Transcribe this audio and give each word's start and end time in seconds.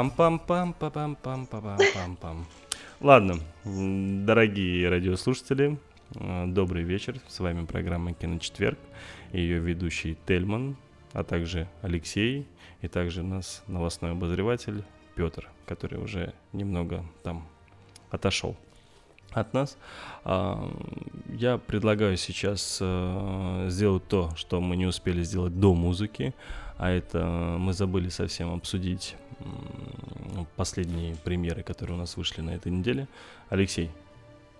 Пам-пам-пам-пам-пам-пам-пам-пам. 0.00 2.46
Ладно, 3.00 3.34
дорогие 3.64 4.88
радиослушатели, 4.88 5.78
э, 6.14 6.46
добрый 6.46 6.84
вечер. 6.84 7.20
С 7.28 7.38
вами 7.38 7.66
программа 7.66 8.14
«Киночетверг». 8.14 8.78
Ее 9.32 9.58
ведущий 9.58 10.16
Тельман, 10.26 10.78
а 11.12 11.22
также 11.22 11.68
Алексей, 11.82 12.48
и 12.80 12.88
также 12.88 13.20
у 13.20 13.26
нас 13.26 13.62
новостной 13.66 14.12
обозреватель 14.12 14.84
Петр, 15.16 15.50
который 15.66 16.02
уже 16.02 16.32
немного 16.54 17.04
там 17.22 17.46
отошел 18.08 18.56
от 19.32 19.52
нас. 19.52 19.76
А, 20.24 20.66
я 21.28 21.58
предлагаю 21.58 22.16
сейчас 22.16 22.78
э, 22.80 23.66
сделать 23.68 24.08
то, 24.08 24.30
что 24.34 24.62
мы 24.62 24.76
не 24.76 24.86
успели 24.86 25.22
сделать 25.22 25.60
до 25.60 25.74
музыки, 25.74 26.32
а 26.80 26.90
это 26.90 27.22
мы 27.58 27.74
забыли 27.74 28.08
совсем 28.08 28.54
обсудить 28.54 29.14
последние 30.56 31.14
премьеры, 31.14 31.62
которые 31.62 31.96
у 31.96 31.98
нас 31.98 32.16
вышли 32.16 32.40
на 32.40 32.50
этой 32.50 32.72
неделе. 32.72 33.06
Алексей, 33.50 33.90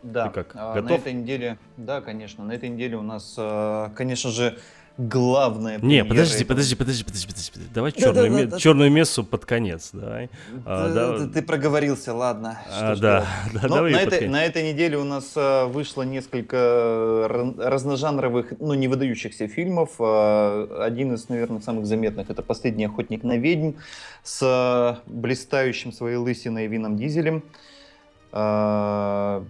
да, 0.03 0.29
ты 0.29 0.35
как, 0.35 0.53
а, 0.55 0.75
готов? 0.75 0.91
На 0.91 0.95
этой 0.97 1.13
неделе, 1.15 1.59
да, 1.79 2.03
конечно, 2.03 2.45
на 2.45 2.53
этой 2.53 2.69
неделе 2.69 2.99
у 2.99 3.03
нас, 3.03 3.37
э, 3.39 3.89
конечно 3.95 4.31
же, 4.31 4.59
главное. 5.09 5.79
Не, 5.81 6.05
подожди, 6.05 6.45
подожди, 6.45 6.75
подожди, 6.75 7.05
подожди, 7.05 7.27
подожди, 7.27 7.53
подожди. 7.53 7.71
Давай 7.75 7.93
да, 7.93 8.01
черную, 8.01 8.31
да, 8.31 8.31
да, 8.31 8.43
ме- 8.43 8.47
да, 8.47 8.59
черную 8.59 8.91
мессу 8.91 9.25
под 9.25 9.45
конец, 9.47 9.91
давай. 9.93 10.31
А, 10.65 10.93
да, 10.93 11.19
ты, 11.19 11.27
ты 11.29 11.43
проговорился, 11.43 12.15
ладно. 12.15 12.61
А, 12.71 12.97
да, 12.97 13.27
да, 13.55 13.61
ну, 13.63 13.69
давай 13.69 13.93
на, 13.93 14.01
этой, 14.01 14.29
на 14.29 14.45
этой 14.45 14.73
неделе 14.73 14.99
у 14.99 15.05
нас 15.05 15.33
а, 15.37 15.67
вышло 15.67 16.03
несколько 16.03 17.27
разножанровых, 17.59 18.53
ну, 18.61 18.75
не 18.75 18.89
выдающихся 18.89 19.49
фильмов. 19.49 19.91
А, 19.99 20.85
один 20.85 21.15
из, 21.15 21.29
наверное, 21.29 21.61
самых 21.61 21.87
заметных 21.87 22.31
это 22.31 22.43
«Последний 22.43 22.85
охотник 22.85 23.23
на 23.23 23.37
ведьм» 23.37 23.73
с 24.23 24.41
а, 24.43 24.99
блистающим 25.07 25.93
своей 25.93 26.17
лысиной 26.17 26.67
Вином 26.67 26.97
Дизелем. 26.97 27.43
А, 28.33 29.45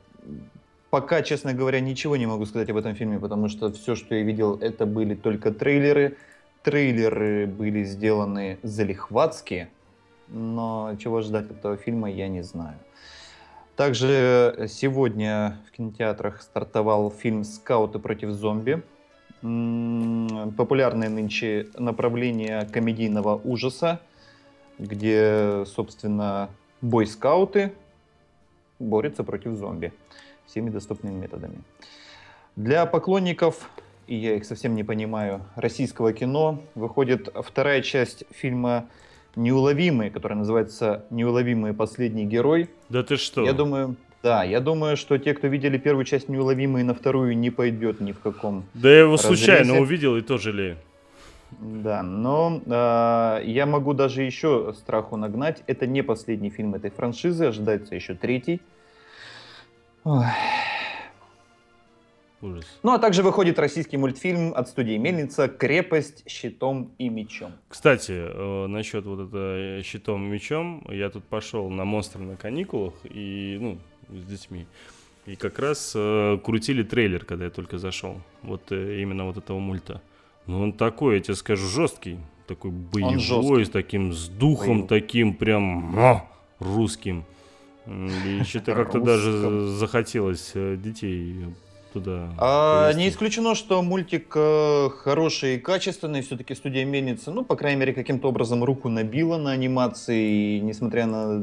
Пока, 0.90 1.22
честно 1.22 1.54
говоря, 1.54 1.78
ничего 1.78 2.16
не 2.16 2.26
могу 2.26 2.46
сказать 2.46 2.69
об 2.69 2.76
этом 2.76 2.96
фильме, 2.96 3.20
потому 3.20 3.48
что 3.48 3.72
все, 3.72 3.94
что 3.94 4.16
я 4.16 4.22
видел, 4.22 4.56
это 4.56 4.87
были 4.87 5.14
только 5.14 5.52
трейлеры. 5.52 6.16
Трейлеры 6.64 7.46
были 7.46 7.84
сделаны 7.84 8.58
залихватски, 8.64 9.69
но 10.28 10.96
чего 10.98 11.20
ждать 11.20 11.46
от 11.46 11.58
этого 11.58 11.76
фильма, 11.76 12.10
я 12.10 12.28
не 12.28 12.42
знаю. 12.42 12.76
Также 13.76 14.66
сегодня 14.69 15.58
в 15.69 15.76
кинотеатрах 15.76 16.42
стартовал 16.42 17.10
фильм 17.10 17.44
«Скауты 17.44 18.00
против 18.00 18.31
зомби». 18.31 18.82
Популярное 19.40 21.08
нынче 21.08 21.69
направление 21.78 22.66
комедийного 22.66 23.40
ужаса, 23.43 24.00
где, 24.78 25.64
собственно, 25.66 26.50
бойскауты 26.82 27.72
борются 28.81 29.25
против 29.25 29.54
зомби 29.54 29.93
всеми 30.50 30.70
доступными 30.70 31.14
методами. 31.14 31.58
Для 32.56 32.85
поклонников, 32.87 33.70
и 34.06 34.17
я 34.17 34.37
их 34.37 34.44
совсем 34.44 34.75
не 34.75 34.85
понимаю, 34.85 35.43
российского 35.55 36.12
кино 36.12 36.61
выходит 36.75 37.29
вторая 37.35 37.81
часть 37.82 38.25
фильма 38.31 38.87
«Неуловимые», 39.37 40.11
которая 40.11 40.38
называется 40.38 41.05
«Неуловимый 41.11 41.73
последний 41.73 42.25
герой». 42.25 42.69
Да 42.88 43.02
ты 43.02 43.17
что? 43.17 43.44
Я 43.44 43.52
думаю, 43.52 43.94
да, 44.23 44.43
я 44.43 44.61
думаю, 44.61 44.97
что 44.97 45.17
те, 45.19 45.32
кто 45.32 45.47
видели 45.47 45.79
первую 45.79 46.05
часть 46.05 46.29
«Неуловимые», 46.29 46.85
на 46.85 46.94
вторую 46.94 47.38
не 47.38 47.50
пойдет 47.50 48.00
ни 48.00 48.12
в 48.12 48.19
каком 48.19 48.64
Да 48.75 48.91
я 48.91 49.00
его 49.00 49.12
разрезе. 49.12 49.37
случайно 49.37 49.81
увидел 49.81 50.17
и 50.17 50.20
тоже 50.20 50.50
жалею. 50.50 50.76
Да, 51.58 52.03
но 52.03 52.61
э, 52.64 53.43
я 53.44 53.67
могу 53.67 53.93
даже 53.93 54.23
еще 54.23 54.73
страху 54.76 55.17
нагнать. 55.17 55.62
Это 55.67 55.87
не 55.87 56.03
последний 56.03 56.50
фильм 56.50 56.75
этой 56.75 56.91
франшизы, 56.91 57.46
ожидается 57.46 57.94
еще 57.94 58.14
третий. 58.14 58.61
Ой. 60.05 60.25
Ужас. 62.43 62.64
Ну 62.82 62.93
а 62.93 62.99
также 62.99 63.23
выходит 63.23 63.58
российский 63.58 63.99
мультфильм 63.99 64.55
от 64.55 64.67
студии 64.69 64.97
Мельница 64.97 65.47
«Крепость 65.47 66.25
щитом 66.26 66.93
и 66.97 67.11
мечом». 67.11 67.52
Кстати, 67.69 68.12
э, 68.12 68.67
насчет 68.67 69.05
вот 69.05 69.29
это 69.29 69.79
э, 69.79 69.82
щитом 69.82 70.25
и 70.25 70.29
мечом, 70.31 70.82
я 70.88 71.11
тут 71.11 71.25
пошел 71.25 71.69
на 71.69 71.85
монстр 71.85 72.19
на 72.20 72.37
каникулах 72.37 72.94
и, 73.05 73.58
ну, 73.61 73.79
с 74.08 74.25
детьми. 74.25 74.67
И 75.26 75.37
как 75.37 75.58
раз 75.58 75.93
э, 75.94 76.38
крутили 76.43 76.82
трейлер, 76.82 77.26
когда 77.26 77.44
я 77.44 77.50
только 77.50 77.76
зашел. 77.76 78.17
Вот 78.43 78.73
э, 78.73 79.03
именно 79.03 79.26
вот 79.26 79.37
этого 79.37 79.58
мульта. 79.58 80.00
Ну 80.46 80.62
он 80.62 80.73
такой, 80.73 81.17
я 81.17 81.20
тебе 81.20 81.35
скажу, 81.35 81.67
жесткий. 81.69 82.19
Такой 82.46 82.70
боевой, 82.70 83.67
с 83.67 83.70
таким, 83.70 84.12
с 84.12 84.29
духом 84.29 84.82
Боевой. 84.82 84.88
таким 84.88 85.35
прям 85.35 85.96
а, 85.99 86.25
русским. 86.58 87.25
И 87.87 88.43
что-то 88.44 88.75
как-то 88.75 89.00
даже 89.00 89.69
захотелось 89.69 90.53
э, 90.55 90.77
детей 90.77 91.47
туда. 91.92 92.28
А, 92.38 92.92
не 92.92 93.08
исключено, 93.08 93.54
что 93.54 93.82
мультик 93.82 94.32
э, 94.34 94.88
хороший 94.90 95.56
и 95.56 95.58
качественный. 95.58 96.22
Все-таки 96.22 96.54
студия 96.54 96.84
Мельница, 96.84 97.31
ну, 97.31 97.44
по 97.44 97.56
крайней 97.56 97.81
мере, 97.81 97.92
каким-то 97.92 98.28
образом 98.28 98.64
руку 98.64 98.88
набила 98.88 99.37
на 99.37 99.52
анимации. 99.52 100.56
И, 100.56 100.60
несмотря 100.60 101.06
на 101.06 101.42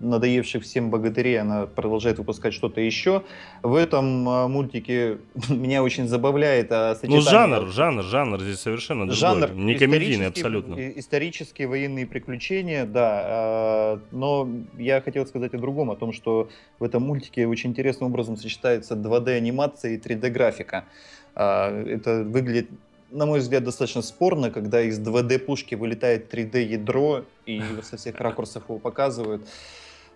надоевших 0.00 0.62
всем 0.62 0.90
богатырей, 0.90 1.40
она 1.40 1.66
продолжает 1.66 2.18
выпускать 2.18 2.54
что-то 2.54 2.80
еще. 2.80 3.22
В 3.62 3.74
этом 3.74 4.28
э, 4.28 4.48
мультике 4.48 5.18
меня 5.48 5.82
очень 5.82 6.08
забавляет 6.08 6.72
а, 6.72 6.94
сочетание... 6.94 7.18
Ну, 7.18 7.30
жанр, 7.30 7.68
жанр, 7.68 8.02
жанр 8.02 8.40
здесь 8.40 8.60
совершенно 8.60 9.06
другой. 9.06 9.16
Жанр 9.16 9.52
не 9.52 9.74
комедийный 9.74 10.26
абсолютно. 10.26 10.74
Исторические 10.98 11.68
военные 11.68 12.06
приключения, 12.06 12.86
да. 12.86 13.22
А, 13.24 14.00
но 14.10 14.48
я 14.78 15.00
хотел 15.00 15.26
сказать 15.26 15.54
о 15.54 15.58
другом, 15.58 15.90
о 15.90 15.96
том, 15.96 16.12
что 16.12 16.48
в 16.78 16.84
этом 16.84 17.02
мультике 17.02 17.46
очень 17.46 17.70
интересным 17.70 18.10
образом 18.10 18.36
сочетается 18.36 18.94
2D-анимация 18.94 19.87
и 19.88 19.98
3D-графика. 19.98 20.84
А, 21.34 21.70
это 21.84 22.24
выглядит, 22.24 22.68
на 23.10 23.26
мой 23.26 23.40
взгляд, 23.40 23.64
достаточно 23.64 24.02
спорно, 24.02 24.50
когда 24.50 24.82
из 24.82 24.98
2D-пушки 25.00 25.74
вылетает 25.74 26.32
3D-ядро 26.32 27.24
и 27.46 27.62
со 27.82 27.96
всех 27.96 28.20
ракурсов 28.20 28.64
его 28.68 28.78
показывают. 28.78 29.46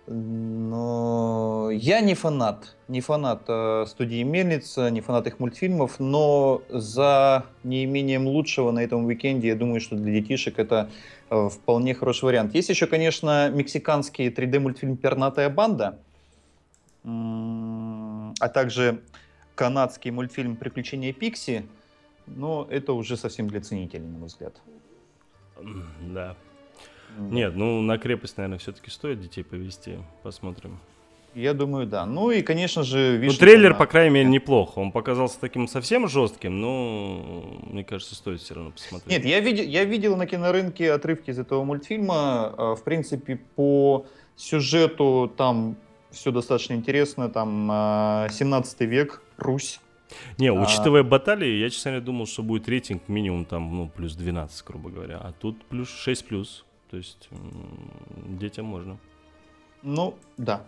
Но 0.05 1.69
я 1.71 2.01
не 2.01 2.13
фанат, 2.13 2.75
не 2.89 2.99
фанат 2.99 3.43
э, 3.47 3.85
студии 3.87 4.21
Мельница, 4.23 4.89
не 4.89 4.99
фанат 4.99 5.27
их 5.27 5.39
мультфильмов, 5.39 5.97
но 5.97 6.61
за 6.69 7.45
неимением 7.63 8.27
лучшего 8.27 8.71
на 8.71 8.83
этом 8.83 9.05
уикенде, 9.05 9.47
я 9.47 9.55
думаю, 9.55 9.79
что 9.79 9.95
для 9.95 10.11
детишек 10.11 10.59
это 10.59 10.89
э, 11.29 11.47
вполне 11.47 11.93
хороший 11.93 12.25
вариант. 12.25 12.53
Есть 12.53 12.67
еще, 12.67 12.85
конечно, 12.85 13.49
мексиканский 13.49 14.27
3D-мультфильм 14.27 14.97
«Пернатая 14.97 15.49
банда», 15.49 15.99
а 17.05 18.49
также 18.53 19.01
канадский 19.55 20.11
мультфильм 20.11 20.55
«Приключения 20.55 21.13
Пикси», 21.13 21.65
но 22.25 22.67
это 22.69 22.93
уже 22.93 23.17
совсем 23.17 23.47
для 23.47 23.61
ценителей, 23.61 24.05
на 24.05 24.17
мой 24.17 24.27
взгляд. 24.27 24.61
Да. 26.13 26.35
Нет, 27.17 27.55
ну 27.55 27.81
на 27.81 27.97
крепость, 27.97 28.37
наверное, 28.37 28.57
все-таки 28.57 28.89
стоит 28.89 29.21
детей 29.21 29.43
повести. 29.43 29.99
Посмотрим. 30.23 30.79
Я 31.35 31.53
думаю, 31.53 31.87
да. 31.87 32.05
Ну 32.05 32.29
и, 32.29 32.41
конечно 32.43 32.83
же, 32.83 33.19
Ну, 33.23 33.33
трейлер, 33.33 33.71
на... 33.71 33.75
по 33.75 33.87
крайней 33.87 34.13
мере, 34.13 34.29
неплохо. 34.29 34.77
Он 34.79 34.91
показался 34.91 35.39
таким 35.39 35.67
совсем 35.67 36.07
жестким, 36.07 36.61
но, 36.61 37.59
мне 37.63 37.83
кажется, 37.83 38.13
стоит 38.13 38.39
все 38.39 38.53
равно 38.53 38.71
посмотреть. 38.71 39.11
Нет, 39.11 39.25
я 39.25 39.39
видел, 39.39 39.63
я 39.63 39.83
видел 39.83 40.15
на 40.15 40.27
кинорынке 40.27 40.91
отрывки 40.91 41.31
из 41.31 41.39
этого 41.39 41.63
мультфильма. 41.63 42.53
А, 42.55 42.75
в 42.75 42.83
принципе, 42.83 43.37
по 43.55 44.05
сюжету 44.35 45.31
там 45.35 45.75
все 46.11 46.31
достаточно 46.31 46.73
интересно. 46.73 47.29
Там 47.29 48.27
17 48.29 48.81
а, 48.81 48.85
век, 48.85 49.22
Русь. 49.37 49.79
Не, 50.37 50.47
а. 50.47 50.53
учитывая 50.53 51.01
а... 51.01 51.03
баталии, 51.03 51.59
я, 51.59 51.69
честно 51.69 51.91
говоря, 51.91 52.05
думал, 52.05 52.27
что 52.27 52.43
будет 52.43 52.67
рейтинг 52.67 53.07
минимум 53.07 53.45
там, 53.45 53.75
ну, 53.75 53.89
плюс 53.89 54.15
12, 54.15 54.65
грубо 54.65 54.89
говоря. 54.89 55.17
А 55.17 55.31
тут 55.31 55.63
плюс 55.65 55.89
6 55.89 56.25
плюс. 56.27 56.65
То 56.89 56.97
есть 56.97 57.29
детям 58.39 58.65
можно. 58.65 58.97
Ну, 59.81 60.15
да. 60.37 60.63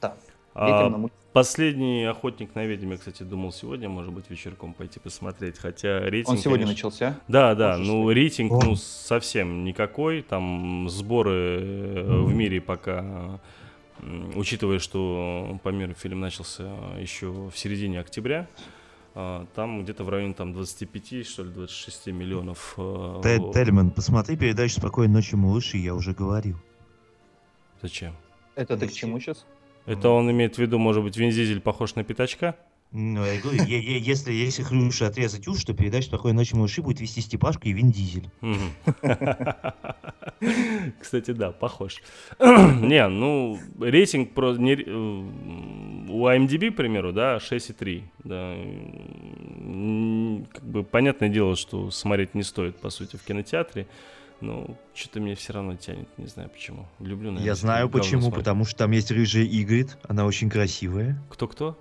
Да. 0.00 0.16
А. 0.54 1.08
Последний 1.32 2.04
охотник 2.04 2.54
на 2.54 2.64
ведьм, 2.64 2.92
я, 2.92 2.96
кстати, 2.96 3.24
думал 3.24 3.50
сегодня, 3.50 3.88
может 3.88 4.12
быть, 4.12 4.30
вечерком 4.30 4.72
пойти 4.72 5.00
посмотреть. 5.00 5.58
Хотя 5.58 5.98
рейтинг. 5.98 6.36
Он 6.36 6.38
сегодня 6.38 6.66
конечно... 6.66 6.88
начался? 6.88 7.20
Да, 7.26 7.56
да. 7.56 7.70
Можешь 7.72 7.86
ну, 7.88 8.10
рейтинг, 8.10 8.52
О. 8.52 8.60
ну, 8.64 8.76
совсем 8.76 9.64
никакой. 9.64 10.22
Там 10.22 10.88
сборы 10.88 11.60
э, 11.60 12.22
в 12.22 12.32
мире 12.32 12.60
пока 12.60 13.40
учитывая, 14.34 14.78
что 14.78 15.58
по 15.62 15.68
миру 15.70 15.94
фильм 15.94 16.20
начался 16.20 16.64
еще 16.98 17.30
в 17.30 17.56
середине 17.56 18.00
октября, 18.00 18.48
а, 19.14 19.46
там 19.54 19.84
где-то 19.84 20.04
в 20.04 20.08
районе 20.08 20.34
там 20.34 20.52
25, 20.52 21.26
что 21.26 21.44
ли, 21.44 21.50
26 21.50 22.08
миллионов. 22.08 22.74
Тед 23.22 23.52
Тельман, 23.52 23.90
посмотри 23.90 24.36
передачу 24.36 24.74
«Спокойной 24.74 25.14
ночи, 25.14 25.34
малыши», 25.36 25.78
я 25.78 25.94
уже 25.94 26.12
говорил. 26.12 26.56
Зачем? 27.82 28.14
Это 28.54 28.76
ты 28.76 28.88
к 28.88 28.92
чему 28.92 29.20
сейчас? 29.20 29.46
Это 29.86 30.08
он 30.08 30.30
имеет 30.30 30.56
в 30.56 30.58
виду, 30.58 30.78
может 30.78 31.02
быть, 31.02 31.16
Вин 31.16 31.30
Дизель 31.30 31.60
похож 31.60 31.94
на 31.94 32.04
пятачка? 32.04 32.56
Ну, 32.96 33.24
я 33.24 33.40
говорю, 33.40 33.60
е- 33.64 33.80
е- 33.80 33.98
если, 33.98 34.32
если 34.32 34.62
Хрюше 34.62 35.06
отрезать 35.06 35.48
уши, 35.48 35.66
то 35.66 35.74
передача 35.74 36.06
«Спокойной 36.06 36.36
ночи, 36.36 36.54
малыши» 36.54 36.80
будет 36.80 37.00
вести 37.00 37.20
Степашку 37.22 37.66
и 37.66 37.72
Вин 37.72 37.90
Дизель. 37.90 38.30
Кстати, 41.00 41.32
да, 41.32 41.50
похож. 41.50 42.00
Не, 42.40 43.08
ну, 43.08 43.58
рейтинг 43.80 44.32
про... 44.32 44.52
не 44.52 44.74
э, 44.74 44.92
у 46.08 46.24
IMDb, 46.28 46.70
к 46.70 46.76
примеру, 46.76 47.12
да, 47.12 47.38
6,3. 47.38 48.04
Да. 48.22 48.54
Как 50.52 50.64
бы 50.64 50.84
понятное 50.84 51.28
дело, 51.28 51.56
что 51.56 51.90
смотреть 51.90 52.36
не 52.36 52.44
стоит, 52.44 52.76
по 52.76 52.90
сути, 52.90 53.16
в 53.16 53.24
кинотеатре. 53.24 53.88
Но 54.40 54.76
что-то 54.94 55.20
мне 55.20 55.34
все 55.34 55.52
равно 55.52 55.74
тянет, 55.76 56.08
не 56.18 56.26
знаю 56.26 56.48
почему. 56.48 56.86
Люблю, 57.00 57.30
наверное, 57.30 57.46
Я 57.46 57.54
знаю 57.54 57.88
почему, 57.88 58.22
смотреть. 58.22 58.44
потому 58.44 58.64
что 58.66 58.76
там 58.76 58.90
есть 58.92 59.10
рыжая 59.10 59.46
Игрит, 59.46 59.96
она 60.06 60.26
очень 60.26 60.50
красивая. 60.50 61.20
Кто-кто? 61.30 61.78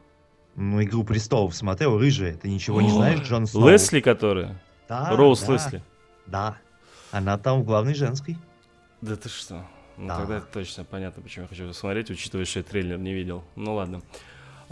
Ну, 0.55 0.83
«Игру 0.83 1.03
престолов» 1.03 1.55
смотрел, 1.55 1.98
рыжая, 1.98 2.36
ты 2.36 2.50
ничего 2.50 2.81
не 2.81 2.91
знаешь, 2.91 3.22
Джон 3.22 3.48
Сноу? 3.48 3.67
Лесли, 3.69 4.01
которая? 4.01 4.62
Да, 4.88 5.15
Роуз 5.15 5.41
да, 5.41 5.53
Лесли. 5.53 5.83
Да, 6.27 6.57
она 7.12 7.38
там 7.38 7.63
главной 7.63 7.95
женской. 7.95 8.38
Да 9.01 9.15
ты 9.15 9.29
что? 9.29 9.65
Ну 9.98 10.07
Да. 10.07 10.17
тогда 10.17 10.41
точно 10.41 10.83
понятно, 10.83 11.22
почему 11.22 11.43
я 11.43 11.50
хочу 11.50 11.72
смотреть, 11.74 12.10
учитывая, 12.10 12.45
что 12.45 12.60
я 12.60 12.63
трейлер 12.63 12.98
не 12.98 13.13
видел. 13.13 13.43
Ну 13.55 13.75
ладно. 13.75 14.01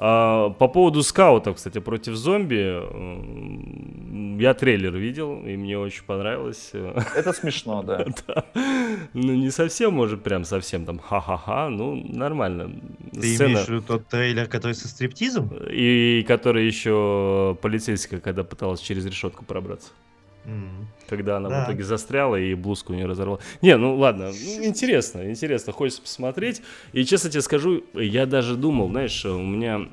А, 0.04 0.50
по 0.50 0.68
поводу 0.68 1.04
скаутов, 1.04 1.58
кстати, 1.58 1.80
против 1.80 2.16
зомби, 2.16 2.56
м, 2.56 4.40
я 4.40 4.56
трейлер 4.56 4.96
видел, 4.96 5.46
и 5.46 5.56
мне 5.56 5.78
очень 5.78 6.04
понравилось. 6.04 6.72
Это 7.16 7.34
смешно, 7.34 7.84
да. 7.84 8.06
Да. 8.28 8.46
Ну, 9.14 9.36
не 9.36 9.52
совсем, 9.52 9.94
может, 9.94 10.24
прям 10.24 10.44
совсем 10.44 10.86
там 10.86 10.98
ха-ха-ха, 10.98 11.70
ну, 11.70 11.96
нормально. 11.96 12.72
Ты 13.14 13.36
Сцена, 13.36 13.50
имеешь 13.50 13.66
в 13.66 13.70
виду 13.70 13.82
тот 13.84 14.08
трейлер, 14.08 14.48
который 14.48 14.74
со 14.74 14.88
стриптизом? 14.88 15.52
и 15.72 16.24
который 16.28 16.66
еще 16.66 17.56
полицейская, 17.62 18.20
когда 18.20 18.44
пыталась 18.44 18.80
через 18.82 19.06
решетку 19.06 19.46
пробраться. 19.46 19.92
Когда 21.08 21.38
она 21.38 21.50
Да. 21.50 21.62
в 21.64 21.68
итоге 21.68 21.84
застряла 21.84 22.36
и 22.36 22.54
блузку 22.56 22.94
не 22.94 23.06
разорвала. 23.06 23.40
Не, 23.62 23.78
ну 23.78 23.96
ладно, 23.98 24.32
ну, 24.32 24.64
интересно, 24.66 25.30
интересно, 25.30 25.74
хочется 25.74 26.02
посмотреть. 26.02 26.62
И 26.94 27.04
честно 27.06 27.30
тебе 27.30 27.42
скажу, 27.42 27.84
я 27.94 28.26
даже 28.26 28.56
думал, 28.56 28.90
знаешь, 28.90 29.24
у 29.26 29.38
меня 29.42 29.88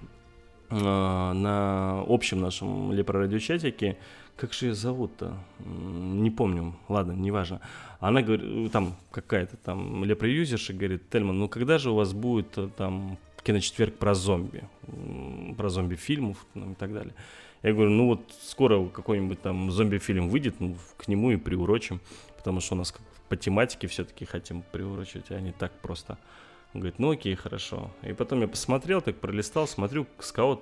э, 0.71 0.75
на 0.79 2.03
общем 2.07 2.41
нашем 2.41 2.93
лепрорадиочатике, 2.93 3.97
как 4.37 4.53
же 4.53 4.67
ее 4.67 4.75
зовут-то? 4.75 5.37
Не 5.59 6.31
помню, 6.31 6.77
ладно, 6.89 7.13
неважно. 7.13 7.61
Она 7.99 8.23
говорит, 8.23 8.71
там 8.71 8.95
какая-то 9.11 9.57
там 9.57 10.05
лепроюзерша 10.05 10.73
говорит, 10.73 11.11
Тельман, 11.11 11.39
ну 11.39 11.49
когда 11.49 11.79
же 11.79 11.91
у 11.91 11.95
вас 11.97 12.13
будет 12.13 12.57
э, 12.57 12.69
там 12.77 13.19
киночетверг 13.43 13.95
про 13.95 14.15
зомби, 14.15 14.63
про 15.57 15.69
зомби-фильмов 15.69 16.45
и 16.55 16.75
так 16.79 16.93
далее. 16.93 17.15
Я 17.63 17.73
говорю, 17.73 17.91
ну 17.91 18.07
вот 18.07 18.21
скоро 18.43 18.87
какой-нибудь 18.87 19.43
там 19.43 19.71
зомби-фильм 19.71 20.29
выйдет, 20.29 20.61
ну, 20.61 20.77
к 20.97 21.09
нему 21.09 21.33
и 21.33 21.37
приурочим, 21.37 22.01
потому 22.37 22.61
что 22.61 22.75
у 22.75 22.79
нас 22.79 22.95
по 23.29 23.37
тематике 23.37 23.89
все-таки 23.89 24.25
хотим 24.25 24.63
приурочить, 24.73 25.31
а 25.31 25.41
не 25.41 25.53
так 25.53 25.73
просто. 25.81 26.19
Он 26.75 26.81
говорит, 26.81 26.99
ну 26.99 27.11
окей, 27.11 27.35
хорошо. 27.35 27.91
И 28.03 28.13
потом 28.13 28.43
я 28.43 28.49
посмотрел, 28.49 29.01
так 29.01 29.17
пролистал, 29.17 29.67
смотрю, 29.67 30.07
скаут 30.19 30.61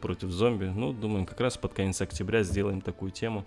против 0.00 0.30
зомби. 0.30 0.64
Ну, 0.74 0.92
думаем, 0.92 1.26
как 1.26 1.40
раз 1.40 1.56
под 1.56 1.72
конец 1.72 2.00
октября 2.00 2.42
сделаем 2.42 2.80
такую 2.80 3.10
тему. 3.10 3.44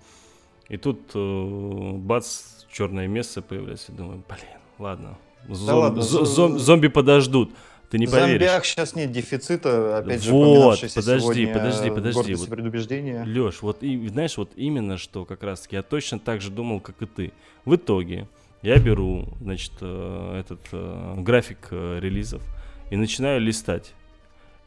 И 0.70 0.78
тут 0.78 1.12
э, 1.14 1.92
бац, 1.98 2.64
черное 2.72 3.08
место 3.08 3.42
появляется. 3.42 3.92
Думаю, 3.92 4.24
блин, 4.28 4.60
ладно. 4.78 5.18
Зом- 5.48 5.80
ладно, 5.80 6.02
зо- 6.02 6.26
зо- 6.26 6.48
зом- 6.48 6.58
зомби 6.58 6.88
подождут. 6.88 7.52
Ты 7.90 7.98
не 7.98 8.06
В 8.06 8.12
поверишь. 8.12 8.30
зомбиях 8.32 8.66
сейчас 8.66 8.96
нет 8.96 9.12
дефицита, 9.12 9.98
опять 9.98 10.24
же, 10.24 10.32
Вот, 10.32 10.80
подожди, 10.94 11.48
подожди, 11.48 11.90
подожди, 11.90 12.36
вот- 12.36 12.48
и 12.48 12.50
предубеждение. 12.52 13.24
Леш, 13.26 13.62
вот 13.64 13.82
и 13.82 14.08
знаешь, 14.10 14.38
вот 14.38 14.52
именно 14.56 14.98
что 14.98 15.26
как 15.26 15.42
раз-таки 15.44 15.76
я 15.76 15.82
точно 15.82 16.20
так 16.20 16.40
же 16.42 16.52
думал, 16.52 16.82
как 16.82 17.02
и 17.02 17.06
ты. 17.08 17.32
В 17.66 17.76
итоге 17.76 18.28
я 18.62 18.78
беру, 18.78 19.28
значит, 19.42 19.72
э, 19.82 20.40
этот 20.40 20.60
э, 20.72 21.16
график 21.18 21.70
э, 21.72 22.00
релизов 22.00 22.44
и 22.92 22.96
начинаю 22.96 23.42
листать. 23.42 23.94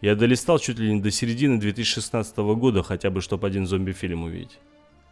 Я 0.00 0.16
долистал 0.16 0.58
чуть 0.58 0.80
ли 0.80 0.92
не 0.92 1.00
до 1.00 1.12
середины 1.12 1.60
2016 1.60 2.36
года, 2.56 2.82
хотя 2.82 3.10
бы, 3.10 3.20
чтобы 3.20 3.46
один 3.46 3.68
зомби-фильм 3.68 4.24
увидеть. 4.24 4.58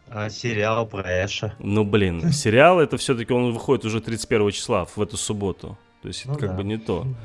А 0.09 0.29
сериал 0.29 0.85
про 0.85 1.23
Эша. 1.23 1.55
Ну, 1.59 1.85
блин, 1.85 2.29
сериал 2.33 2.81
это 2.81 2.97
все-таки 2.97 3.31
он 3.31 3.53
выходит 3.53 3.85
уже 3.85 4.01
31 4.01 4.51
числа, 4.51 4.83
в 4.83 4.97
эту 4.99 5.15
субботу. 5.15 5.77
То 6.01 6.09
есть 6.09 6.25
Ну 6.25 6.33
это 6.33 6.41
как 6.41 6.49
да. 6.51 6.57
бы 6.57 6.63
не 6.65 6.77
то. 6.77 7.07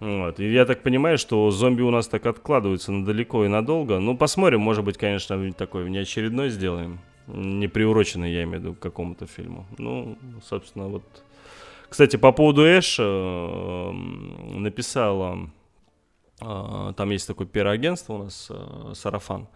Вот. 0.00 0.40
И 0.40 0.52
я 0.52 0.64
так 0.66 0.82
понимаю, 0.82 1.18
что 1.18 1.50
зомби 1.50 1.82
у 1.82 1.90
нас 1.90 2.08
так 2.08 2.26
откладываются 2.26 2.92
на 2.92 3.04
далеко 3.04 3.44
и 3.44 3.48
надолго. 3.48 3.98
Ну, 4.00 4.16
посмотрим, 4.16 4.60
может 4.60 4.84
быть, 4.84 4.98
конечно, 4.98 5.52
такой 5.52 5.84
внеочередной 5.84 6.50
сделаем. 6.50 6.98
Не 7.26 7.68
приуроченный, 7.68 8.32
я 8.32 8.42
имею 8.42 8.60
в 8.60 8.62
виду, 8.62 8.74
к 8.74 8.80
какому-то 8.80 9.26
фильму. 9.26 9.66
Ну, 9.78 10.18
собственно, 10.42 10.88
вот. 10.88 11.02
Кстати, 11.88 12.16
по 12.16 12.32
поводу 12.32 12.66
Эша 12.66 13.02
э, 13.02 13.92
написала, 14.58 15.48
э, 16.40 16.92
там 16.96 17.10
есть 17.10 17.26
такое 17.26 17.46
пиар-агентство 17.46 18.14
у 18.14 18.18
нас, 18.24 18.48
э, 18.50 18.92
Сарафан. 18.94 19.46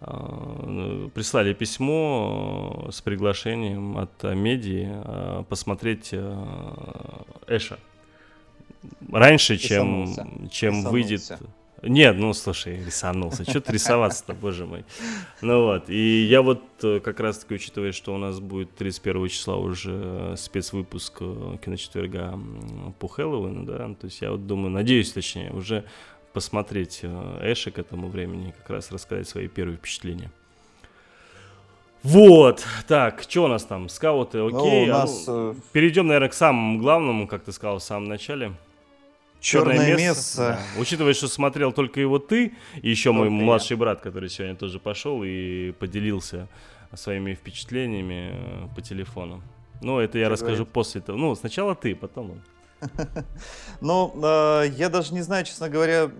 Прислали 0.00 1.52
письмо 1.52 2.88
с 2.90 3.02
приглашением 3.02 3.98
от 3.98 4.22
меди 4.22 4.88
э, 4.90 5.44
посмотреть 5.46 6.14
Эша 7.46 7.78
раньше, 9.10 9.56
чем, 9.56 10.04
Рисанулся. 10.04 10.50
чем 10.50 10.82
выйдет. 10.82 11.38
Нет, 11.82 12.16
ну 12.18 12.34
слушай, 12.34 12.84
рисанулся. 12.84 13.42
Что 13.48 13.60
ты 13.62 13.72
рисоваться-то, 13.72 14.34
боже 14.34 14.66
мой. 14.66 14.84
Ну 15.40 15.64
вот, 15.64 15.88
и 15.88 16.24
я 16.24 16.42
вот 16.42 16.62
э, 16.82 17.00
как 17.00 17.20
раз-таки, 17.20 17.54
учитывая, 17.54 17.92
что 17.92 18.14
у 18.14 18.18
нас 18.18 18.38
будет 18.38 18.74
31 18.74 19.28
числа 19.28 19.56
уже 19.56 19.92
э, 19.92 20.34
спецвыпуск 20.36 21.18
э, 21.20 21.56
киночетверга 21.64 22.38
по 22.98 23.08
Хэллоуину, 23.08 23.64
да, 23.64 23.78
то 23.94 24.04
есть 24.04 24.20
я 24.20 24.32
вот 24.32 24.46
думаю, 24.46 24.70
надеюсь, 24.70 25.10
точнее, 25.10 25.52
уже 25.52 25.84
посмотреть 26.34 27.00
э, 27.02 27.38
Эша 27.50 27.70
к 27.70 27.78
этому 27.78 28.08
времени, 28.08 28.54
как 28.58 28.68
раз 28.68 28.92
рассказать 28.92 29.26
свои 29.26 29.48
первые 29.48 29.78
впечатления. 29.78 30.30
Вот, 32.02 32.64
так, 32.88 33.22
что 33.28 33.44
у 33.44 33.48
нас 33.48 33.64
там? 33.64 33.88
Скауты, 33.88 34.38
Ну, 34.38 34.46
окей. 34.48 34.90
у 34.90 34.94
а 34.94 34.98
нас 34.98 35.26
ну, 35.26 35.52
э, 35.52 35.54
Перейдем, 35.72 36.06
наверное, 36.06 36.30
к 36.30 36.34
самому 36.34 36.78
главному, 36.78 37.26
как 37.26 37.42
ты 37.42 37.52
сказал 37.52 37.78
в 37.78 37.82
самом 37.82 38.08
начале. 38.08 38.52
Черное 39.40 39.96
место. 39.96 40.58
Да. 40.76 40.80
Учитывая, 40.80 41.14
что 41.14 41.28
смотрел 41.28 41.72
только 41.72 42.00
его 42.00 42.18
ты, 42.18 42.52
и 42.82 42.90
еще 42.90 43.12
мой 43.12 43.26
я. 43.26 43.30
младший 43.30 43.76
брат, 43.76 44.00
который 44.00 44.28
сегодня 44.28 44.56
тоже 44.56 44.78
пошел 44.78 45.22
и 45.24 45.72
поделился 45.72 46.48
своими 46.94 47.34
впечатлениями 47.34 48.30
э, 48.32 48.68
по 48.74 48.82
телефону. 48.82 49.42
Ну, 49.82 49.98
это 49.98 50.18
я 50.18 50.24
Как 50.24 50.32
расскажу 50.32 50.64
говорится. 50.64 50.72
после 50.72 51.00
того. 51.00 51.18
Ну, 51.18 51.34
сначала 51.34 51.74
ты, 51.74 51.94
потом 51.94 52.32
он. 52.32 52.42
Ну, 53.80 54.12
э, 54.22 54.68
я 54.76 54.88
даже 54.88 55.14
не 55.14 55.22
знаю, 55.22 55.44
честно 55.44 55.68
говоря, 55.68 56.10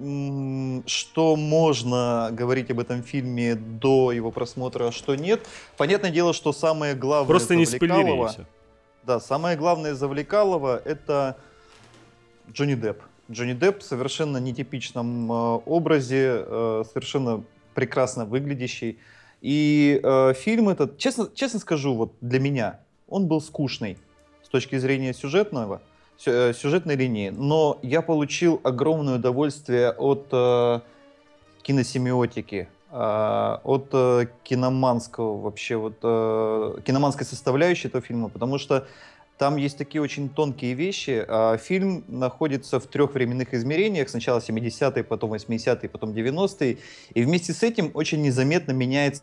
что 0.87 1.37
можно 1.37 2.29
говорить 2.33 2.71
об 2.71 2.81
этом 2.81 3.03
фильме 3.03 3.55
до 3.55 4.13
его 4.13 4.31
просмотра, 4.31 4.89
а 4.89 4.93
что 4.93 5.15
нет. 5.15 5.47
Понятное 5.77 6.11
дело, 6.11 6.33
что 6.33 6.53
самое 6.53 6.95
главное 6.95 7.29
Просто 7.29 7.57
не 7.57 7.67
спойлери. 7.67 8.47
Да, 9.03 9.19
самое 9.21 9.57
главное 9.57 9.95
завлекалово 9.95 10.81
это 10.85 11.37
Джонни 12.53 12.75
Депп. 12.75 13.03
Джонни 13.31 13.53
Депп 13.53 13.81
в 13.81 13.83
совершенно 13.85 14.39
нетипичном 14.39 15.31
э, 15.31 15.35
образе, 15.67 16.45
э, 16.45 16.85
совершенно 16.89 17.45
прекрасно 17.75 18.25
выглядящий. 18.25 18.99
И 19.41 20.01
э, 20.03 20.35
фильм 20.35 20.69
этот, 20.69 20.99
честно, 20.99 21.29
честно 21.35 21.61
скажу, 21.61 21.95
вот 21.95 22.13
для 22.21 22.41
меня, 22.41 22.81
он 23.09 23.27
был 23.27 23.41
скучный 23.41 23.97
с 24.43 24.49
точки 24.49 24.77
зрения 24.79 25.15
сюжетного, 25.15 25.81
сю- 26.19 26.53
сюжетной 26.53 26.97
линии, 26.97 27.31
но 27.31 27.79
я 27.83 28.03
получил 28.03 28.61
огромное 28.65 29.17
удовольствие 29.17 29.91
от 29.93 30.27
киносемиотики, 31.63 32.69
от 32.91 33.91
киноманского 34.43 35.41
вообще, 35.41 35.77
вот 35.77 35.99
киноманской 36.01 37.25
составляющей 37.25 37.87
этого 37.87 38.03
фильма, 38.03 38.29
потому 38.29 38.59
что 38.59 38.89
там 39.41 39.57
есть 39.57 39.79
такие 39.79 40.03
очень 40.03 40.29
тонкие 40.29 40.75
вещи. 40.75 41.25
А 41.27 41.57
Фильм 41.57 42.05
находится 42.09 42.79
в 42.79 42.87
трех 42.87 43.15
временных 43.15 43.55
измерениях. 43.55 44.11
Сначала 44.11 44.39
70-е, 44.39 45.03
потом 45.03 45.33
80-е, 45.33 45.89
потом 45.89 46.11
90-е. 46.11 46.77
И 47.15 47.23
вместе 47.23 47.55
с 47.55 47.63
этим 47.63 47.91
очень 47.95 48.21
незаметно 48.21 48.73
меняется 48.73 49.23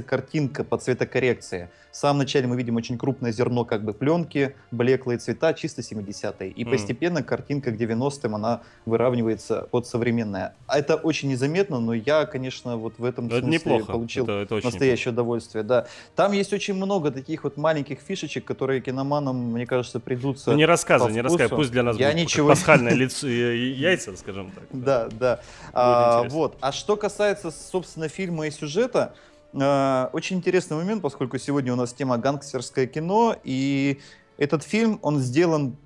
картинка 0.00 0.64
по 0.64 0.78
цветокоррекции. 0.78 1.68
В 1.92 1.96
самом 1.96 2.20
начале 2.20 2.46
мы 2.46 2.56
видим 2.56 2.76
очень 2.76 2.96
крупное 2.96 3.32
зерно 3.32 3.66
как 3.66 3.84
бы 3.84 3.92
пленки, 3.92 4.56
блеклые 4.70 5.18
цвета, 5.18 5.52
чисто 5.52 5.82
70-е. 5.82 6.48
И 6.50 6.64
mm. 6.64 6.70
постепенно 6.70 7.22
картинка 7.22 7.70
к 7.70 7.74
90-м, 7.74 8.34
она 8.34 8.62
выравнивается 8.86 9.68
под 9.70 9.86
современная. 9.86 10.54
А 10.66 10.78
это 10.78 10.96
очень 10.96 11.28
незаметно, 11.28 11.80
но 11.80 11.92
я, 11.92 12.24
конечно, 12.24 12.78
вот 12.78 12.94
в 12.96 13.04
этом 13.04 13.28
но 13.28 13.40
смысле 13.40 13.52
неплохо. 13.52 13.92
получил 13.92 14.24
это, 14.24 14.54
это 14.56 14.64
настоящее 14.64 15.12
неплохо. 15.12 15.26
удовольствие. 15.26 15.64
Да. 15.64 15.86
Там 16.16 16.32
есть 16.32 16.54
очень 16.54 16.72
много 16.72 17.10
таких 17.10 17.44
вот 17.44 17.58
маленьких 17.58 17.98
фишечек, 18.00 18.46
которые 18.46 18.80
киноманам, 18.80 19.52
мне 19.52 19.66
кажется, 19.66 20.00
придутся 20.00 20.52
Ну 20.52 20.56
не 20.56 20.64
рассказывай, 20.64 21.12
не 21.12 21.20
рассказывай, 21.20 21.56
пусть 21.56 21.72
для 21.72 21.82
нас 21.82 21.98
я 21.98 22.10
будет 22.10 22.22
ничего... 22.22 22.48
пасхальное 22.48 22.94
лицо, 22.94 23.28
яйца, 23.28 24.16
скажем 24.16 24.50
так. 24.52 24.64
Да, 24.72 25.08
да. 25.20 25.40
А, 25.74 26.26
вот. 26.30 26.56
А 26.60 26.72
что 26.72 26.96
касается, 26.96 27.50
собственно, 27.50 28.08
фильма 28.08 28.46
и 28.46 28.50
сюжета, 28.50 29.14
Э, 29.52 30.08
очень 30.12 30.36
интересный 30.36 30.76
момент, 30.76 31.02
поскольку 31.02 31.38
сегодня 31.38 31.72
у 31.72 31.76
нас 31.76 31.92
тема 31.92 32.18
гангстерское 32.18 32.86
кино, 32.86 33.36
и 33.44 34.00
этот 34.38 34.62
фильм, 34.62 34.98
он 35.02 35.18
сделан 35.18 35.76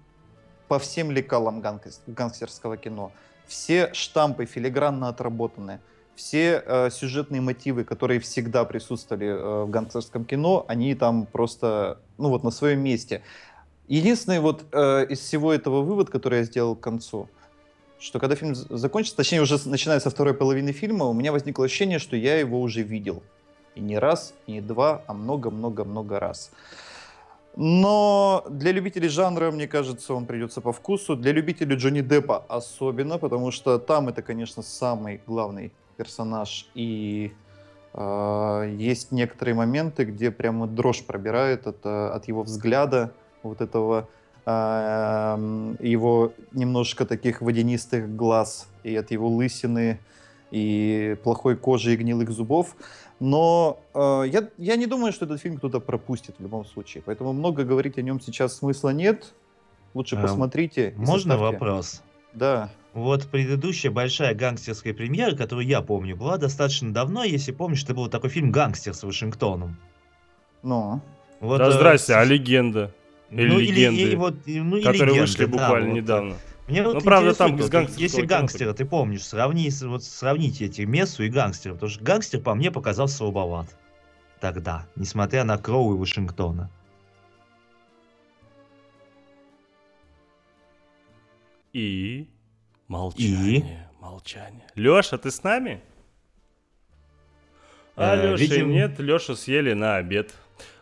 по 0.68 0.78
всем 0.78 1.10
лекалам 1.10 1.62
гангстерского 2.06 2.76
кино. 2.76 3.12
Все 3.46 3.92
штампы 3.92 4.46
филигранно 4.46 5.08
отработаны. 5.08 5.80
Все 6.14 6.62
э, 6.64 6.90
сюжетные 6.90 7.40
мотивы, 7.40 7.84
которые 7.84 8.20
всегда 8.20 8.64
присутствовали 8.64 9.26
э, 9.26 9.64
в 9.64 9.70
гангстерском 9.70 10.24
кино, 10.24 10.64
они 10.66 10.94
там 10.94 11.26
просто, 11.26 11.98
ну 12.16 12.30
вот, 12.30 12.42
на 12.42 12.50
своем 12.50 12.80
месте. 12.80 13.22
Единственный 13.86 14.40
вот 14.40 14.64
э, 14.72 15.06
из 15.10 15.20
всего 15.20 15.52
этого 15.52 15.82
вывод, 15.82 16.08
который 16.08 16.38
я 16.38 16.44
сделал 16.44 16.74
к 16.74 16.80
концу, 16.80 17.28
что 18.00 18.18
когда 18.18 18.34
фильм 18.34 18.54
закончится, 18.54 19.16
точнее 19.16 19.42
уже 19.42 19.58
начиная 19.66 20.00
со 20.00 20.10
второй 20.10 20.34
половины 20.34 20.72
фильма, 20.72 21.04
у 21.04 21.12
меня 21.12 21.32
возникло 21.32 21.66
ощущение, 21.66 21.98
что 21.98 22.16
я 22.16 22.38
его 22.38 22.60
уже 22.60 22.82
видел. 22.82 23.22
И 23.76 23.80
не 23.80 23.98
раз, 23.98 24.34
и 24.46 24.52
не 24.52 24.60
два, 24.60 25.02
а 25.06 25.12
много-много-много 25.14 26.18
раз. 26.18 26.50
Но 27.56 28.44
для 28.50 28.72
любителей 28.72 29.08
жанра, 29.08 29.50
мне 29.50 29.68
кажется, 29.68 30.12
он 30.12 30.26
придется 30.26 30.60
по 30.60 30.72
вкусу. 30.72 31.16
Для 31.16 31.32
любителей 31.32 31.76
Джонни 31.76 32.00
Деппа 32.00 32.44
особенно, 32.48 33.18
потому 33.18 33.50
что 33.50 33.78
там 33.78 34.08
это, 34.08 34.22
конечно, 34.22 34.62
самый 34.62 35.22
главный 35.26 35.72
персонаж. 35.96 36.68
И 36.74 37.32
э, 37.94 38.74
есть 38.78 39.12
некоторые 39.12 39.54
моменты, 39.54 40.04
где 40.04 40.30
прямо 40.30 40.66
дрожь 40.66 41.02
пробирает 41.04 41.66
от, 41.66 41.84
от 41.84 42.28
его 42.28 42.42
взгляда, 42.42 43.12
вот 43.42 43.62
этого 43.62 44.08
э, 44.44 45.74
его 45.80 46.32
немножко 46.52 47.06
таких 47.06 47.40
водянистых 47.40 48.14
глаз 48.16 48.68
и 48.84 48.94
от 48.96 49.10
его 49.10 49.28
лысины 49.28 49.98
и 50.50 51.16
плохой 51.24 51.56
кожи 51.56 51.94
и 51.94 51.96
гнилых 51.96 52.30
зубов. 52.30 52.76
Но 53.18 53.80
э, 53.94 54.24
я, 54.30 54.48
я 54.58 54.76
не 54.76 54.86
думаю, 54.86 55.12
что 55.12 55.24
этот 55.24 55.40
фильм 55.40 55.56
кто-то 55.56 55.80
пропустит 55.80 56.36
в 56.38 56.42
любом 56.42 56.66
случае. 56.66 57.02
Поэтому 57.04 57.32
много 57.32 57.64
говорить 57.64 57.96
о 57.98 58.02
нем 58.02 58.20
сейчас 58.20 58.58
смысла 58.58 58.90
нет. 58.90 59.34
Лучше 59.94 60.16
а, 60.16 60.22
посмотрите. 60.22 60.92
Можно 60.96 61.34
составьте. 61.34 61.42
вопрос? 61.42 62.02
Да. 62.34 62.70
Вот 62.92 63.26
предыдущая 63.26 63.90
большая 63.90 64.34
гангстерская 64.34 64.92
премьера, 64.92 65.34
которую 65.34 65.66
я 65.66 65.80
помню, 65.80 66.16
была 66.16 66.36
достаточно 66.36 66.92
давно. 66.92 67.24
Если 67.24 67.52
помнишь, 67.52 67.84
это 67.84 67.94
был 67.94 68.08
такой 68.08 68.28
фильм 68.28 68.50
«Гангстер» 68.50 68.94
с 68.94 69.02
Вашингтоном. 69.02 69.76
Ну? 70.62 71.00
Вот, 71.40 71.58
да, 71.58 71.68
э, 71.68 71.70
здрасте, 71.72 72.14
а 72.14 72.24
легенда? 72.24 72.92
Или 73.30 73.48
ну, 73.48 73.58
легенды, 73.58 74.00
или, 74.00 74.12
и, 74.12 74.16
вот, 74.16 74.34
ну, 74.46 74.76
которые 74.78 75.00
легенды, 75.00 75.20
вышли 75.20 75.44
буквально 75.46 75.88
да, 75.88 75.92
недавно. 75.94 76.30
Вот. 76.30 76.40
Мне 76.68 76.82
вот 76.82 76.94
ну, 76.94 77.00
правда, 77.00 77.32
там 77.32 77.56
без 77.56 77.68
гангстера. 77.68 78.02
Если 78.02 78.22
гангстера, 78.26 78.72
ты 78.72 78.84
помнишь, 78.84 79.24
сравни, 79.24 79.70
вот 79.82 80.02
сравните 80.02 80.66
эти 80.66 80.82
Мессу 80.82 81.22
и 81.22 81.28
гангстера. 81.28 81.74
Потому 81.74 81.90
что 81.90 82.02
гангстер 82.02 82.40
по 82.40 82.54
мне 82.54 82.72
показался 82.72 83.16
слабоват. 83.18 83.76
Тогда, 84.40 84.86
несмотря 84.96 85.44
на 85.44 85.58
Кроу 85.58 85.94
и 85.94 85.98
Вашингтона. 85.98 86.70
И 91.72 92.28
молчание, 92.88 93.58
и? 93.58 94.02
молчание. 94.02 94.66
Леша, 94.74 95.18
ты 95.18 95.30
с 95.30 95.42
нами? 95.42 95.82
А 97.96 98.16
э, 98.16 98.32
Леша 98.32 98.42
видим... 98.42 98.70
нет, 98.70 98.98
Леша 98.98 99.36
съели 99.36 99.72
на 99.72 99.96
обед. 99.96 100.34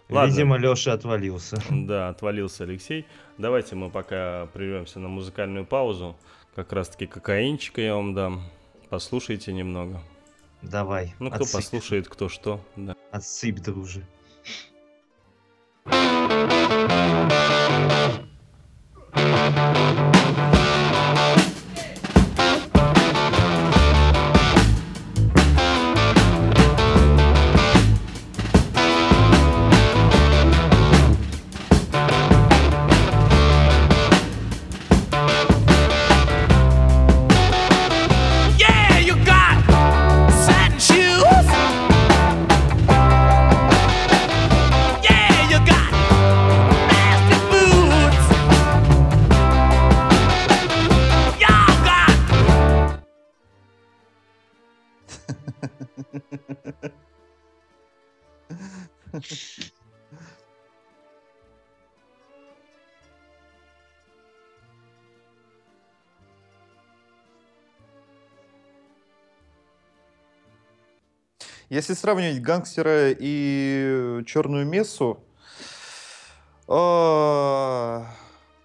Ладно. 0.08 0.30
Видимо, 0.30 0.56
Леша 0.58 0.92
отвалился. 0.92 1.56
Да, 1.70 2.08
отвалился 2.08 2.64
Алексей. 2.64 3.06
Давайте 3.38 3.74
мы 3.74 3.90
пока 3.90 4.46
прервемся 4.52 5.00
на 5.00 5.08
музыкальную 5.08 5.64
паузу. 5.64 6.16
Как 6.54 6.72
раз-таки 6.72 7.06
кокаинчика 7.06 7.80
я 7.80 7.94
вам 7.94 8.14
дам. 8.14 8.42
Послушайте 8.90 9.52
немного. 9.52 10.00
Давай. 10.62 11.14
Ну, 11.18 11.30
кто 11.30 11.42
отсыпь. 11.42 11.54
послушает, 11.56 12.08
кто 12.08 12.28
что. 12.28 12.60
Да. 12.76 12.94
Отсыпь, 13.10 13.60
друже. 13.60 14.06
Если 71.74 71.94
сравнивать 71.94 72.40
гангстера 72.40 73.10
и 73.10 74.22
черную 74.26 74.64
мессу, 74.64 75.18
э, 76.68 78.02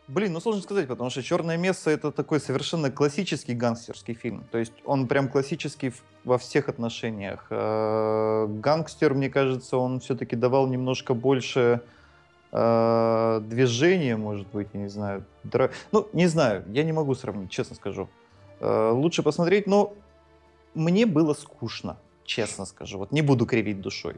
блин, 0.08 0.34
ну 0.34 0.40
сложно 0.40 0.62
сказать, 0.62 0.88
потому 0.88 1.10
что 1.10 1.24
черная 1.24 1.58
месса 1.58 1.90
это 1.90 2.12
такой 2.12 2.40
совершенно 2.40 2.92
классический 2.92 3.56
гангстерский 3.56 4.14
фильм. 4.14 4.44
То 4.52 4.60
есть 4.60 4.74
он 4.86 5.08
прям 5.08 5.28
классический 5.28 5.92
во 6.24 6.38
всех 6.38 6.70
отношениях. 6.70 7.48
Э, 7.50 8.46
гангстер, 8.48 9.16
мне 9.16 9.32
кажется, 9.32 9.78
он 9.78 10.02
все-таки 10.02 10.36
давал 10.36 10.68
немножко 10.68 11.16
больше 11.16 11.82
э, 12.52 13.42
движения, 13.44 14.18
может 14.18 14.48
быть, 14.50 14.68
я 14.74 14.82
не 14.82 14.90
знаю. 14.90 15.26
Дра... 15.44 15.72
Ну, 15.92 16.08
не 16.14 16.28
знаю, 16.28 16.64
я 16.68 16.84
не 16.84 16.92
могу 16.92 17.16
сравнить, 17.16 17.50
честно 17.50 17.76
скажу. 17.76 18.08
Э, 18.60 18.92
лучше 18.92 19.24
посмотреть, 19.24 19.66
но 19.66 19.96
мне 20.76 21.08
было 21.08 21.34
скучно 21.34 21.98
честно 22.30 22.66
скажу. 22.66 23.00
Вот 23.00 23.12
не 23.12 23.22
буду 23.22 23.46
кривить 23.46 23.82
душой. 23.82 24.16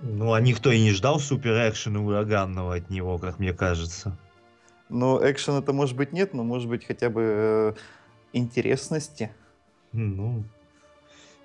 Ну, 0.00 0.32
а 0.32 0.40
никто 0.40 0.70
и 0.72 0.80
не 0.80 0.92
ждал 0.92 1.18
супер-экшена 1.20 2.00
ураганного 2.00 2.76
от 2.76 2.90
него, 2.90 3.18
как 3.18 3.38
мне 3.38 3.52
кажется. 3.52 4.16
Ну, 4.88 5.18
экшена-то, 5.22 5.72
может 5.72 5.96
быть, 5.96 6.12
нет, 6.12 6.34
но, 6.34 6.42
может 6.44 6.68
быть, 6.68 6.84
хотя 6.84 7.08
бы 7.08 7.22
э, 7.22 7.74
интересности. 8.32 9.30
Ну, 9.92 10.44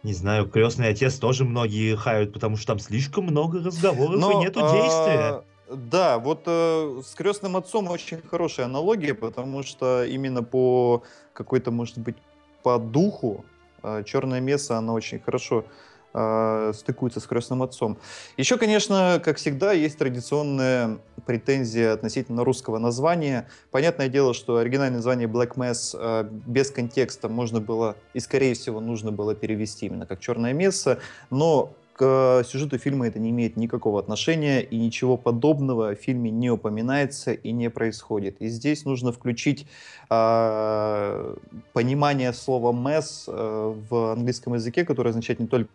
не 0.03 0.13
знаю, 0.13 0.49
крестный 0.49 0.89
отец 0.89 1.15
тоже 1.19 1.45
многие 1.45 1.95
хают, 1.95 2.33
потому 2.33 2.57
что 2.57 2.67
там 2.67 2.79
слишком 2.79 3.25
много 3.25 3.63
разговоров 3.63 4.19
но, 4.19 4.31
и 4.31 4.45
нету 4.45 4.59
а... 4.63 4.71
действия. 4.71 5.43
Да, 5.69 6.17
вот 6.17 6.43
э, 6.45 7.01
с 7.05 7.13
крестным 7.13 7.57
отцом 7.57 7.89
очень 7.89 8.21
хорошая 8.21 8.67
аналогия, 8.67 9.13
потому 9.13 9.63
что 9.63 10.03
именно 10.03 10.41
по 10.41 11.03
какой-то, 11.33 11.71
может 11.71 11.97
быть, 11.97 12.15
по 12.63 12.79
духу 12.79 13.45
а, 13.81 14.03
черное 14.03 14.39
место, 14.39 14.77
оно 14.77 14.93
очень 14.93 15.19
хорошо 15.19 15.65
э, 16.13 16.71
стыкуется 16.73 17.19
с 17.19 17.27
крестным 17.27 17.61
отцом. 17.63 17.97
Еще, 18.37 18.57
конечно, 18.57 19.21
как 19.23 19.37
всегда, 19.37 19.71
есть 19.73 19.97
традиционная 19.97 20.97
претензия 21.25 21.93
относительно 21.93 22.43
русского 22.43 22.79
названия. 22.79 23.47
Понятное 23.71 24.07
дело, 24.07 24.33
что 24.33 24.57
оригинальное 24.57 24.97
название 24.97 25.27
Black 25.27 25.55
Mass 25.55 25.95
э, 25.99 26.27
без 26.31 26.71
контекста 26.71 27.29
можно 27.29 27.59
было 27.59 27.95
и, 28.13 28.19
скорее 28.19 28.53
всего, 28.53 28.79
нужно 28.79 29.11
было 29.11 29.35
перевести 29.35 29.85
именно 29.85 30.05
как 30.05 30.19
черное 30.19 30.53
место, 30.53 30.99
но 31.29 31.73
к 31.97 32.43
сюжету 32.45 32.77
фильма 32.77 33.07
это 33.07 33.17
не 33.17 33.31
имеет 33.31 33.57
никакого 33.57 33.99
отношения, 33.99 34.61
и 34.61 34.77
ничего 34.77 35.17
подобного 35.17 35.95
в 35.95 35.99
фильме 35.99 36.29
не 36.29 36.51
упоминается 36.51 37.33
и 37.33 37.51
не 37.51 37.69
происходит. 37.69 38.39
И 38.39 38.47
здесь 38.47 38.85
нужно 38.85 39.11
включить 39.11 39.65
э, 40.09 41.35
понимание 41.73 42.33
слова 42.33 42.71
«mess» 42.71 43.23
э, 43.27 43.75
в 43.89 44.11
английском 44.13 44.53
языке, 44.53 44.85
которое 44.85 45.09
означает 45.09 45.39
не 45.39 45.47
только 45.47 45.69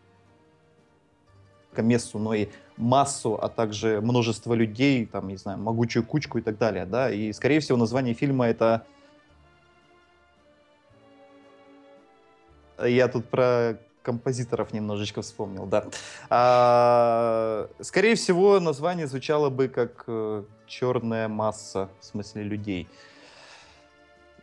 мессу, 1.77 2.19
но 2.19 2.35
и 2.35 2.49
массу, 2.77 3.35
а 3.35 3.49
также 3.49 4.01
множество 4.01 4.55
людей, 4.55 5.07
там, 5.07 5.27
не 5.29 5.37
знаю, 5.37 5.59
могучую 5.59 6.07
кучку 6.07 6.39
и 6.39 6.43
так 6.43 6.57
далее, 6.57 6.87
да, 6.87 7.11
и, 7.11 7.33
скорее 7.33 7.61
всего, 7.61 7.77
название 7.77 8.15
фильма 8.15 8.47
это... 8.47 8.87
Я 12.79 13.09
тут 13.09 13.27
про 13.27 13.79
композиторов 14.03 14.73
немножечко 14.73 15.23
вспомнил, 15.23 15.67
да. 15.67 15.87
А, 16.31 17.69
скорее 17.81 18.15
всего, 18.15 18.61
название 18.61 19.07
звучало 19.07 19.51
бы 19.51 19.69
как 19.69 20.05
э, 20.07 20.45
«Черная 20.67 21.29
масса», 21.29 21.89
в 22.01 22.05
смысле 22.05 22.43
людей. 22.43 22.89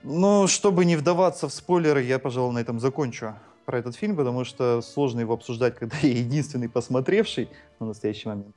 Но 0.03 0.47
чтобы 0.47 0.85
не 0.85 0.95
вдаваться 0.95 1.47
в 1.47 1.53
спойлеры, 1.53 2.03
я, 2.03 2.19
пожалуй, 2.19 2.53
на 2.53 2.59
этом 2.59 2.79
закончу 2.79 3.35
про 3.65 3.79
этот 3.79 3.95
фильм, 3.95 4.15
потому 4.15 4.45
что 4.45 4.81
сложно 4.81 5.19
его 5.19 5.33
обсуждать, 5.33 5.75
когда 5.75 5.97
я 6.01 6.09
единственный 6.09 6.69
посмотревший 6.69 7.49
на 7.79 7.87
настоящий 7.87 8.29
момент. 8.29 8.55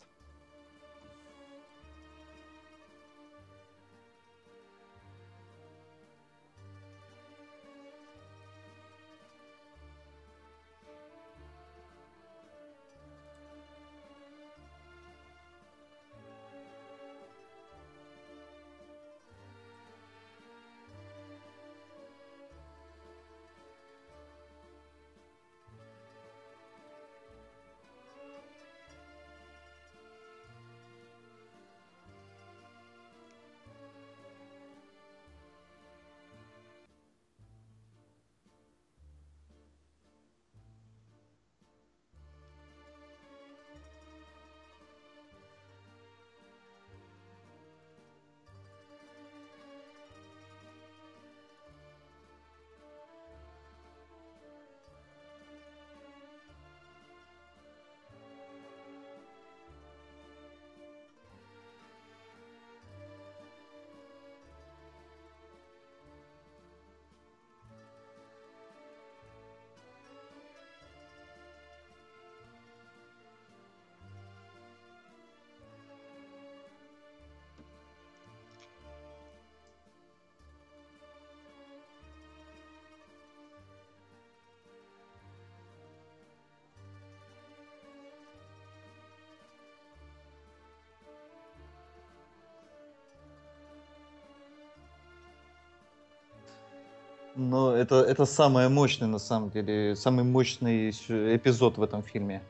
Но 97.34 97.74
это, 97.74 97.96
это 98.02 98.26
самое 98.26 98.68
мощное, 98.68 99.08
на 99.08 99.18
самом 99.18 99.50
деле, 99.50 99.96
самый 99.96 100.22
мощный 100.24 100.90
эпизод 100.90 101.78
в 101.78 101.82
этом 101.82 102.02
фильме. 102.02 102.42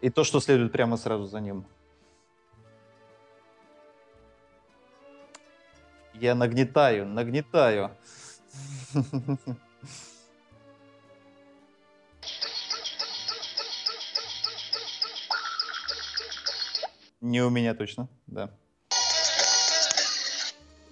И 0.00 0.10
то, 0.10 0.22
что 0.22 0.38
следует 0.40 0.70
прямо 0.70 0.96
сразу 0.96 1.26
за 1.26 1.40
ним. 1.40 1.64
Я 6.14 6.36
нагнетаю, 6.36 7.06
нагнетаю. 7.06 7.90
Не 17.20 17.42
у 17.42 17.50
меня 17.50 17.74
точно, 17.74 18.08
да. 18.28 18.50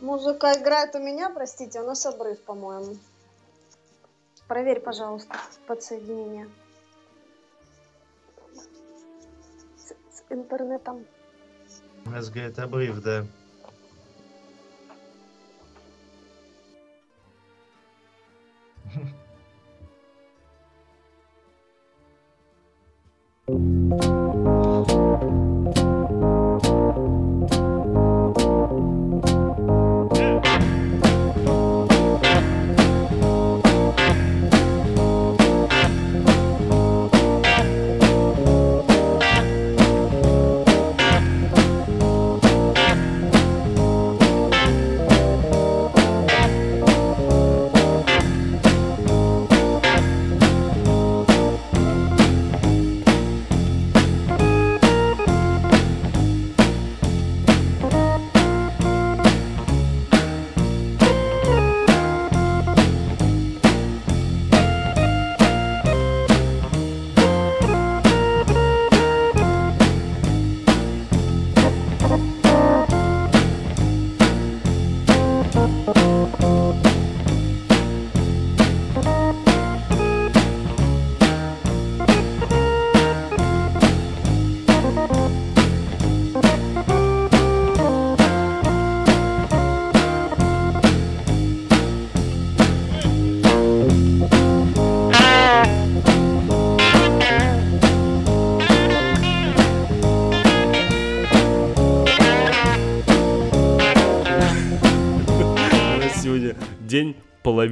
Музыка 0.01 0.53
играет 0.59 0.95
у 0.95 0.99
меня, 0.99 1.31
простите, 1.31 1.81
у 1.81 1.87
нас 1.87 2.05
обрыв, 2.05 2.41
по-моему. 2.43 2.97
Проверь, 4.47 4.81
пожалуйста, 4.81 5.35
подсоединение. 5.67 6.49
С, 9.77 9.89
с 9.89 10.23
интернетом. 10.29 11.05
Нас, 12.05 12.29
говорит, 12.31 12.59
обрыв, 12.59 13.03
да. 13.03 13.27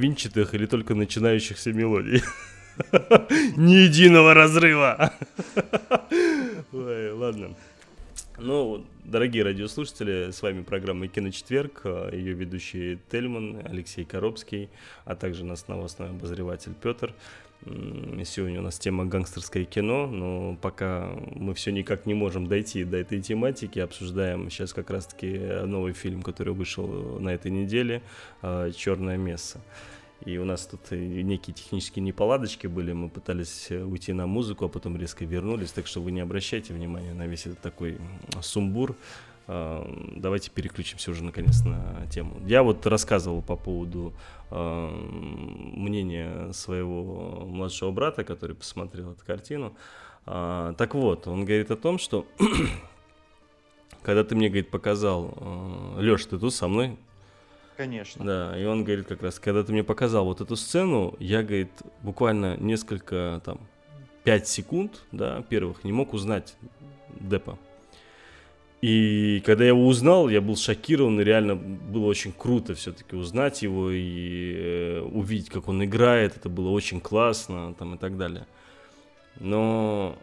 Половинчатых 0.05 0.53
или 0.53 0.65
только 0.65 0.95
начинающихся 0.95 1.73
мелодий. 1.73 2.21
Ни 3.57 3.85
единого 3.85 4.33
разрыва. 4.33 5.13
Ой, 6.73 7.11
ладно. 7.11 7.55
Ну, 8.37 8.85
дорогие 9.05 9.43
радиослушатели, 9.43 10.31
с 10.31 10.41
вами 10.41 10.61
программа 10.61 11.07
«Киночетверг», 11.07 11.81
а, 11.85 12.11
ее 12.11 12.33
ведущий 12.33 12.99
Тельман, 13.09 13.61
Алексей 13.63 14.03
Коробский, 14.03 14.69
а 15.05 15.15
также 15.15 15.45
наш 15.45 15.67
новостной 15.67 16.09
обозреватель 16.09 16.73
Петр. 16.73 17.13
Сегодня 18.25 18.59
у 18.59 18.63
нас 18.63 18.77
тема 18.77 19.05
гангстерское 19.05 19.63
кино, 19.65 20.05
но 20.05 20.55
пока 20.61 21.09
мы 21.33 21.53
все 21.55 21.71
никак 21.71 22.05
не 22.05 22.13
можем 22.13 22.47
дойти 22.47 22.83
до 22.83 22.97
этой 22.97 23.21
тематики, 23.21 23.79
обсуждаем 23.79 24.51
сейчас 24.51 24.73
как 24.73 24.89
раз-таки 24.89 25.37
новый 25.65 25.93
фильм, 25.93 26.21
который 26.21 26.53
вышел 26.53 26.87
на 27.19 27.29
этой 27.29 27.51
неделе, 27.51 28.01
а, 28.41 28.69
«Черная 28.71 29.17
месса». 29.17 29.61
И 30.23 30.37
у 30.37 30.45
нас 30.45 30.65
тут 30.65 30.91
некие 30.91 31.53
технические 31.53 32.03
неполадочки 32.03 32.67
были, 32.67 32.93
мы 32.93 33.09
пытались 33.09 33.69
э, 33.69 33.83
уйти 33.83 34.13
на 34.13 34.27
музыку, 34.27 34.65
а 34.65 34.69
потом 34.69 34.97
резко 34.97 35.25
вернулись, 35.25 35.71
так 35.71 35.87
что 35.87 36.01
вы 36.01 36.11
не 36.11 36.21
обращайте 36.21 36.73
внимания 36.73 37.13
на 37.13 37.27
весь 37.27 37.45
этот 37.45 37.59
такой 37.59 37.97
сумбур. 38.41 38.95
А, 39.47 39.87
давайте 40.15 40.49
переключимся 40.49 41.11
уже 41.11 41.23
наконец 41.23 41.63
на 41.65 42.05
тему. 42.07 42.39
Я 42.45 42.63
вот 42.63 42.85
рассказывал 42.87 43.41
по 43.41 43.55
поводу 43.55 44.13
а, 44.49 44.89
мнения 44.89 46.51
своего 46.53 47.45
младшего 47.45 47.91
брата, 47.91 48.23
который 48.23 48.55
посмотрел 48.55 49.11
эту 49.11 49.23
картину. 49.25 49.75
А, 50.25 50.73
так 50.73 50.95
вот, 50.95 51.27
он 51.27 51.45
говорит 51.45 51.69
о 51.69 51.75
том, 51.75 51.99
что 51.99 52.25
когда 54.01 54.23
ты 54.23 54.35
мне, 54.35 54.47
говорит, 54.47 54.71
показал, 54.71 55.95
Леш, 55.97 56.25
ты 56.25 56.39
тут 56.39 56.53
со 56.53 56.67
мной? 56.67 56.97
Конечно. 57.77 58.25
Да, 58.25 58.59
и 58.59 58.63
он 58.65 58.83
говорит 58.83 59.07
как 59.07 59.21
раз, 59.21 59.39
когда 59.39 59.63
ты 59.63 59.71
мне 59.71 59.83
показал 59.83 60.25
вот 60.25 60.41
эту 60.41 60.55
сцену, 60.55 61.15
я, 61.19 61.43
говорит, 61.43 61.71
буквально 62.03 62.55
несколько, 62.57 63.41
там, 63.43 63.59
пять 64.23 64.47
секунд, 64.47 65.03
да, 65.11 65.43
первых, 65.49 65.83
не 65.83 65.91
мог 65.91 66.13
узнать 66.13 66.55
Депа. 67.19 67.57
И 68.81 69.41
когда 69.45 69.63
я 69.63 69.69
его 69.69 69.87
узнал, 69.87 70.29
я 70.29 70.41
был 70.41 70.55
шокирован, 70.55 71.19
и 71.19 71.23
реально 71.23 71.55
было 71.55 72.05
очень 72.05 72.31
круто 72.31 72.75
все-таки 72.75 73.15
узнать 73.15 73.61
его 73.63 73.89
и 73.89 74.53
э, 74.55 75.01
увидеть, 75.01 75.49
как 75.49 75.67
он 75.67 75.83
играет. 75.83 76.37
Это 76.37 76.49
было 76.49 76.69
очень 76.69 77.01
классно, 77.01 77.73
там 77.73 77.95
и 77.95 77.97
так 77.97 78.17
далее. 78.17 78.45
Но 79.39 80.17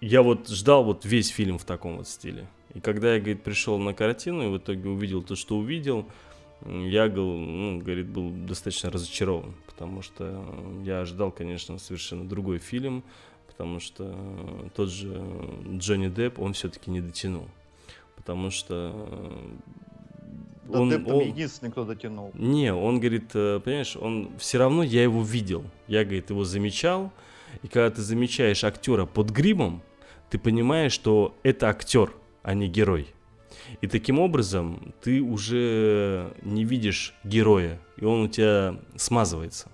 я 0.00 0.22
вот 0.22 0.48
ждал 0.48 0.84
вот 0.84 1.04
весь 1.04 1.28
фильм 1.28 1.58
в 1.58 1.64
таком 1.64 1.96
вот 1.96 2.08
стиле. 2.08 2.46
И 2.74 2.80
когда 2.80 3.14
я, 3.14 3.18
говорит, 3.20 3.42
пришел 3.42 3.78
на 3.78 3.94
картину 3.94 4.44
и 4.44 4.48
в 4.48 4.58
итоге 4.58 4.88
увидел 4.88 5.22
то, 5.22 5.34
что 5.34 5.56
увидел, 5.56 6.06
я, 6.62 7.08
ну, 7.08 7.80
говорит, 7.80 8.08
был 8.08 8.30
достаточно 8.30 8.90
разочарован, 8.90 9.54
потому 9.66 10.02
что 10.02 10.44
я 10.84 11.00
ожидал, 11.00 11.30
конечно, 11.30 11.78
совершенно 11.78 12.26
другой 12.28 12.58
фильм, 12.58 13.04
потому 13.46 13.80
что 13.80 14.16
тот 14.74 14.90
же 14.90 15.20
Джонни 15.76 16.08
Депп, 16.08 16.38
он 16.38 16.54
все-таки 16.54 16.90
не 16.90 17.00
дотянул, 17.00 17.48
потому 18.16 18.50
что 18.50 19.08
да 20.64 20.80
он, 20.80 20.90
Депп 20.90 21.08
он... 21.08 21.20
единственный, 21.20 21.70
кто 21.70 21.84
дотянул. 21.84 22.30
Не, 22.34 22.72
он 22.72 22.98
говорит, 22.98 23.30
э, 23.34 23.60
понимаешь, 23.62 23.96
он 23.96 24.30
все 24.38 24.58
равно 24.58 24.82
я 24.82 25.02
его 25.02 25.22
видел, 25.22 25.64
я, 25.88 26.04
говорит, 26.04 26.30
его 26.30 26.44
замечал, 26.44 27.12
и 27.62 27.68
когда 27.68 27.90
ты 27.90 28.02
замечаешь 28.02 28.64
актера 28.64 29.04
под 29.04 29.30
гримом, 29.30 29.82
ты 30.30 30.38
понимаешь, 30.38 30.92
что 30.92 31.34
это 31.42 31.68
актер, 31.68 32.12
а 32.42 32.54
не 32.54 32.68
герой. 32.68 33.08
И 33.80 33.86
таким 33.86 34.18
образом 34.18 34.94
ты 35.02 35.20
уже 35.20 36.32
не 36.42 36.64
видишь 36.64 37.14
героя, 37.24 37.78
и 37.96 38.04
он 38.04 38.22
у 38.22 38.28
тебя 38.28 38.76
смазывается. 38.96 39.68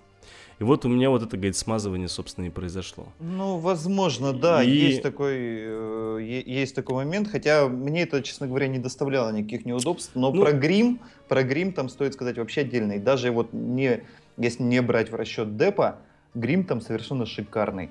И 0.60 0.62
вот 0.62 0.84
у 0.84 0.88
меня 0.88 1.08
вот 1.08 1.22
это, 1.22 1.38
говорит, 1.38 1.56
смазывание, 1.56 2.06
собственно, 2.06 2.44
и 2.44 2.50
произошло. 2.50 3.08
Ну, 3.18 3.56
возможно, 3.56 4.34
да, 4.34 4.62
и... 4.62 4.68
есть, 4.68 5.02
такой, 5.02 5.36
э, 5.38 6.42
есть 6.46 6.74
такой 6.74 6.96
момент, 6.96 7.28
хотя 7.28 7.66
мне 7.66 8.02
это, 8.02 8.22
честно 8.22 8.46
говоря, 8.46 8.68
не 8.68 8.78
доставляло 8.78 9.30
никаких 9.30 9.64
неудобств, 9.64 10.10
но 10.14 10.30
ну... 10.30 10.42
про 10.42 10.52
грим, 10.52 11.00
про 11.28 11.44
грим 11.44 11.72
там 11.72 11.88
стоит 11.88 12.12
сказать 12.12 12.36
вообще 12.36 12.60
отдельно. 12.60 12.92
И 12.92 12.98
даже 12.98 13.30
вот 13.30 13.54
не, 13.54 14.02
если 14.36 14.62
не 14.62 14.82
брать 14.82 15.10
в 15.10 15.14
расчет 15.14 15.56
Депа, 15.56 16.00
грим 16.34 16.64
там 16.64 16.82
совершенно 16.82 17.24
шикарный. 17.24 17.88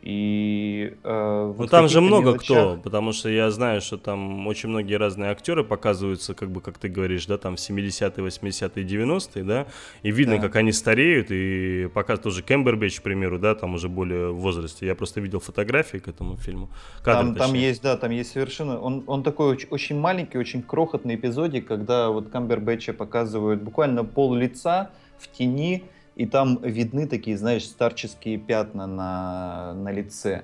И, 0.00 0.94
э, 1.02 1.52
вот 1.56 1.58
ну 1.58 1.66
там 1.66 1.88
же 1.88 2.00
много 2.00 2.30
мелочах... 2.30 2.44
кто, 2.44 2.80
потому 2.82 3.12
что 3.12 3.28
я 3.28 3.50
знаю, 3.50 3.80
что 3.80 3.98
там 3.98 4.46
очень 4.46 4.68
многие 4.68 4.94
разные 4.94 5.30
актеры 5.30 5.64
показываются, 5.64 6.34
как 6.34 6.50
бы, 6.50 6.60
как 6.60 6.78
ты 6.78 6.88
говоришь, 6.88 7.26
да, 7.26 7.36
там 7.36 7.56
в 7.56 7.58
70-е, 7.58 8.24
80-е, 8.24 8.84
90-е, 8.84 9.42
да, 9.42 9.66
и 10.02 10.12
видно, 10.12 10.36
да. 10.36 10.42
как 10.42 10.56
они 10.56 10.70
стареют, 10.70 11.30
и 11.30 11.88
пока 11.92 12.16
тоже 12.16 12.42
Кембербэтч, 12.42 13.00
к 13.00 13.02
примеру, 13.02 13.40
да, 13.40 13.56
там 13.56 13.74
уже 13.74 13.88
более 13.88 14.30
в 14.30 14.36
возрасте. 14.36 14.86
Я 14.86 14.94
просто 14.94 15.20
видел 15.20 15.40
фотографии 15.40 15.98
к 15.98 16.06
этому 16.06 16.36
фильму. 16.36 16.70
Кадр, 17.02 17.20
там, 17.20 17.34
там 17.34 17.54
есть, 17.54 17.82
да, 17.82 17.96
там 17.96 18.12
есть 18.12 18.30
совершенно, 18.30 18.80
он, 18.80 19.02
он 19.08 19.24
такой 19.24 19.48
очень, 19.48 19.68
очень 19.70 19.98
маленький, 19.98 20.38
очень 20.38 20.62
крохотный 20.62 21.16
эпизодик, 21.16 21.66
когда 21.66 22.10
вот 22.10 22.28
Камбербэтча 22.28 22.92
показывают 22.92 23.62
буквально 23.62 24.04
пол 24.04 24.34
лица 24.34 24.90
в 25.18 25.28
тени, 25.28 25.84
и 26.18 26.26
там 26.26 26.58
видны 26.62 27.06
такие, 27.06 27.38
знаешь, 27.38 27.64
старческие 27.64 28.38
пятна 28.38 28.88
на, 28.88 29.72
на 29.74 29.92
лице. 29.92 30.42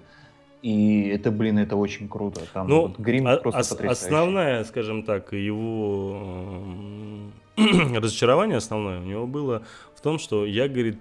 И 0.62 1.08
это, 1.08 1.32
блин, 1.32 1.58
это 1.58 1.74
очень 1.74 2.08
круто. 2.08 2.42
Там 2.52 2.68
ну, 2.68 2.82
вот 2.82 2.98
грим 2.98 3.26
а, 3.26 3.36
просто 3.38 3.60
ос- 3.60 3.68
потрясающий. 3.70 4.04
Основная, 4.04 4.64
скажем 4.64 5.02
так, 5.02 5.32
его 5.32 6.52
разочарование 7.56 8.58
основное 8.58 9.00
у 9.00 9.02
него 9.02 9.26
было 9.26 9.64
в 9.96 10.00
том, 10.00 10.20
что 10.20 10.46
я, 10.46 10.68
говорит, 10.68 11.00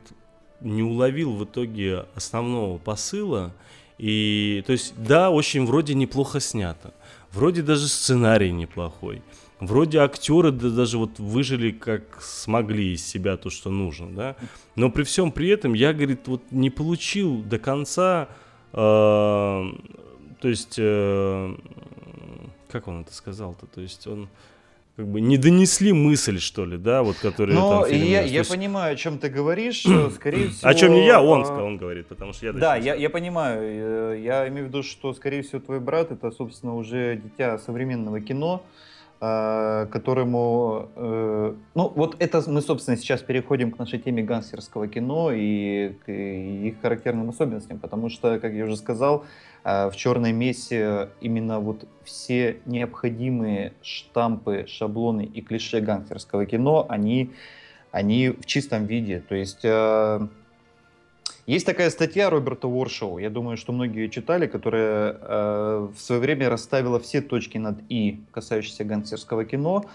не 0.59 0.81
уловил 0.81 1.33
в 1.33 1.43
итоге 1.43 2.05
основного 2.15 2.79
посыла. 2.79 3.53
И, 3.99 4.63
то 4.65 4.71
есть, 4.71 4.95
да, 4.97 5.29
очень 5.29 5.67
вроде 5.67 5.93
неплохо 5.93 6.39
снято. 6.39 6.95
Вроде 7.31 7.61
даже 7.61 7.87
сценарий 7.87 8.51
неплохой. 8.51 9.21
Вроде 9.65 9.99
актеры 9.99 10.51
да, 10.51 10.69
даже 10.69 10.97
вот 10.97 11.19
выжили 11.19 11.71
как 11.71 12.21
смогли 12.21 12.93
из 12.93 13.05
себя 13.05 13.37
то, 13.37 13.49
что 13.49 13.69
нужно, 13.69 14.09
да. 14.09 14.35
Но 14.75 14.89
при 14.89 15.03
всем 15.03 15.31
при 15.31 15.49
этом 15.49 15.73
я, 15.73 15.93
говорит, 15.93 16.27
вот 16.27 16.43
не 16.51 16.69
получил 16.69 17.41
до 17.41 17.59
конца, 17.59 18.29
э, 18.71 18.75
то 18.75 20.47
есть, 20.47 20.75
э, 20.77 21.55
как 22.69 22.87
он 22.87 23.01
это 23.01 23.13
сказал-то, 23.13 23.65
то 23.67 23.81
есть 23.81 24.07
он 24.07 24.29
как 24.95 25.07
бы 25.07 25.21
не 25.21 25.37
донесли 25.37 25.91
мысль, 25.91 26.39
что 26.39 26.65
ли, 26.65 26.77
да, 26.77 27.01
вот, 27.01 27.17
которая 27.17 27.55
Но 27.55 27.81
там 27.81 27.91
я, 27.91 28.21
я 28.21 28.21
есть... 28.21 28.49
понимаю, 28.51 28.93
о 28.93 28.95
чем 28.95 29.17
ты 29.17 29.29
говоришь, 29.29 29.85
э, 29.85 30.09
скорее 30.15 30.49
всего... 30.49 30.69
О 30.69 30.73
чем 30.73 30.93
не 30.93 31.05
я, 31.05 31.21
он, 31.21 31.43
а, 31.45 31.63
он 31.63 31.77
говорит, 31.77 32.07
потому 32.07 32.33
что 32.33 32.45
я... 32.45 32.53
Да, 32.53 32.75
я, 32.75 32.93
я 32.93 33.09
понимаю, 33.09 33.61
э, 34.15 34.21
я 34.21 34.47
имею 34.49 34.65
в 34.65 34.67
виду, 34.69 34.83
что, 34.83 35.13
скорее 35.13 35.41
всего, 35.41 35.59
твой 35.61 35.79
брат, 35.79 36.11
это, 36.11 36.31
собственно, 36.31 36.75
уже 36.75 37.19
дитя 37.23 37.57
современного 37.57 38.21
кино, 38.21 38.63
Э, 38.63 38.92
которому, 39.89 40.89
э, 40.95 41.55
ну 41.75 41.93
вот 41.95 42.17
это 42.19 42.43
мы, 42.47 42.61
собственно, 42.61 42.97
сейчас 42.97 43.21
переходим 43.21 43.71
к 43.71 43.79
нашей 43.79 43.99
теме 43.99 44.21
гангстерского 44.21 44.87
кино 44.89 45.31
и 45.31 45.93
к 46.05 46.11
их 46.11 46.81
характерным 46.81 47.29
особенностям, 47.29 47.79
потому 47.79 48.09
что, 48.09 48.37
как 48.39 48.51
я 48.51 48.65
уже 48.65 48.75
сказал, 48.75 49.23
э, 49.63 49.89
в 49.89 49.95
«Черной 49.95 50.33
мессе» 50.33 51.09
именно 51.21 51.59
вот 51.59 51.87
все 52.03 52.57
необходимые 52.65 53.71
штампы, 53.81 54.65
шаблоны 54.67 55.23
и 55.23 55.41
клише 55.41 55.79
гангстерского 55.79 56.45
кино, 56.45 56.85
они, 56.89 57.31
они 57.91 58.29
в 58.29 58.45
чистом 58.45 58.87
виде, 58.87 59.21
то 59.21 59.35
есть 59.35 59.63
есть 61.45 61.65
такая 61.65 61.89
статья 61.89 62.29
Роберта 62.29 62.67
Уоршоу, 62.67 63.17
я 63.17 63.29
думаю, 63.29 63.57
что 63.57 63.73
многие 63.73 64.03
ее 64.03 64.09
читали, 64.09 64.47
которая 64.47 65.17
э, 65.19 65.89
в 65.93 65.99
свое 65.99 66.21
время 66.21 66.49
расставила 66.49 66.99
все 66.99 67.21
точки 67.21 67.57
над 67.57 67.79
«и», 67.89 68.21
касающиеся 68.31 68.85
гангстерского 68.85 69.43
кино. 69.43 69.85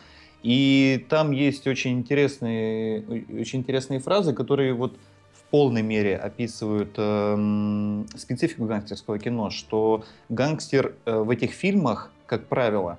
И 0.43 1.07
там 1.09 1.33
есть 1.33 1.67
очень 1.67 1.93
интересные, 1.93 3.03
очень 3.41 3.61
интересные 3.61 3.99
фразы, 3.99 4.35
которые 4.35 4.75
вот 4.75 4.97
в 5.33 5.51
полной 5.51 5.83
мере 5.83 6.17
описывают 6.17 6.93
э, 6.97 8.05
специфику 8.17 8.67
гангстерского 8.67 9.19
кино, 9.19 9.49
что 9.49 10.05
гангстер 10.29 10.95
э, 11.07 11.19
в 11.19 11.31
этих 11.31 11.53
фильмах, 11.53 12.13
как 12.27 12.47
правило, 12.47 12.99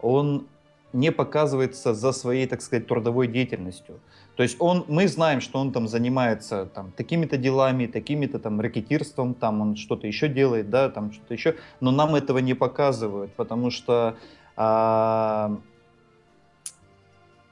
он 0.00 0.46
не 0.92 1.12
показывается 1.12 1.94
за 1.94 2.12
своей, 2.12 2.46
так 2.46 2.62
сказать, 2.62 2.86
трудовой 2.86 3.28
деятельностью. 3.28 4.00
То 4.40 4.44
есть 4.44 4.56
он, 4.58 4.86
мы 4.88 5.06
знаем, 5.06 5.42
что 5.42 5.58
он 5.58 5.70
там 5.70 5.86
занимается 5.86 6.64
там, 6.64 6.92
такими-то 6.92 7.36
делами, 7.36 7.84
такими-то 7.84 8.38
там 8.38 8.58
ракетирством, 8.58 9.34
там 9.34 9.60
он 9.60 9.76
что-то 9.76 10.06
еще 10.06 10.28
делает, 10.28 10.70
да, 10.70 10.88
там 10.88 11.12
что-то 11.12 11.34
еще, 11.34 11.56
но 11.80 11.90
нам 11.90 12.14
этого 12.14 12.38
не 12.38 12.54
показывают, 12.54 13.34
потому 13.34 13.70
что 13.70 14.16
а, 14.56 15.58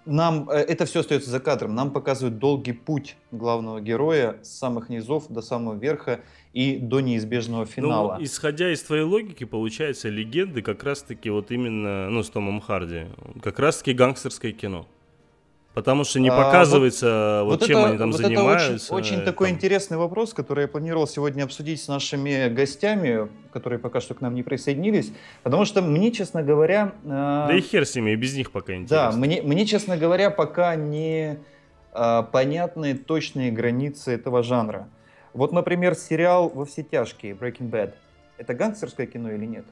нам 0.06 0.48
э, 0.48 0.60
это 0.60 0.86
все 0.86 1.00
остается 1.00 1.28
за 1.28 1.40
кадром. 1.40 1.74
Нам 1.74 1.90
показывают 1.90 2.38
долгий 2.38 2.72
путь 2.72 3.16
главного 3.32 3.82
героя 3.82 4.38
с 4.42 4.48
самых 4.48 4.88
низов 4.88 5.28
до 5.28 5.42
самого 5.42 5.74
верха 5.74 6.20
и 6.54 6.78
до 6.78 7.00
неизбежного 7.00 7.60
ну, 7.60 7.66
финала. 7.66 8.16
Ну, 8.16 8.24
исходя 8.24 8.72
из 8.72 8.82
твоей 8.82 9.04
логики, 9.04 9.44
получается, 9.44 10.08
легенды 10.08 10.62
как 10.62 10.82
раз-таки 10.84 11.28
вот 11.28 11.50
именно, 11.50 12.08
ну, 12.08 12.22
с 12.22 12.30
Томом 12.30 12.62
Харди, 12.62 13.08
как 13.42 13.58
раз-таки 13.58 13.92
гангстерское 13.92 14.52
кино. 14.52 14.86
Потому 15.78 16.02
что 16.02 16.18
не 16.18 16.28
показывается, 16.28 17.06
а, 17.08 17.44
вот, 17.44 17.60
вот 17.60 17.68
чем 17.68 17.78
это, 17.78 17.88
они 17.90 17.98
там 17.98 18.10
вот 18.10 18.20
занимаются. 18.20 18.72
Это 18.72 18.94
очень, 18.96 19.14
очень 19.14 19.24
такой 19.24 19.50
интересный 19.50 19.96
вопрос, 19.96 20.34
который 20.34 20.62
я 20.62 20.68
планировал 20.68 21.06
сегодня 21.06 21.44
обсудить 21.44 21.80
с 21.80 21.86
нашими 21.86 22.48
гостями, 22.48 23.28
которые 23.52 23.78
пока 23.78 24.00
что 24.00 24.14
к 24.14 24.20
нам 24.20 24.34
не 24.34 24.42
присоединились. 24.42 25.12
Потому 25.44 25.64
что 25.64 25.80
мне, 25.80 26.10
честно 26.10 26.42
говоря... 26.42 26.94
Э, 27.04 27.46
да 27.46 27.54
и 27.54 27.60
хер 27.60 27.86
с 27.86 27.94
ними, 27.94 28.10
и 28.10 28.16
без 28.16 28.34
них 28.34 28.50
пока 28.50 28.74
интересно. 28.74 29.12
Да, 29.12 29.16
мне, 29.16 29.40
мне 29.40 29.64
честно 29.66 29.96
говоря, 29.96 30.30
пока 30.30 30.74
не 30.74 31.38
э, 31.94 32.22
понятны 32.32 32.94
точные 32.94 33.52
границы 33.52 34.10
этого 34.10 34.42
жанра. 34.42 34.88
Вот, 35.32 35.52
например, 35.52 35.94
сериал 35.94 36.48
«Во 36.52 36.64
все 36.64 36.82
тяжкие» 36.82 37.34
Breaking 37.34 37.70
Bad. 37.70 37.92
Это 38.36 38.52
гангстерское 38.52 39.06
кино 39.06 39.30
или 39.30 39.46
нет? 39.46 39.64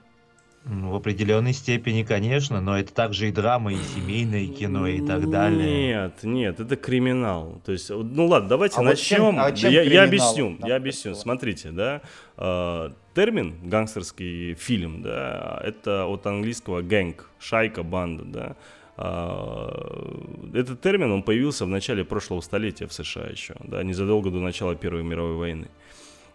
В 0.68 0.96
определенной 0.96 1.52
степени, 1.52 2.02
конечно, 2.02 2.60
но 2.60 2.76
это 2.76 2.92
также 2.92 3.28
и 3.28 3.32
драма, 3.32 3.72
и 3.72 3.76
семейное 3.76 4.48
кино, 4.48 4.88
и 4.88 5.00
так 5.00 5.30
далее. 5.30 5.94
Нет, 5.94 6.24
нет, 6.24 6.58
это 6.58 6.74
криминал. 6.74 7.62
То 7.64 7.70
есть, 7.70 7.88
ну 7.88 8.26
ладно, 8.26 8.48
давайте 8.48 8.78
а 8.78 8.82
начнем. 8.82 9.22
Вот 9.22 9.30
чем, 9.30 9.40
а 9.40 9.52
чем 9.52 9.70
я, 9.70 9.82
я 9.82 10.02
объясню, 10.02 10.58
я 10.66 10.74
объясню. 10.74 11.14
Смотрите, 11.14 11.70
да, 11.70 12.02
э, 12.36 12.90
термин 13.14 13.54
гангстерский 13.62 14.54
фильм, 14.54 15.02
да, 15.02 15.60
это 15.62 16.04
от 16.06 16.26
английского 16.26 16.82
гэнг, 16.82 17.30
шайка, 17.38 17.84
банда, 17.84 18.24
да. 18.24 18.56
Э, 18.96 20.52
этот 20.52 20.80
термин, 20.80 21.12
он 21.12 21.22
появился 21.22 21.64
в 21.64 21.68
начале 21.68 22.04
прошлого 22.04 22.40
столетия 22.40 22.88
в 22.88 22.92
США 22.92 23.26
еще, 23.26 23.54
да, 23.62 23.84
незадолго 23.84 24.32
до 24.32 24.40
начала 24.40 24.74
Первой 24.74 25.04
мировой 25.04 25.36
войны. 25.36 25.68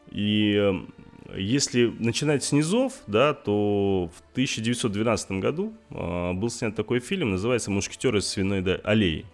И 0.09 0.73
если 1.35 1.93
начинать 1.99 2.43
с 2.43 2.51
низов, 2.51 2.93
да, 3.07 3.33
то 3.33 4.09
в 4.13 4.31
1912 4.33 5.31
году 5.31 5.73
э, 5.89 6.33
был 6.33 6.49
снят 6.49 6.75
такой 6.75 6.99
фильм, 6.99 7.31
называется 7.31 7.71
«Мушкетеры 7.71 8.21
с 8.21 8.27
свиной 8.27 8.61
аллеи». 8.83 9.25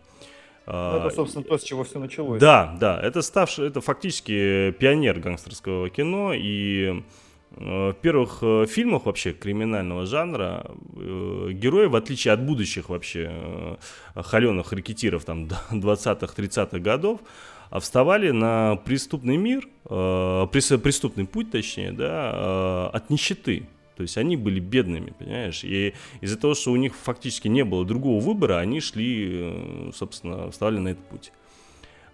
Ну, 0.65 0.97
это, 0.97 1.09
собственно, 1.11 1.45
то, 1.45 1.57
с 1.57 1.63
чего 1.63 1.85
все 1.85 1.97
началось. 1.97 2.41
Да, 2.41 2.75
да, 2.77 2.99
это 3.01 3.21
ставший, 3.21 3.67
это 3.67 3.79
фактически 3.79 4.71
пионер 4.71 5.17
гангстерского 5.19 5.89
кино, 5.89 6.33
и 6.35 7.03
в 7.51 7.95
первых 8.01 8.39
э, 8.41 8.65
фильмах 8.67 9.05
вообще 9.05 9.33
криминального 9.33 10.05
жанра 10.05 10.65
э, 10.95 11.49
герои, 11.53 11.87
в 11.87 11.95
отличие 11.95 12.33
от 12.33 12.43
будущих 12.43 12.89
вообще 12.89 13.31
э, 13.31 13.75
холеных 14.21 14.73
рекетиров 14.73 15.25
там 15.25 15.45
20-х, 15.71 16.33
30-х 16.35 16.79
годов, 16.79 17.21
а 17.21 17.56
вставали 17.71 18.31
на 18.31 18.75
преступный 18.77 19.37
мир, 19.37 19.67
э, 19.89 20.47
преступный 20.51 21.25
путь, 21.25 21.51
точнее, 21.51 21.91
да, 21.91 22.31
э, 22.33 22.97
от 22.97 23.09
нищеты. 23.09 23.67
То 23.95 24.03
есть 24.03 24.17
они 24.17 24.37
были 24.37 24.59
бедными, 24.59 25.13
понимаешь? 25.17 25.63
И 25.63 25.93
из-за 26.21 26.37
того, 26.37 26.53
что 26.53 26.71
у 26.71 26.75
них 26.75 26.95
фактически 26.95 27.47
не 27.47 27.63
было 27.63 27.83
другого 27.83 28.21
выбора, 28.21 28.59
они 28.59 28.79
шли, 28.79 29.29
э, 29.31 29.91
собственно, 29.93 30.51
вставали 30.51 30.77
на 30.77 30.89
этот 30.89 31.05
путь. 31.05 31.31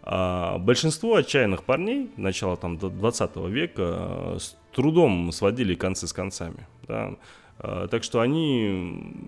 А 0.02 0.58
большинство 0.58 1.16
отчаянных 1.16 1.63
парней 1.63 2.10
начала 2.18 2.58
там 2.58 2.78
20 2.78 3.48
века 3.48 4.38
с 4.38 4.56
трудом 4.74 5.32
сводили 5.32 5.76
концы 5.76 6.08
с 6.08 6.13
концами. 6.13 6.68
Да? 6.88 7.16
Так 7.58 8.04
что 8.04 8.20
они 8.20 8.68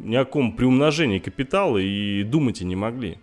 ни 0.03 0.15
о 0.15 0.25
ком 0.25 0.51
приумножении 0.51 1.19
капитала 1.19 1.77
и 1.77 2.23
думать 2.23 2.61
и 2.61 2.65
не 2.65 2.75
могли. 2.75 3.19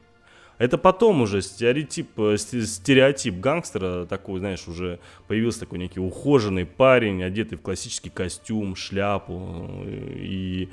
Это 0.62 0.78
потом 0.78 1.22
уже 1.22 1.42
стереотип, 1.42 2.20
э, 2.20 2.36
стереотип 2.36 3.40
гангстера 3.40 4.06
такой, 4.06 4.38
знаешь, 4.38 4.68
уже 4.68 5.00
появился 5.26 5.58
такой 5.58 5.80
некий 5.80 5.98
ухоженный 5.98 6.66
парень, 6.66 7.20
одетый 7.24 7.58
в 7.58 7.62
классический 7.62 8.10
костюм, 8.10 8.76
шляпу. 8.76 9.42
Э, 9.84 10.14
и, 10.18 10.68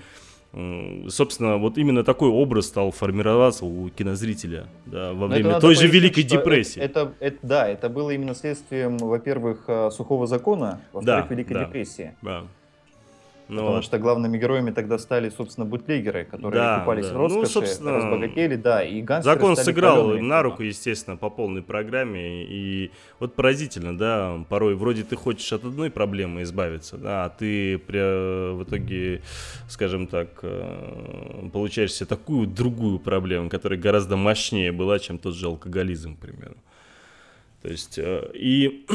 собственно, 1.07 1.57
вот 1.57 1.79
именно 1.79 2.03
такой 2.03 2.29
образ 2.29 2.67
стал 2.67 2.91
формироваться 2.91 3.65
у 3.65 3.89
кинозрителя 3.89 4.67
да, 4.85 5.13
во 5.13 5.25
время 5.25 5.59
той 5.59 5.73
же 5.73 5.87
Великой 5.87 6.21
депрессии. 6.21 6.79
Это, 6.79 6.99
это, 6.99 7.13
это, 7.19 7.37
да, 7.41 7.67
это 7.67 7.89
было 7.89 8.11
именно 8.11 8.35
следствием, 8.35 8.99
во-первых, 8.99 9.63
э, 9.65 9.89
сухого 9.89 10.27
закона, 10.27 10.81
во-вторых, 10.93 11.29
да, 11.29 11.33
Великой 11.33 11.53
да, 11.53 11.65
депрессии. 11.65 12.15
Да. 12.21 12.43
Ну, 13.49 13.61
Потому 13.61 13.81
что 13.81 13.97
главными 13.97 14.37
героями 14.37 14.69
тогда 14.69 14.99
стали, 14.99 15.29
собственно, 15.29 15.65
бутлегеры, 15.65 16.23
которые 16.23 16.61
да, 16.61 16.79
купались 16.81 17.07
да. 17.07 17.13
в 17.15 17.17
роскоши, 17.17 17.41
ну, 17.41 17.45
собственно, 17.47 17.91
разбогатели, 17.93 18.55
да, 18.55 18.83
и 18.83 19.01
гангстеры 19.01 19.35
Закон 19.35 19.55
сыграл 19.55 20.07
на 20.19 20.43
руку, 20.43 20.61
естественно, 20.61 21.17
по 21.17 21.31
полной 21.31 21.63
программе, 21.63 22.43
и 22.45 22.91
вот 23.19 23.33
поразительно, 23.33 23.97
да, 23.97 24.45
порой 24.49 24.75
вроде 24.75 25.03
ты 25.03 25.15
хочешь 25.15 25.51
от 25.51 25.65
одной 25.65 25.89
проблемы 25.89 26.43
избавиться, 26.43 26.97
да, 26.97 27.25
а 27.25 27.29
ты 27.29 27.79
при, 27.79 28.53
в 28.53 28.63
итоге, 28.65 29.23
скажем 29.67 30.05
так, 30.05 30.27
э, 30.43 31.49
получаешь 31.51 31.93
себе 31.93 32.05
такую 32.05 32.45
другую 32.45 32.99
проблему, 32.99 33.49
которая 33.49 33.79
гораздо 33.79 34.15
мощнее 34.15 34.71
была, 34.71 34.99
чем 34.99 35.17
тот 35.17 35.33
же 35.33 35.47
алкоголизм, 35.47 36.17
к 36.17 36.19
примеру. 36.19 36.55
То 37.63 37.69
есть, 37.69 37.97
э, 37.97 38.29
и 38.35 38.85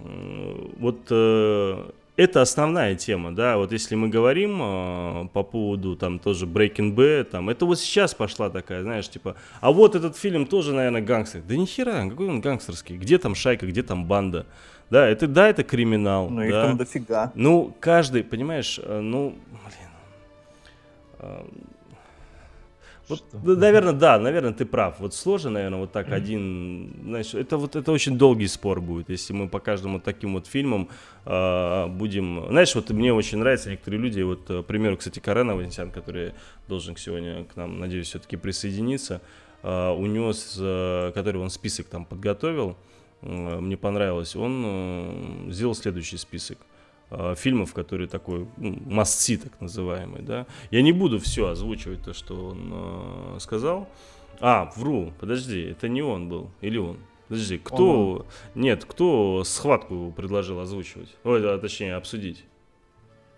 вот 0.80 1.06
э, 1.10 1.90
это 2.18 2.42
основная 2.42 2.96
тема, 2.96 3.32
да, 3.32 3.56
вот 3.56 3.70
если 3.70 3.94
мы 3.94 4.08
говорим 4.08 4.58
э, 4.60 5.28
по 5.32 5.44
поводу 5.44 5.94
там 5.94 6.18
тоже 6.18 6.46
Breaking 6.46 6.92
Bad, 6.92 7.24
там, 7.24 7.48
это 7.48 7.64
вот 7.64 7.78
сейчас 7.78 8.12
пошла 8.12 8.50
такая, 8.50 8.82
знаешь, 8.82 9.08
типа, 9.08 9.36
а 9.60 9.70
вот 9.70 9.94
этот 9.94 10.16
фильм 10.16 10.44
тоже, 10.44 10.74
наверное, 10.74 11.00
гангстер. 11.00 11.42
Да 11.42 11.56
нихера, 11.56 12.08
какой 12.10 12.28
он 12.28 12.40
гангстерский, 12.40 12.96
где 12.96 13.18
там 13.18 13.36
шайка, 13.36 13.66
где 13.66 13.84
там 13.84 14.04
банда? 14.04 14.46
Да, 14.90 15.06
это, 15.06 15.28
да, 15.28 15.48
это 15.48 15.62
криминал. 15.62 16.28
Ну, 16.28 16.40
да. 16.40 16.46
их 16.46 16.52
там 16.52 16.76
дофига. 16.76 17.30
Ну, 17.36 17.72
каждый, 17.78 18.24
понимаешь, 18.24 18.80
э, 18.82 18.98
ну, 18.98 19.36
блин, 19.50 19.90
э, 21.20 21.44
вот, 23.08 23.24
да, 23.32 23.54
наверное, 23.54 23.92
да, 23.92 24.18
наверное, 24.18 24.52
ты 24.52 24.66
прав. 24.66 25.00
Вот 25.00 25.14
сложно, 25.14 25.50
наверное, 25.50 25.80
вот 25.80 25.92
так 25.92 26.12
один, 26.12 26.92
знаешь, 27.04 27.34
это 27.34 27.56
вот 27.56 27.76
это 27.76 27.92
очень 27.92 28.18
долгий 28.18 28.46
спор 28.48 28.80
будет, 28.80 29.08
если 29.08 29.32
мы 29.32 29.48
по 29.48 29.60
каждому 29.60 30.00
таким 30.00 30.34
вот 30.34 30.46
фильмам 30.46 30.88
э, 31.24 31.86
будем, 31.86 32.46
знаешь, 32.48 32.74
вот 32.74 32.90
мне 32.90 33.12
очень 33.12 33.38
нравятся 33.38 33.70
некоторые 33.70 34.00
люди, 34.00 34.20
вот, 34.20 34.44
к 34.46 34.62
примеру, 34.62 34.96
кстати, 34.96 35.20
Карен 35.20 35.50
Авансян, 35.50 35.90
который 35.90 36.34
должен 36.68 36.96
сегодня 36.96 37.44
к 37.44 37.56
нам, 37.56 37.80
надеюсь, 37.80 38.08
все-таки 38.08 38.36
присоединиться, 38.36 39.22
э, 39.62 39.90
у 39.90 40.06
него, 40.06 40.32
с, 40.32 40.56
э, 40.58 41.12
который 41.14 41.40
он 41.40 41.50
список 41.50 41.86
там 41.86 42.04
подготовил, 42.04 42.76
э, 43.22 43.60
мне 43.60 43.76
понравилось, 43.76 44.36
он 44.36 44.62
э, 44.66 45.50
сделал 45.50 45.74
следующий 45.74 46.18
список. 46.18 46.58
Э, 47.10 47.34
фильмов, 47.36 47.72
которые 47.72 48.06
такой 48.06 48.46
ну, 48.58 48.74
must 48.86 49.36
так 49.38 49.60
называемый, 49.60 50.22
да. 50.22 50.46
Я 50.70 50.82
не 50.82 50.92
буду 50.92 51.18
все 51.18 51.48
озвучивать 51.48 52.02
то, 52.02 52.12
что 52.12 52.48
он 52.48 52.70
э, 52.72 53.38
сказал. 53.40 53.88
А, 54.40 54.70
вру, 54.76 55.12
подожди, 55.18 55.62
это 55.62 55.88
не 55.88 56.02
он 56.02 56.28
был, 56.28 56.50
или 56.60 56.76
он? 56.76 56.98
Подожди, 57.28 57.58
кто... 57.58 58.10
Он. 58.10 58.26
Нет, 58.54 58.84
кто 58.84 59.42
схватку 59.44 60.12
предложил 60.14 60.60
озвучивать? 60.60 61.16
Ой, 61.24 61.40
да, 61.40 61.58
точнее, 61.58 61.94
обсудить. 61.94 62.44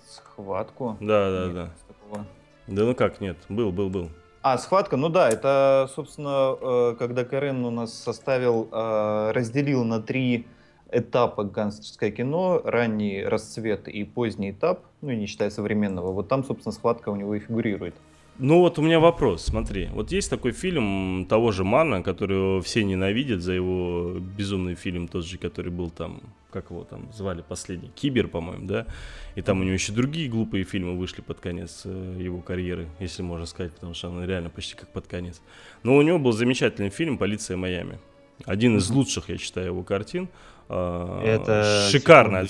Схватку? 0.06 0.96
Да, 1.00 1.30
да, 1.30 1.44
нет, 1.46 1.54
да. 1.54 1.74
Такого. 1.88 2.26
Да 2.66 2.84
ну 2.84 2.94
как, 2.94 3.20
нет, 3.20 3.36
был, 3.48 3.70
был, 3.70 3.88
был. 3.88 4.10
А, 4.42 4.58
схватка, 4.58 4.96
ну 4.96 5.08
да, 5.10 5.28
это, 5.28 5.88
собственно, 5.94 6.56
э, 6.60 6.96
когда 6.98 7.24
Карен 7.24 7.64
у 7.64 7.70
нас 7.70 7.92
составил, 7.92 8.68
э, 8.72 9.30
разделил 9.32 9.84
на 9.84 10.00
три 10.00 10.46
этапа 10.92 11.44
гангстерское 11.44 12.10
кино, 12.10 12.60
ранний 12.64 13.22
расцвет 13.24 13.88
и 13.88 14.04
поздний 14.04 14.50
этап, 14.50 14.84
ну 15.00 15.10
и 15.10 15.16
не 15.16 15.26
считая 15.26 15.50
современного, 15.50 16.12
вот 16.12 16.28
там, 16.28 16.44
собственно, 16.44 16.72
схватка 16.72 17.10
у 17.10 17.16
него 17.16 17.34
и 17.34 17.40
фигурирует. 17.40 17.94
Ну 18.42 18.60
вот 18.60 18.78
у 18.78 18.82
меня 18.82 19.00
вопрос, 19.00 19.44
смотри, 19.44 19.90
вот 19.92 20.12
есть 20.12 20.30
такой 20.30 20.52
фильм 20.52 21.26
того 21.28 21.52
же 21.52 21.62
Мана, 21.62 22.02
который 22.02 22.62
все 22.62 22.84
ненавидят 22.84 23.42
за 23.42 23.52
его 23.52 24.14
безумный 24.18 24.76
фильм, 24.76 25.08
тот 25.08 25.26
же, 25.26 25.36
который 25.36 25.70
был 25.70 25.90
там, 25.90 26.22
как 26.50 26.70
его 26.70 26.84
там 26.84 27.12
звали 27.12 27.44
последний, 27.46 27.90
Кибер, 27.94 28.28
по-моему, 28.28 28.66
да, 28.66 28.86
и 29.34 29.42
там 29.42 29.60
у 29.60 29.62
него 29.62 29.74
еще 29.74 29.92
другие 29.92 30.26
глупые 30.30 30.64
фильмы 30.64 30.96
вышли 30.96 31.20
под 31.20 31.38
конец 31.38 31.82
э, 31.84 32.16
его 32.18 32.40
карьеры, 32.40 32.88
если 32.98 33.20
можно 33.20 33.44
сказать, 33.44 33.74
потому 33.74 33.92
что 33.92 34.08
он 34.08 34.24
реально 34.24 34.48
почти 34.48 34.74
как 34.74 34.88
под 34.88 35.06
конец. 35.06 35.42
Но 35.82 35.96
у 35.96 36.00
него 36.00 36.18
был 36.18 36.32
замечательный 36.32 36.88
фильм 36.88 37.18
«Полиция 37.18 37.58
Майами», 37.58 37.98
один 38.46 38.76
из 38.78 38.90
лучших, 38.90 39.28
я 39.28 39.38
считаю, 39.38 39.66
его 39.68 39.82
картин, 39.82 40.28
Это 40.70 41.88
шикарно. 41.90 42.46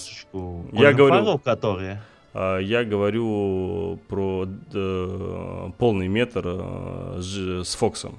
Я 0.73 0.93
говорю, 0.93 1.25
Фаррелл, 1.25 1.39
которые? 1.39 2.03
Я 2.35 2.85
говорю 2.85 3.99
про 4.09 4.47
полный 5.79 6.09
метр 6.09 6.43
а, 6.47 7.19
с 7.21 7.75
Фоксом. 7.75 8.19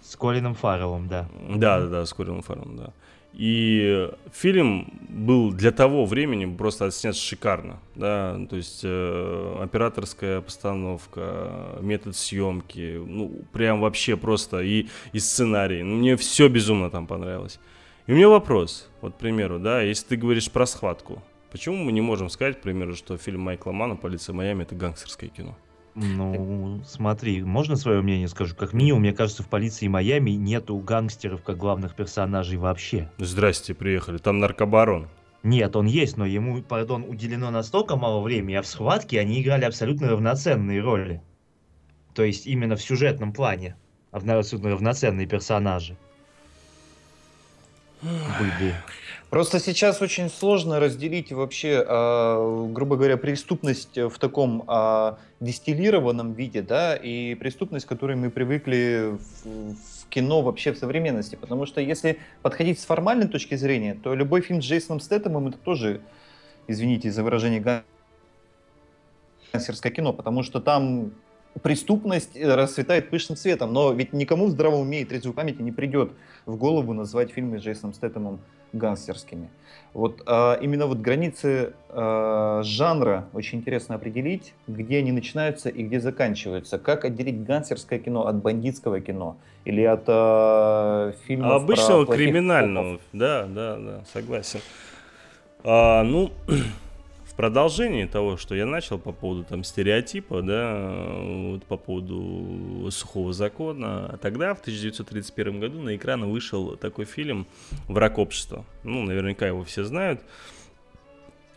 С 0.00 0.16
Колином 0.16 0.54
Фарреллом, 0.54 1.06
да. 1.08 1.28
Да, 1.48 1.80
да, 1.80 1.86
да, 1.86 2.06
с 2.06 2.12
Колином 2.14 2.42
Фарреллом, 2.42 2.76
да. 2.76 2.92
И 3.34 4.10
фильм 4.32 4.90
был 5.08 5.52
для 5.52 5.70
того 5.70 6.06
времени 6.06 6.56
просто 6.56 6.86
отснят 6.86 7.14
шикарно, 7.14 7.78
да, 7.94 8.36
то 8.48 8.56
есть 8.56 8.80
э, 8.82 9.56
операторская 9.62 10.40
постановка, 10.40 11.78
метод 11.80 12.16
съемки, 12.16 13.00
ну, 13.06 13.42
прям 13.52 13.80
вообще 13.80 14.16
просто 14.16 14.60
и, 14.62 14.88
и 15.12 15.18
сценарий, 15.20 15.82
ну, 15.82 15.96
мне 15.96 16.16
все 16.16 16.48
безумно 16.48 16.90
там 16.90 17.06
понравилось. 17.06 17.60
И 18.08 18.12
у 18.12 18.14
меня 18.14 18.30
вопрос, 18.30 18.88
вот, 19.02 19.16
к 19.16 19.18
примеру, 19.18 19.58
да, 19.58 19.82
если 19.82 20.06
ты 20.06 20.16
говоришь 20.16 20.50
про 20.50 20.64
схватку, 20.64 21.22
почему 21.52 21.76
мы 21.76 21.92
не 21.92 22.00
можем 22.00 22.30
сказать, 22.30 22.56
к 22.58 22.62
примеру, 22.62 22.94
что 22.94 23.18
фильм 23.18 23.42
Майкла 23.42 23.70
Мана 23.70 23.96
«Полиция 23.96 24.32
Майами»— 24.32 24.62
это 24.64 24.74
гангстерское 24.74 25.28
кино? 25.28 25.58
Ну, 25.94 26.80
смотри, 26.86 27.42
можно 27.42 27.76
свое 27.76 28.00
мнение 28.00 28.26
скажу? 28.28 28.56
Как 28.56 28.72
минимум, 28.72 29.02
мне 29.02 29.12
кажется, 29.12 29.42
в 29.42 29.48
полиции 29.48 29.88
Майами 29.88 30.30
нету 30.30 30.78
гангстеров 30.78 31.42
как 31.42 31.58
главных 31.58 31.94
персонажей 31.94 32.56
вообще. 32.56 33.10
Здрасте, 33.18 33.74
приехали. 33.74 34.16
Там 34.16 34.38
наркобарон. 34.38 35.08
Нет, 35.42 35.76
он 35.76 35.84
есть, 35.84 36.16
но 36.16 36.24
ему, 36.24 36.62
пардон, 36.62 37.04
уделено 37.06 37.50
настолько 37.50 37.96
мало 37.96 38.22
времени, 38.22 38.54
а 38.54 38.62
в 38.62 38.66
схватке 38.66 39.20
они 39.20 39.42
играли 39.42 39.66
абсолютно 39.66 40.08
равноценные 40.08 40.80
роли. 40.80 41.20
То 42.14 42.22
есть 42.22 42.46
именно 42.46 42.76
в 42.76 42.80
сюжетном 42.80 43.34
плане. 43.34 43.76
Абсолютно 44.12 44.70
равноценные 44.70 45.26
персонажи 45.26 45.98
были. 48.02 48.74
Просто 49.30 49.60
сейчас 49.60 50.00
очень 50.00 50.30
сложно 50.30 50.80
разделить 50.80 51.32
вообще, 51.32 51.84
э, 51.86 52.66
грубо 52.70 52.96
говоря, 52.96 53.18
преступность 53.18 53.98
в 53.98 54.18
таком 54.18 54.64
э, 54.66 55.16
дистиллированном 55.40 56.32
виде, 56.32 56.62
да, 56.62 56.96
и 56.96 57.34
преступность, 57.34 57.84
к 57.84 57.88
которой 57.88 58.16
мы 58.16 58.30
привыкли 58.30 59.18
в, 59.44 59.74
в 59.74 60.08
кино 60.08 60.40
вообще 60.40 60.72
в 60.72 60.78
современности. 60.78 61.36
Потому 61.36 61.66
что 61.66 61.82
если 61.82 62.18
подходить 62.40 62.80
с 62.80 62.86
формальной 62.86 63.28
точки 63.28 63.54
зрения, 63.54 63.94
то 63.94 64.14
любой 64.14 64.40
фильм 64.40 64.62
с 64.62 64.64
Джейсоном 64.64 65.00
Стэттемом 65.00 65.48
это 65.48 65.58
тоже, 65.58 66.00
извините 66.66 67.12
за 67.12 67.22
выражение, 67.22 67.82
гангстерское 69.52 69.92
кино, 69.92 70.14
потому 70.14 70.42
что 70.42 70.60
там 70.60 71.12
преступность 71.62 72.36
расцветает 72.40 73.10
пышным 73.10 73.36
цветом. 73.36 73.72
Но 73.72 73.92
ведь 73.92 74.12
никому 74.12 74.46
в 74.46 74.50
здравом 74.50 74.80
уме 74.80 75.02
и 75.02 75.04
трезвой 75.04 75.34
памяти 75.34 75.62
не 75.62 75.72
придет 75.72 76.12
в 76.46 76.56
голову 76.56 76.92
назвать 76.92 77.30
фильмы 77.30 77.58
с 77.58 77.62
Джейсоном 77.62 77.94
Стэттемом 77.94 78.40
гангстерскими. 78.72 79.48
Вот 79.94 80.22
а, 80.26 80.58
именно 80.60 80.86
вот 80.86 80.98
границы 80.98 81.72
а, 81.88 82.62
жанра 82.62 83.28
очень 83.32 83.58
интересно 83.58 83.94
определить, 83.94 84.54
где 84.66 84.98
они 84.98 85.12
начинаются 85.12 85.70
и 85.70 85.82
где 85.82 86.00
заканчиваются. 86.00 86.78
Как 86.78 87.04
отделить 87.04 87.42
гангстерское 87.44 87.98
кино 87.98 88.26
от 88.26 88.36
бандитского 88.36 89.00
кино 89.00 89.38
или 89.64 89.82
от 89.82 90.04
а, 90.06 91.12
фильмов 91.26 91.62
обычного 91.62 92.04
про 92.04 92.16
криминального, 92.16 92.92
копов. 92.92 93.06
да, 93.12 93.46
да, 93.46 93.76
да, 93.76 94.04
согласен. 94.12 94.60
А, 95.64 96.02
ну 96.02 96.30
продолжении 97.38 98.04
того, 98.04 98.36
что 98.36 98.56
я 98.56 98.66
начал 98.66 98.98
по 98.98 99.12
поводу 99.12 99.44
там 99.44 99.62
стереотипа, 99.62 100.42
да, 100.42 100.90
вот 101.22 101.62
по 101.66 101.76
поводу 101.76 102.90
сухого 102.90 103.32
закона, 103.32 104.18
тогда, 104.20 104.54
в 104.54 104.60
1931 104.60 105.60
году, 105.60 105.80
на 105.80 105.94
экраны 105.94 106.26
вышел 106.26 106.76
такой 106.76 107.04
фильм 107.04 107.46
«Враг 107.86 108.18
общества». 108.18 108.64
Ну, 108.82 109.04
наверняка 109.04 109.46
его 109.46 109.62
все 109.62 109.84
знают. 109.84 110.20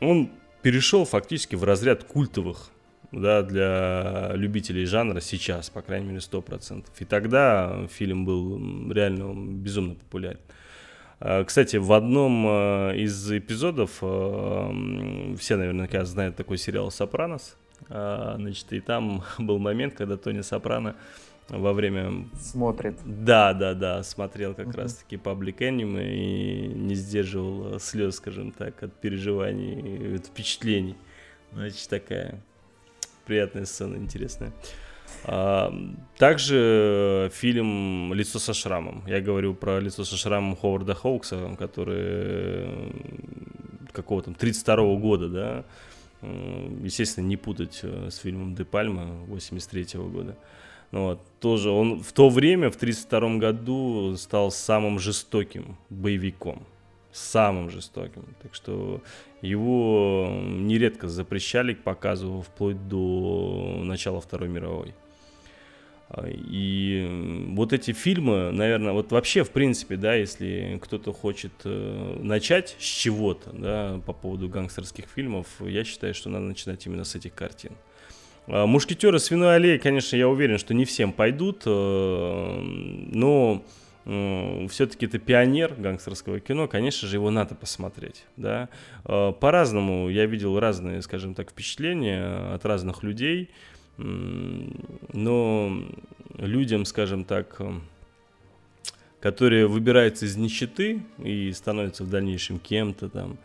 Он 0.01 0.29
перешел 0.61 1.03
фактически 1.03 1.55
в 1.55 1.63
разряд 1.63 2.03
культовых 2.03 2.69
да, 3.11 3.41
для 3.41 4.33
любителей 4.35 4.85
жанра 4.85 5.19
сейчас, 5.19 5.71
по 5.71 5.81
крайней 5.81 6.09
мере, 6.09 6.19
100%. 6.19 6.85
И 6.99 7.05
тогда 7.05 7.87
фильм 7.91 8.23
был 8.23 8.91
реально 8.91 9.33
безумно 9.33 9.95
популярен. 9.95 10.39
Э, 11.21 11.43
кстати, 11.43 11.77
в 11.77 11.93
одном 11.93 12.45
э, 12.47 12.97
из 12.97 13.31
эпизодов, 13.31 13.99
э, 14.01 15.35
все 15.37 15.55
наверняка 15.55 16.03
знают 16.03 16.35
такой 16.35 16.57
сериал 16.57 16.91
«Сопранос», 16.91 17.57
значит, 17.87 18.73
и 18.73 18.79
там 18.79 19.23
был 19.37 19.59
момент, 19.59 19.93
когда 19.95 20.17
Тони 20.17 20.41
Сопрано 20.41 20.95
во 21.49 21.73
время... 21.73 22.27
Смотрит. 22.39 22.95
Да, 23.05 23.53
да, 23.53 23.73
да, 23.73 24.03
смотрел 24.03 24.53
как 24.53 24.67
uh-huh. 24.67 24.77
раз-таки 24.77 25.15
Public 25.17 25.57
Enemy 25.57 26.13
и 26.13 26.67
не 26.67 26.95
сдерживал 26.95 27.79
слез, 27.79 28.15
скажем 28.15 28.51
так, 28.51 28.81
от 28.83 28.93
переживаний, 28.93 30.15
от 30.15 30.27
впечатлений. 30.27 30.95
Значит, 31.51 31.89
такая 31.89 32.41
приятная 33.25 33.65
сцена, 33.65 33.97
интересная. 33.97 34.53
Также 36.17 37.31
фильм 37.33 38.13
«Лицо 38.13 38.39
со 38.39 38.53
шрамом». 38.53 39.03
Я 39.07 39.21
говорю 39.21 39.53
про 39.53 39.79
«Лицо 39.79 40.03
со 40.03 40.17
шрамом» 40.17 40.55
Ховарда 40.55 40.93
Хоукса, 40.93 41.55
который 41.59 42.67
какого-то 43.91 44.33
32 44.33 44.75
-го 44.75 44.97
года, 44.99 45.27
да, 45.27 45.63
естественно, 46.83 47.27
не 47.27 47.37
путать 47.37 47.79
э, 47.83 48.09
с 48.09 48.17
фильмом 48.17 48.55
«Де 48.55 48.63
Пальма» 48.63 49.05
83 49.27 49.97
-го 49.97 50.09
года. 50.09 50.35
Ну, 50.91 51.05
вот, 51.05 51.19
тоже 51.39 51.69
он 51.69 52.01
в 52.01 52.11
то 52.11 52.29
время, 52.29 52.69
в 52.69 52.75
32 52.75 53.37
году, 53.37 54.15
стал 54.17 54.51
самым 54.51 54.99
жестоким 54.99 55.77
боевиком. 55.89 56.63
Самым 57.11 57.69
жестоким. 57.69 58.23
Так 58.41 58.55
что 58.55 59.01
его 59.41 60.29
нередко 60.43 61.07
запрещали 61.07 61.73
к 61.73 61.83
показу 61.83 62.43
вплоть 62.47 62.87
до 62.87 63.81
начала 63.83 64.21
Второй 64.21 64.49
мировой. 64.49 64.93
А, 66.09 66.27
и 66.27 67.07
вот 67.53 67.71
эти 67.71 67.93
фильмы, 67.93 68.51
наверное, 68.51 68.91
вот 68.91 69.11
вообще, 69.11 69.43
в 69.43 69.51
принципе, 69.51 69.95
да, 69.95 70.13
если 70.13 70.77
кто-то 70.81 71.13
хочет 71.13 71.53
э, 71.63 72.19
начать 72.21 72.75
с 72.79 72.83
чего-то, 72.83 73.51
да, 73.53 74.01
по 74.05 74.11
поводу 74.11 74.49
гангстерских 74.49 75.05
фильмов, 75.13 75.47
я 75.61 75.83
считаю, 75.85 76.13
что 76.13 76.29
надо 76.29 76.45
начинать 76.45 76.85
именно 76.85 77.05
с 77.05 77.15
этих 77.15 77.33
картин. 77.33 77.71
А, 78.47 78.65
Мушкетеры 78.65 79.19
свиной 79.19 79.55
аллеи, 79.55 79.77
конечно, 79.77 80.17
я 80.17 80.27
уверен, 80.27 80.57
что 80.57 80.73
не 80.73 80.83
всем 80.83 81.13
пойдут, 81.13 81.63
э, 81.65 82.61
но 82.61 83.63
все-таки 84.03 85.05
это 85.05 85.19
пионер 85.19 85.75
гангстерского 85.75 86.39
кино, 86.39 86.67
конечно 86.67 87.07
же, 87.07 87.17
его 87.17 87.29
надо 87.29 87.55
посмотреть, 87.55 88.25
да. 88.35 88.69
По-разному 89.03 90.09
я 90.09 90.25
видел 90.25 90.59
разные, 90.59 91.01
скажем 91.01 91.35
так, 91.35 91.51
впечатления 91.51 92.53
от 92.53 92.65
разных 92.65 93.03
людей, 93.03 93.51
но 93.97 95.83
людям, 96.37 96.85
скажем 96.85 97.23
так, 97.23 97.55
э, 97.59 97.71
которые 99.19 99.67
выбираются 99.67 100.25
из 100.25 100.37
нищеты 100.37 101.03
и 101.19 101.51
становятся 101.51 102.03
в 102.03 102.09
дальнейшем 102.09 102.59
кем-то 102.59 103.09
там, 103.09 103.37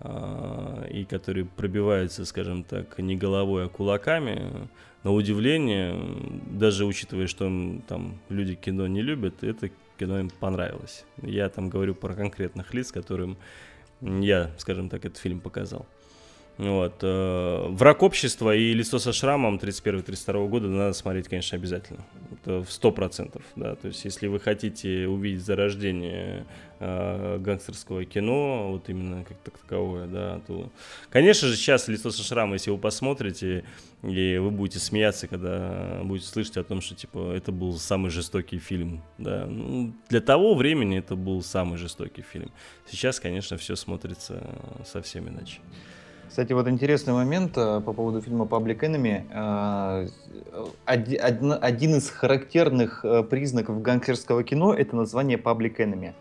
а, 0.00 0.86
и 0.86 1.04
которые 1.04 1.44
пробиваются, 1.44 2.24
скажем 2.24 2.64
так, 2.64 2.98
не 2.98 3.16
головой, 3.16 3.66
а 3.66 3.68
кулаками, 3.68 4.68
на 5.02 5.12
удивление, 5.12 5.94
даже 6.50 6.84
учитывая, 6.84 7.26
что 7.26 7.50
там 7.86 8.18
люди 8.28 8.54
кино 8.54 8.86
не 8.86 9.02
любят, 9.02 9.42
это 9.42 9.70
кино 10.00 10.18
им 10.18 10.30
понравилось. 10.30 11.04
Я 11.22 11.48
там 11.50 11.68
говорю 11.68 11.94
про 11.94 12.14
конкретных 12.14 12.72
лиц, 12.72 12.90
которым 12.90 13.36
я, 14.00 14.50
скажем 14.56 14.88
так, 14.88 15.04
этот 15.04 15.18
фильм 15.18 15.40
показал. 15.40 15.86
Вот. 16.56 16.94
Э, 17.02 17.66
«Враг 17.68 18.02
общества» 18.02 18.54
и 18.54 18.72
«Лицо 18.74 18.98
со 18.98 19.12
шрамом» 19.12 19.56
31-32 19.56 20.48
года 20.48 20.68
надо 20.68 20.92
смотреть, 20.94 21.28
конечно, 21.28 21.56
обязательно. 21.56 22.04
Это 22.32 22.62
в 22.62 22.68
100%. 22.68 23.42
Да? 23.56 23.74
То 23.76 23.88
есть, 23.88 24.04
если 24.04 24.26
вы 24.26 24.40
хотите 24.40 25.06
увидеть 25.06 25.44
зарождение 25.44 26.46
э, 26.80 27.38
гангстерского 27.38 28.04
кино, 28.04 28.72
вот 28.72 28.88
именно 28.88 29.24
как 29.24 29.36
таковое, 29.38 30.06
да, 30.06 30.40
то, 30.46 30.70
конечно 31.10 31.46
же, 31.46 31.56
сейчас 31.56 31.86
«Лицо 31.86 32.10
со 32.10 32.22
шрамом», 32.22 32.54
если 32.54 32.70
вы 32.70 32.78
посмотрите, 32.78 33.64
и 34.02 34.38
вы 34.38 34.50
будете 34.50 34.78
смеяться, 34.78 35.28
когда 35.28 36.00
будете 36.02 36.26
слышать 36.26 36.56
о 36.56 36.64
том, 36.64 36.80
что, 36.80 36.94
типа, 36.94 37.32
это 37.32 37.52
был 37.52 37.78
самый 37.78 38.10
жестокий 38.10 38.58
фильм, 38.58 39.02
да. 39.18 39.46
Ну, 39.46 39.92
для 40.08 40.20
того 40.20 40.54
времени 40.54 40.98
это 40.98 41.14
был 41.14 41.42
самый 41.42 41.78
жестокий 41.78 42.22
фильм. 42.22 42.50
Сейчас, 42.86 43.20
конечно, 43.20 43.56
все 43.56 43.76
смотрится 43.76 44.42
совсем 44.84 45.28
иначе. 45.28 45.60
Кстати, 46.30 46.52
вот 46.52 46.68
интересный 46.68 47.12
момент 47.12 47.58
э, 47.58 47.80
по 47.80 47.92
поводу 47.92 48.22
фильма 48.22 48.44
Public 48.44 48.78
Enemy. 48.82 49.24
Э, 49.32 50.06
один 50.86 51.96
из 51.96 52.08
характерных 52.08 53.04
э, 53.04 53.24
признаков 53.24 53.82
гангстерского 53.82 54.44
кино– 54.44 54.72
это 54.78 54.94
название 54.94 55.38
Public 55.38 55.78
Enemy. 55.78 56.14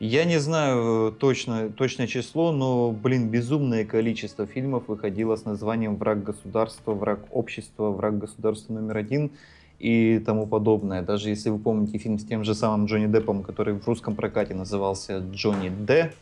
Я 0.00 0.24
не 0.24 0.38
знаю 0.38 1.12
точно, 1.12 1.70
точное 1.70 2.06
число, 2.06 2.52
но, 2.52 2.92
блин, 2.92 3.28
безумное 3.30 3.84
количество 3.84 4.46
фильмов 4.46 4.84
выходило 4.86 5.34
с 5.34 5.44
названием 5.44 5.96
«Враг 5.96 6.22
государства», 6.22 6.92
«Враг 6.92 7.20
общества», 7.32 7.90
«Враг 7.90 8.18
государства 8.18 8.74
номер 8.74 8.98
один» 8.98 9.32
и 9.80 10.20
тому 10.24 10.46
подобное. 10.46 11.02
Даже 11.02 11.30
если 11.30 11.50
вы 11.50 11.58
помните 11.58 11.98
фильм 11.98 12.18
с 12.18 12.24
тем 12.24 12.44
же 12.44 12.54
самым 12.54 12.86
Джонни 12.86 13.06
Деппом, 13.06 13.42
который 13.42 13.74
в 13.74 13.86
русском 13.86 14.14
прокате 14.14 14.54
назывался 14.54 15.18
«Джонни 15.18 15.68
Д», 15.68 16.12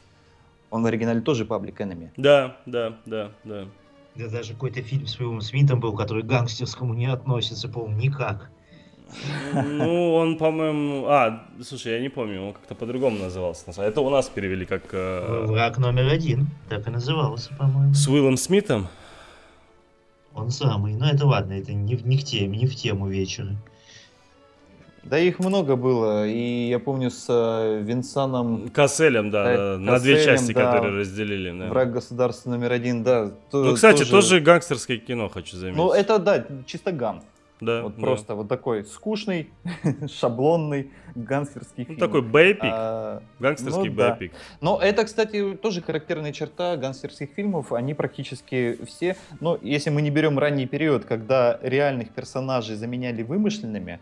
он 0.71 0.83
в 0.83 0.87
оригинале 0.87 1.21
тоже 1.21 1.45
Public 1.45 1.77
Enemy. 1.77 2.09
Да, 2.17 2.57
да, 2.65 2.99
да, 3.05 3.33
да. 3.45 3.67
Да 4.15 4.29
даже 4.29 4.55
какой-то 4.55 4.81
фильм 4.81 5.07
с 5.07 5.21
Уиллом 5.21 5.43
Смитом 5.43 5.81
был, 5.81 5.95
который 5.95 6.23
к 6.23 6.27
гангстерскому 6.27 6.95
не 6.95 7.07
относится, 7.07 7.69
по-моему, 7.69 8.01
никак. 8.01 8.51
Ну, 9.53 10.15
он, 10.15 10.37
по-моему... 10.37 11.07
А, 11.07 11.47
слушай, 11.63 11.93
я 11.93 12.01
не 12.01 12.09
помню, 12.09 12.43
он 12.43 12.53
как-то 12.53 12.75
по-другому 12.75 13.19
назывался. 13.19 13.71
Это 13.83 14.01
у 14.01 14.11
нас 14.11 14.29
перевели 14.29 14.65
как... 14.67 14.83
Э... 14.93 15.45
Враг 15.47 15.79
номер 15.79 16.09
один, 16.09 16.49
так 16.69 16.87
и 16.89 16.91
назывался, 16.91 17.55
по-моему. 17.55 17.95
С 17.95 18.09
Уиллом 18.09 18.37
Смитом? 18.37 18.89
Он 20.35 20.51
самый. 20.51 20.95
Но 20.95 21.07
ну, 21.07 21.13
это 21.13 21.27
ладно, 21.27 21.55
это 21.55 21.73
не, 21.73 21.95
не, 21.95 22.17
в 22.19 22.25
теме, 22.25 22.59
не 22.59 22.67
в 22.67 22.75
тему 22.75 23.09
вечера. 23.09 23.57
Да 25.03 25.19
их 25.19 25.39
много 25.39 25.77
было, 25.77 26.27
и 26.27 26.69
я 26.69 26.81
помню 26.81 27.11
с 27.11 27.27
э, 27.29 27.81
Винсаном... 27.81 28.69
Касселем, 28.71 29.31
да, 29.31 29.45
да 29.45 29.79
на 29.79 30.01
две 30.01 30.23
части, 30.23 30.53
да, 30.53 30.73
которые 30.73 30.99
разделили. 30.99 31.57
Да. 31.57 31.69
Враг 31.69 31.93
государства 31.93 32.51
номер 32.51 32.73
один, 32.73 33.05
да. 33.05 33.31
То, 33.53 33.63
ну, 33.63 33.75
кстати, 33.75 33.99
тоже... 33.99 34.11
тоже 34.11 34.41
гангстерское 34.41 34.99
кино, 34.99 35.29
хочу 35.29 35.57
заметить. 35.57 35.79
Ну, 35.79 35.93
это, 35.93 36.19
да, 36.19 36.45
чисто 36.67 36.91
ганг. 36.91 37.23
Да, 37.61 37.83
вот 37.83 37.97
да. 37.97 38.03
просто 38.03 38.35
вот 38.35 38.49
такой 38.49 38.85
скучный, 38.85 39.51
шаблонный 40.09 40.91
гангстерский 41.15 41.85
ну, 41.85 41.85
фильм. 41.85 41.99
Такой 41.99 42.23
байопик, 42.23 42.65
а, 42.65 43.23
гангстерский 43.39 43.89
ну, 43.89 43.97
байопик. 43.97 44.33
Да. 44.33 44.39
Но 44.61 44.79
это, 44.81 45.05
кстати, 45.05 45.55
тоже 45.55 45.81
характерная 45.81 46.33
черта 46.33 46.77
гангстерских 46.77 47.31
фильмов. 47.31 47.73
Они 47.73 47.95
практически 47.95 48.79
все, 48.85 49.17
ну, 49.41 49.59
если 49.63 49.89
мы 49.89 50.03
не 50.03 50.11
берем 50.11 50.39
ранний 50.39 50.67
период, 50.67 51.07
когда 51.07 51.59
реальных 51.63 52.11
персонажей 52.11 52.77
заменяли 52.77 53.23
вымышленными, 53.23 54.01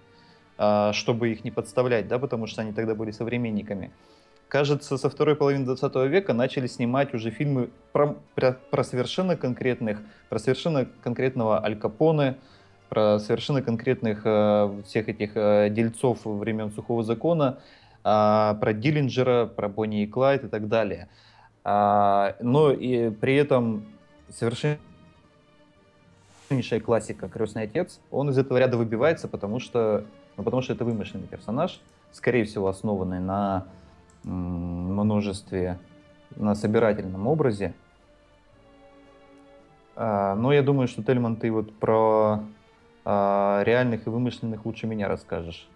а, 0.59 0.93
чтобы 0.93 1.31
их 1.31 1.45
не 1.45 1.53
подставлять, 1.53 2.09
да, 2.09 2.19
потому 2.19 2.49
что 2.49 2.63
они 2.63 2.73
тогда 2.73 2.97
были 2.97 3.13
современниками, 3.13 3.93
кажется, 4.49 4.99
со 4.99 5.11
второй 5.11 5.35
половины 5.37 5.65
20 5.65 5.97
века 6.09 6.33
начали 6.33 6.67
снимать 6.69 7.13
уже 7.13 7.31
фильмы 7.31 7.71
про, 7.93 8.17
про, 8.35 8.53
про 8.71 8.85
совершенно 8.85 9.37
конкретных, 9.37 9.99
про 10.29 10.39
совершенно 10.39 10.87
конкретного 11.03 11.65
Аль 11.65 11.77
Капоне, 11.77 12.37
про 12.95 13.19
совершенно 13.19 13.61
конкретных 13.61 14.23
э, 14.25 14.83
всех 14.87 15.09
этих 15.09 15.33
э, 15.35 15.69
дельцов 15.69 16.25
времен 16.25 16.71
Сухого 16.71 17.03
Закона, 17.03 17.59
э, 18.05 18.55
про 18.61 18.73
Диллинджера, 18.73 19.47
про 19.47 19.69
Бонни 19.69 20.05
и 20.05 20.07
Клайд 20.07 20.45
и 20.45 20.49
так 20.49 20.69
далее. 20.69 21.09
Э, 21.65 22.35
но 22.41 22.71
и 22.71 23.11
при 23.11 23.35
этом 23.35 23.85
совершеннейшая 24.31 24.79
классика 26.85 27.29
«Крестный 27.29 27.65
отец», 27.65 27.99
он 28.13 28.31
из 28.31 28.39
этого 28.39 28.59
ряда 28.59 28.77
выбивается, 28.77 29.27
потому 29.27 29.59
что, 29.59 30.05
ну, 30.37 30.45
потому 30.45 30.63
что 30.63 30.73
это 30.75 30.85
вымышленный 30.85 31.27
персонаж, 31.27 31.81
скорее 32.13 32.45
всего, 32.45 32.69
основанный 32.69 33.19
на 33.19 33.67
множестве, 34.23 35.81
на 36.37 36.55
собирательном 36.55 37.27
образе. 37.27 37.75
А, 39.97 40.37
но 40.37 40.53
я 40.53 40.63
думаю, 40.63 40.87
что 40.87 41.03
Тельман, 41.03 41.35
ты 41.37 41.51
вот 41.51 41.75
про 41.75 42.45
а, 43.05 43.63
реальных 43.65 44.07
и 44.07 44.11
вымышленных 44.11 44.65
лучше 44.65 44.87
меня 44.87 45.09
расскажешь 45.09 45.69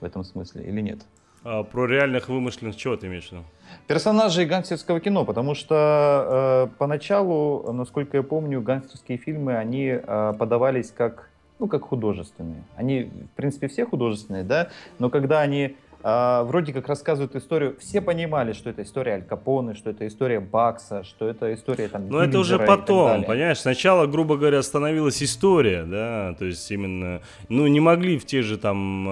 в 0.00 0.04
этом 0.04 0.24
смысле 0.24 0.64
или 0.64 0.80
нет? 0.80 1.00
А 1.48 1.62
про 1.62 1.86
реальных 1.86 2.28
вымышленных 2.28 2.76
чего 2.76 2.96
ты 2.96 3.06
имеешь 3.06 3.28
в 3.28 3.32
виду? 3.32 3.44
Персонажей 3.86 4.46
гангстерского 4.46 4.98
кино, 4.98 5.24
потому 5.24 5.54
что 5.54 6.68
э, 6.68 6.76
поначалу, 6.78 7.72
насколько 7.72 8.16
я 8.16 8.22
помню, 8.24 8.60
гангстерские 8.60 9.18
фильмы, 9.18 9.56
они 9.56 9.86
э, 9.86 10.34
подавались 10.38 10.90
как, 10.90 11.30
ну, 11.60 11.68
как 11.68 11.82
художественные. 11.82 12.64
Они, 12.74 13.04
в 13.04 13.36
принципе, 13.36 13.68
все 13.68 13.86
художественные, 13.86 14.42
да, 14.42 14.70
но 14.98 15.08
когда 15.08 15.40
они 15.40 15.76
а, 16.08 16.44
вроде 16.44 16.72
как 16.72 16.86
рассказывают 16.86 17.34
историю. 17.34 17.76
Все 17.80 18.00
понимали, 18.00 18.52
что 18.52 18.70
это 18.70 18.84
история 18.84 19.14
Аль 19.14 19.24
Капоне, 19.24 19.74
что 19.74 19.90
это 19.90 20.06
история 20.06 20.38
Бакса, 20.38 21.02
что 21.02 21.28
это 21.28 21.52
история 21.52 21.88
там. 21.88 22.08
Но 22.08 22.22
это 22.22 22.38
уже 22.38 22.60
потом, 22.60 23.24
понимаешь? 23.24 23.58
Сначала, 23.58 24.06
грубо 24.06 24.36
говоря, 24.36 24.62
становилась 24.62 25.20
история, 25.20 25.82
да, 25.82 26.36
то 26.38 26.44
есть 26.44 26.70
именно, 26.70 27.22
ну 27.48 27.66
не 27.66 27.80
могли 27.80 28.18
в 28.18 28.24
те 28.24 28.42
же 28.42 28.56
там 28.56 29.08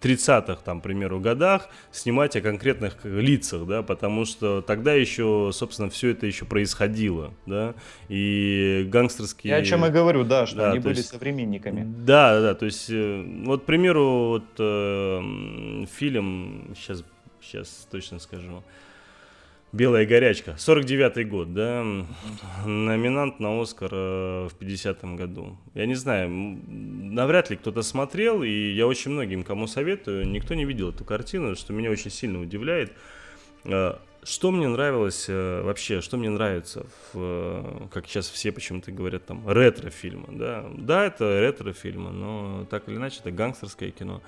30-х, 0.00 0.52
а, 0.52 0.56
там, 0.64 0.78
к 0.78 0.84
примеру, 0.84 1.18
годах 1.18 1.68
снимать 1.90 2.36
о 2.36 2.40
конкретных 2.40 3.04
лицах, 3.04 3.66
да, 3.66 3.82
потому 3.82 4.24
что 4.24 4.62
тогда 4.62 4.92
еще, 4.92 5.50
собственно, 5.52 5.90
все 5.90 6.10
это 6.10 6.26
еще 6.26 6.44
происходило, 6.44 7.34
да, 7.44 7.74
и 8.08 8.86
гангстерские. 8.88 9.50
Я 9.50 9.56
о 9.56 9.62
чем 9.64 9.84
и 9.84 9.90
говорю, 9.90 10.22
да, 10.22 10.46
что 10.46 10.58
да, 10.58 10.70
они 10.70 10.78
были 10.78 10.98
есть... 10.98 11.08
современниками. 11.08 11.92
Да, 12.06 12.40
да, 12.40 12.54
то 12.54 12.66
есть, 12.66 12.88
э, 12.88 13.24
вот, 13.44 13.62
к 13.62 13.64
примеру, 13.64 14.28
вот 14.28 14.44
э, 14.60 15.84
фильм, 16.04 16.74
сейчас, 16.76 17.02
сейчас 17.40 17.88
точно 17.90 18.18
скажу, 18.18 18.62
«Белая 19.72 20.06
горячка», 20.06 20.52
49-й 20.52 21.24
год, 21.24 21.54
да, 21.54 21.82
номинант 22.66 23.40
на 23.40 23.60
Оскар 23.60 23.90
э, 23.90 24.48
в 24.48 24.52
50-м 24.60 25.16
году. 25.16 25.56
Я 25.74 25.86
не 25.86 25.94
знаю, 25.94 26.28
навряд 26.28 27.48
ли 27.50 27.56
кто-то 27.56 27.82
смотрел, 27.82 28.42
и 28.42 28.50
я 28.50 28.86
очень 28.86 29.12
многим 29.12 29.44
кому 29.44 29.66
советую, 29.66 30.28
никто 30.28 30.54
не 30.54 30.66
видел 30.66 30.90
эту 30.90 31.04
картину, 31.04 31.56
что 31.56 31.72
меня 31.72 31.90
очень 31.90 32.10
сильно 32.10 32.38
удивляет. 32.38 32.92
Э, 33.64 33.94
что 34.24 34.50
мне 34.50 34.68
нравилось 34.68 35.26
э, 35.28 35.62
вообще, 35.62 36.02
что 36.02 36.18
мне 36.18 36.28
нравится, 36.28 36.86
в, 37.12 37.88
как 37.90 38.06
сейчас 38.06 38.28
все 38.28 38.52
почему-то 38.52 38.92
говорят, 38.92 39.24
там, 39.24 39.48
ретро-фильмы, 39.48 40.26
да. 40.38 40.66
Да, 40.76 41.06
это 41.06 41.40
ретро-фильмы, 41.40 42.10
но 42.10 42.66
так 42.70 42.88
или 42.88 42.96
иначе 42.96 43.20
это 43.20 43.30
гангстерское 43.30 43.90
кино 43.90 44.22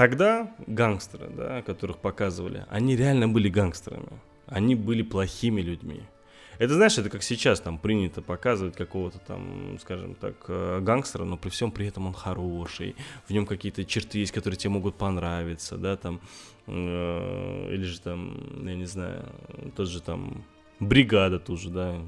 тогда 0.00 0.50
гангстеры, 0.66 1.28
да, 1.28 1.60
которых 1.60 1.98
показывали, 1.98 2.64
они 2.70 2.96
реально 2.96 3.28
были 3.28 3.50
гангстерами. 3.50 4.18
Они 4.46 4.74
были 4.74 5.02
плохими 5.02 5.60
людьми. 5.60 6.00
Это, 6.58 6.72
знаешь, 6.72 6.96
это 6.96 7.10
как 7.10 7.22
сейчас 7.22 7.60
там 7.60 7.76
принято 7.76 8.22
показывать 8.22 8.76
какого-то 8.76 9.18
там, 9.18 9.78
скажем 9.78 10.14
так, 10.14 10.36
э, 10.48 10.80
гангстера, 10.80 11.24
но 11.24 11.36
при 11.36 11.50
всем 11.50 11.70
при 11.70 11.86
этом 11.86 12.06
он 12.06 12.14
хороший, 12.14 12.96
в 13.28 13.32
нем 13.32 13.44
какие-то 13.44 13.84
черты 13.84 14.20
есть, 14.20 14.32
которые 14.32 14.56
тебе 14.56 14.70
могут 14.70 14.96
понравиться, 14.96 15.76
да, 15.76 15.96
там, 15.96 16.20
э, 16.66 17.68
или 17.74 17.84
же 17.84 18.00
там, 18.00 18.66
я 18.66 18.76
не 18.76 18.86
знаю, 18.86 19.26
тот 19.76 19.86
же 19.86 20.00
там, 20.00 20.44
бригада 20.80 21.38
тоже, 21.38 21.68
да, 21.68 22.00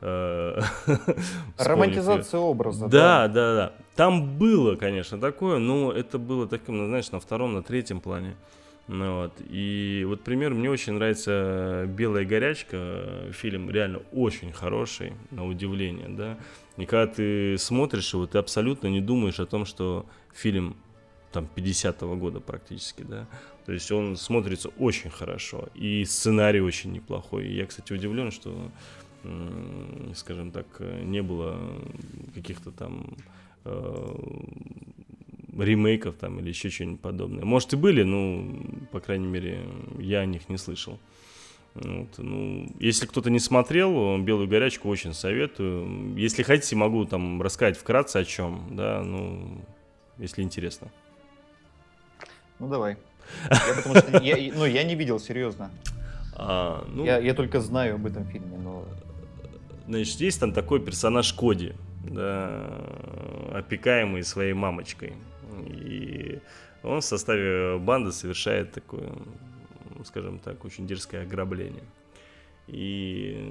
Романтизация 1.58 2.40
образа. 2.40 2.88
Да, 2.88 3.28
да, 3.28 3.54
да. 3.54 3.72
Там 3.96 4.38
было, 4.38 4.76
конечно, 4.76 5.18
такое, 5.18 5.58
но 5.58 5.92
это 5.92 6.18
было 6.18 6.46
таким, 6.46 6.78
ну, 6.78 6.86
знаешь, 6.86 7.10
на 7.10 7.18
втором, 7.18 7.54
на 7.54 7.62
третьем 7.62 8.00
плане. 8.00 8.36
Ну, 8.86 9.22
вот. 9.22 9.32
И 9.50 10.04
вот 10.08 10.22
пример, 10.22 10.54
мне 10.54 10.70
очень 10.70 10.94
нравится 10.94 11.84
«Белая 11.88 12.24
горячка», 12.24 13.30
фильм 13.32 13.70
реально 13.70 14.00
очень 14.12 14.52
хороший, 14.52 15.12
на 15.30 15.46
удивление, 15.46 16.08
да. 16.08 16.38
И 16.76 16.86
когда 16.86 17.12
ты 17.12 17.58
смотришь 17.58 18.14
его, 18.14 18.26
ты 18.26 18.38
абсолютно 18.38 18.86
не 18.86 19.00
думаешь 19.00 19.40
о 19.40 19.46
том, 19.46 19.66
что 19.66 20.06
фильм 20.32 20.76
там 21.32 21.48
50-го 21.54 22.16
года 22.16 22.40
практически, 22.40 23.02
да. 23.02 23.26
То 23.66 23.72
есть 23.72 23.92
он 23.92 24.16
смотрится 24.16 24.70
очень 24.78 25.10
хорошо, 25.10 25.68
и 25.74 26.04
сценарий 26.06 26.60
очень 26.60 26.92
неплохой. 26.92 27.46
И 27.46 27.54
я, 27.54 27.66
кстати, 27.66 27.92
удивлен, 27.92 28.30
что 28.30 28.70
скажем 30.14 30.50
так, 30.50 30.66
не 30.80 31.22
было 31.22 31.58
каких-то 32.34 32.70
там 32.70 33.16
э, 33.64 34.16
ремейков 35.58 36.16
там 36.16 36.38
или 36.40 36.48
еще 36.48 36.70
что-нибудь 36.70 37.00
подобное. 37.00 37.44
Может 37.44 37.72
и 37.72 37.76
были, 37.76 38.02
но, 38.02 38.44
по 38.92 39.00
крайней 39.00 39.26
мере, 39.26 39.64
я 39.98 40.20
о 40.20 40.26
них 40.26 40.48
не 40.48 40.58
слышал. 40.58 40.98
Вот, 41.74 42.18
ну, 42.18 42.66
если 42.80 43.06
кто-то 43.06 43.30
не 43.30 43.38
смотрел, 43.38 44.18
«Белую 44.18 44.48
горячку» 44.48 44.88
очень 44.88 45.14
советую. 45.14 46.16
Если 46.16 46.42
хотите, 46.42 46.74
могу 46.76 47.04
там 47.04 47.40
рассказать 47.40 47.76
вкратце 47.76 48.16
о 48.16 48.24
чем, 48.24 48.68
да, 48.72 49.02
ну, 49.02 49.64
если 50.18 50.42
интересно. 50.42 50.88
Ну, 52.58 52.68
давай. 52.68 52.96
Я, 53.50 53.74
потому 53.76 53.94
что 53.94 54.22
я, 54.22 54.52
ну, 54.54 54.64
я 54.64 54.84
не 54.84 54.94
видел, 54.94 55.20
серьезно. 55.20 55.70
А, 56.34 56.82
ну, 56.88 57.04
я, 57.04 57.18
я 57.18 57.34
только 57.34 57.60
знаю 57.60 57.96
об 57.96 58.06
этом 58.06 58.24
фильме, 58.24 58.56
но 58.56 58.86
Значит, 59.88 60.20
есть 60.20 60.38
там 60.38 60.52
такой 60.52 60.80
персонаж 60.80 61.32
Коди, 61.32 61.72
да, 62.04 62.62
опекаемый 63.54 64.22
своей 64.22 64.52
мамочкой. 64.52 65.14
И 65.66 66.40
он 66.82 67.00
в 67.00 67.04
составе 67.04 67.78
банды 67.78 68.12
совершает 68.12 68.70
такое, 68.72 69.10
скажем 70.04 70.40
так, 70.40 70.62
очень 70.66 70.86
дерзкое 70.86 71.22
ограбление. 71.22 71.84
И 72.66 73.50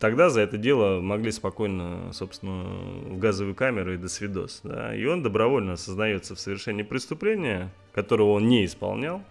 тогда 0.00 0.30
за 0.30 0.40
это 0.40 0.58
дело 0.58 1.00
могли 1.00 1.30
спокойно, 1.30 2.12
собственно, 2.12 2.64
в 2.64 3.18
газовую 3.18 3.54
камеру 3.54 3.94
и 3.94 3.98
до 3.98 4.08
свидос. 4.08 4.62
Да? 4.64 4.96
И 4.96 5.04
он 5.04 5.22
добровольно 5.22 5.74
осознается 5.74 6.34
в 6.34 6.40
совершении 6.40 6.82
преступления, 6.82 7.72
которого 7.92 8.32
он 8.32 8.48
не 8.48 8.64
исполнял, 8.64 9.22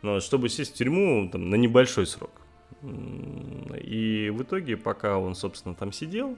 но 0.00 0.20
чтобы 0.20 0.48
сесть 0.48 0.72
в 0.72 0.78
тюрьму 0.78 1.28
там, 1.30 1.50
на 1.50 1.56
небольшой 1.56 2.06
срок. 2.06 2.41
И 2.82 4.30
в 4.32 4.42
итоге, 4.42 4.76
пока 4.76 5.18
он, 5.18 5.34
собственно, 5.34 5.74
там 5.74 5.92
сидел, 5.92 6.36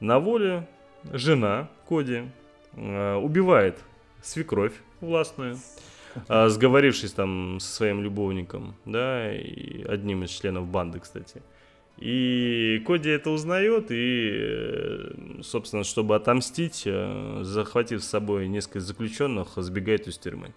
на 0.00 0.18
воле 0.18 0.68
жена 1.12 1.68
Коди 1.88 2.24
э, 2.72 3.14
убивает 3.14 3.78
свекровь 4.22 4.74
властную, 5.00 5.58
э, 6.28 6.48
сговорившись 6.48 7.12
там 7.12 7.58
со 7.60 7.74
своим 7.74 8.02
любовником, 8.02 8.74
да, 8.84 9.32
и 9.32 9.82
одним 9.84 10.24
из 10.24 10.30
членов 10.30 10.66
банды, 10.68 11.00
кстати. 11.00 11.42
И 11.98 12.82
Коди 12.86 13.10
это 13.10 13.30
узнает 13.30 13.90
и, 13.90 14.30
э, 14.32 15.40
собственно, 15.42 15.84
чтобы 15.84 16.16
отомстить, 16.16 16.86
захватив 17.42 18.02
с 18.02 18.08
собой 18.08 18.48
несколько 18.48 18.80
заключенных, 18.80 19.48
сбегает 19.56 20.08
из 20.08 20.18
тюрьмы. 20.18 20.54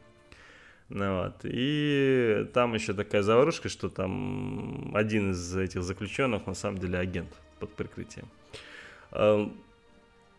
Ну, 0.90 1.24
вот. 1.24 1.36
И 1.44 2.48
там 2.54 2.74
еще 2.74 2.94
такая 2.94 3.24
заварушка, 3.24 3.70
что 3.70 3.90
там 3.90 4.92
один 4.96 5.32
из 5.32 5.56
этих 5.56 5.84
заключенных 5.84 6.46
на 6.46 6.54
самом 6.54 6.78
деле 6.78 7.00
агент 7.00 7.30
под 7.60 7.74
прикрытием. 7.74 8.28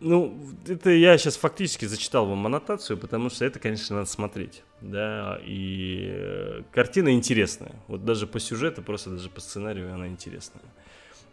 Ну, 0.00 0.36
это 0.66 0.90
я 0.90 1.16
сейчас 1.16 1.36
фактически 1.36 1.86
зачитал 1.86 2.26
вам 2.26 2.44
аннотацию, 2.44 2.98
потому 2.98 3.30
что 3.30 3.44
это, 3.44 3.58
конечно, 3.58 3.96
надо 3.96 4.08
смотреть. 4.08 4.62
Да, 4.82 5.40
и 5.42 6.10
э, 6.12 6.62
картина 6.72 7.14
интересная. 7.14 7.72
Вот 7.86 8.04
даже 8.04 8.26
по 8.26 8.38
сюжету, 8.38 8.82
просто 8.82 9.10
даже 9.10 9.30
по 9.30 9.40
сценарию 9.40 9.94
она 9.94 10.08
интересная. 10.08 10.64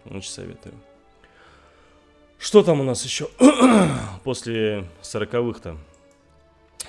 Очень 0.06 0.30
советую. 0.30 0.76
Что 2.38 2.64
там 2.64 2.80
у 2.80 2.84
нас 2.84 3.04
еще 3.04 3.30
после 4.24 4.86
сороковых-то? 5.02 5.78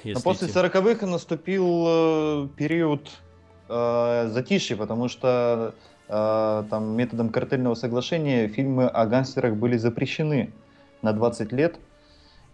Если 0.04 0.14
Но 0.14 0.20
после 0.20 0.48
сороковых 0.48 1.02
наступил 1.02 1.84
э, 1.86 2.48
период 2.56 3.08
э, 3.68 4.28
затишья, 4.30 4.76
потому 4.76 5.08
что 5.08 5.74
э, 6.08 6.64
там 6.68 6.96
методом 6.96 7.28
картельного 7.28 7.74
соглашения 7.74 8.48
фильмы 8.48 8.88
о 8.88 9.06
гангстерах 9.06 9.54
были 9.54 9.76
запрещены 9.76 10.52
на 11.02 11.12
20 11.12 11.52
лет. 11.52 11.76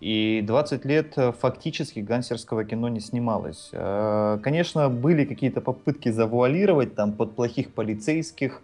И 0.01 0.45
20 0.47 0.85
лет 0.85 1.15
э, 1.17 1.33
фактически 1.33 2.01
гангстерского 2.01 2.65
кино 2.65 2.89
не 2.89 3.01
снималось. 3.01 3.71
Э, 3.73 4.39
конечно, 4.43 4.91
были 4.91 5.25
какие-то 5.25 5.63
попытки 5.63 6.11
завуалировать 6.11 6.95
там 6.95 7.13
под 7.13 7.35
плохих 7.35 7.73
полицейских, 7.73 8.63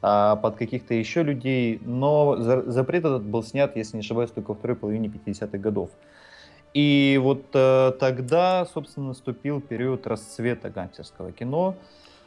под 0.00 0.56
каких-то 0.56 0.92
еще 0.92 1.22
людей, 1.22 1.80
но 1.82 2.36
запрет 2.36 3.06
этот 3.06 3.22
был 3.22 3.42
снят, 3.42 3.74
если 3.74 3.96
не 3.96 4.00
ошибаюсь, 4.02 4.30
только 4.30 4.48
во 4.48 4.54
второй 4.54 4.76
половине 4.76 5.08
50-х 5.08 5.56
годов. 5.56 5.88
И 6.74 7.20
вот 7.22 7.46
э, 7.54 7.92
тогда, 8.00 8.66
собственно, 8.66 9.08
наступил 9.08 9.60
период 9.60 10.06
расцвета 10.08 10.70
гангстерского 10.70 11.30
кино. 11.30 11.76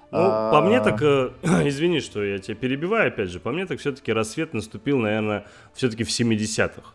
Ну, 0.09 0.19
а... 0.21 0.51
по 0.51 0.61
мне 0.61 0.81
так, 0.81 1.01
э, 1.01 1.31
извини, 1.65 1.99
что 1.99 2.23
я 2.23 2.39
тебя 2.39 2.55
перебиваю, 2.55 3.09
опять 3.09 3.29
же, 3.29 3.41
по 3.41 3.51
мне 3.51 3.65
так 3.65 3.79
все-таки 3.79 4.13
рассвет 4.13 4.53
наступил, 4.53 4.99
наверное, 4.99 5.45
все-таки 5.73 6.05
в 6.05 6.09
70-х. 6.09 6.93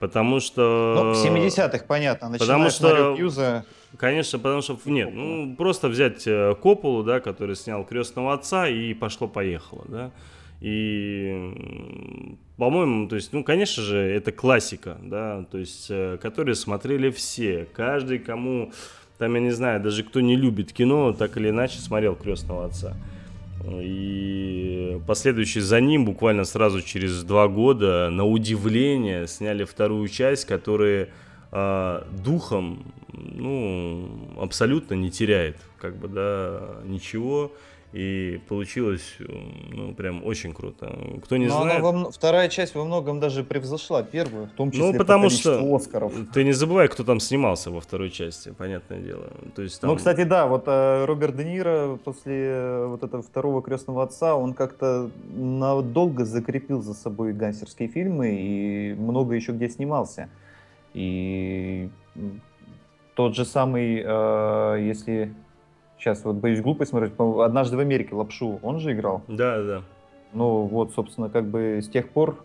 Потому 0.00 0.40
что... 0.40 0.94
Ну, 0.96 1.12
в 1.12 1.24
70-х, 1.24 1.84
понятно, 1.86 2.36
потому 2.36 2.68
что... 2.70 3.14
Пьюза... 3.16 3.64
Конечно, 3.96 4.40
потому 4.40 4.60
что, 4.60 4.76
нет, 4.86 5.10
ну, 5.12 5.54
просто 5.54 5.86
взять 5.88 6.26
э, 6.26 6.56
Копполу, 6.60 7.04
да, 7.04 7.20
который 7.20 7.54
снял 7.54 7.84
«Крестного 7.84 8.34
отца» 8.34 8.66
и 8.68 8.92
пошло-поехало, 8.92 9.84
да. 9.86 10.10
И, 10.64 12.34
по-моему, 12.56 13.06
то 13.06 13.16
есть, 13.16 13.34
ну, 13.34 13.44
конечно 13.44 13.82
же, 13.82 13.98
это 13.98 14.32
классика, 14.32 14.96
да, 15.02 15.44
то 15.50 15.58
есть, 15.58 15.88
э, 15.90 16.16
которые 16.22 16.54
смотрели 16.54 17.10
все, 17.10 17.68
каждый, 17.74 18.18
кому, 18.18 18.72
там, 19.18 19.34
я 19.34 19.40
не 19.42 19.50
знаю, 19.50 19.82
даже 19.82 20.02
кто 20.04 20.22
не 20.22 20.36
любит 20.36 20.72
кино, 20.72 21.12
так 21.12 21.36
или 21.36 21.50
иначе 21.50 21.80
смотрел 21.80 22.16
«Крестного 22.16 22.64
отца». 22.64 22.96
И 23.70 24.98
последующий 25.06 25.60
за 25.60 25.82
ним, 25.82 26.06
буквально 26.06 26.44
сразу 26.44 26.80
через 26.80 27.24
два 27.24 27.46
года, 27.46 28.08
на 28.08 28.24
удивление, 28.24 29.26
сняли 29.26 29.64
вторую 29.64 30.08
часть, 30.08 30.46
которая 30.46 31.10
э, 31.52 32.02
духом, 32.24 32.84
ну, 33.12 34.08
абсолютно 34.40 34.94
не 34.94 35.10
теряет, 35.10 35.58
как 35.78 35.98
бы, 35.98 36.08
да, 36.08 36.80
ничего. 36.86 37.52
И 37.94 38.40
получилось, 38.48 39.18
ну, 39.70 39.94
прям 39.94 40.26
очень 40.26 40.52
круто. 40.52 40.98
Кто 41.22 41.36
не 41.36 41.46
Но 41.46 41.62
знает... 41.62 41.80
Во, 41.80 42.10
вторая 42.10 42.48
часть 42.48 42.74
во 42.74 42.84
многом 42.84 43.20
даже 43.20 43.44
превзошла 43.44 44.02
первую, 44.02 44.46
в 44.46 44.50
том 44.50 44.72
числе 44.72 44.86
ну, 44.86 44.98
потому 44.98 45.24
по 45.24 45.30
что 45.30 45.76
Оскаров. 45.76 46.12
Ты 46.32 46.42
не 46.42 46.50
забывай, 46.50 46.88
кто 46.88 47.04
там 47.04 47.20
снимался 47.20 47.70
во 47.70 47.80
второй 47.80 48.10
части, 48.10 48.50
понятное 48.50 48.98
дело. 48.98 49.30
То 49.54 49.62
есть 49.62 49.80
там... 49.80 49.90
Ну, 49.90 49.96
кстати, 49.96 50.24
да, 50.24 50.48
вот 50.48 50.64
э, 50.66 51.04
Роберт 51.04 51.36
Де 51.36 51.44
Ниро 51.44 51.96
после 52.04 52.34
э, 52.34 52.86
вот 52.86 53.04
этого 53.04 53.22
второго 53.22 53.62
«Крестного 53.62 54.02
отца», 54.02 54.34
он 54.34 54.54
как-то 54.54 55.08
надолго 55.32 56.24
закрепил 56.24 56.82
за 56.82 56.94
собой 56.94 57.32
гангстерские 57.32 57.88
фильмы 57.88 58.34
и 58.34 58.94
много 58.94 59.36
еще 59.36 59.52
где 59.52 59.68
снимался. 59.68 60.28
И 60.94 61.90
тот 63.14 63.36
же 63.36 63.44
самый, 63.44 64.02
э, 64.04 64.78
если 64.82 65.32
Сейчас 66.04 66.22
вот 66.26 66.36
боюсь 66.36 66.60
глупость 66.60 66.90
смотреть. 66.90 67.14
Однажды 67.18 67.78
в 67.78 67.80
Америке 67.80 68.14
Лапшу, 68.14 68.58
он 68.62 68.78
же 68.78 68.92
играл. 68.92 69.24
Да, 69.26 69.62
да. 69.62 69.82
Ну 70.34 70.66
вот, 70.66 70.92
собственно, 70.92 71.30
как 71.30 71.46
бы 71.46 71.80
с 71.82 71.88
тех 71.88 72.10
пор, 72.10 72.44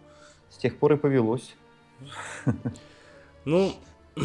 с 0.49 0.55
тех 0.55 0.77
пор 0.77 0.93
и 0.93 0.95
повелось. 0.95 1.57
Ну, 3.43 3.73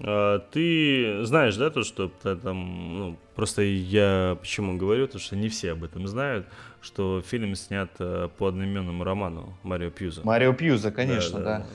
а, 0.00 0.40
ты 0.50 1.24
знаешь, 1.24 1.56
да, 1.56 1.70
то, 1.70 1.84
что 1.84 2.08
там, 2.08 2.98
ну, 2.98 3.16
просто 3.36 3.62
я 3.62 4.36
почему 4.40 4.76
говорю, 4.76 5.06
то, 5.06 5.20
что 5.20 5.36
не 5.36 5.48
все 5.48 5.70
об 5.70 5.84
этом 5.84 6.08
знают, 6.08 6.48
что 6.80 7.20
фильм 7.20 7.54
снят 7.54 7.90
э, 8.00 8.28
по 8.38 8.48
одноименному 8.48 9.04
роману 9.04 9.56
Марио 9.62 9.90
Пьюза. 9.90 10.22
Марио 10.24 10.52
Пьюза, 10.52 10.90
конечно, 10.90 11.38
да. 11.38 11.44
да. 11.44 11.58
да. 11.58 11.66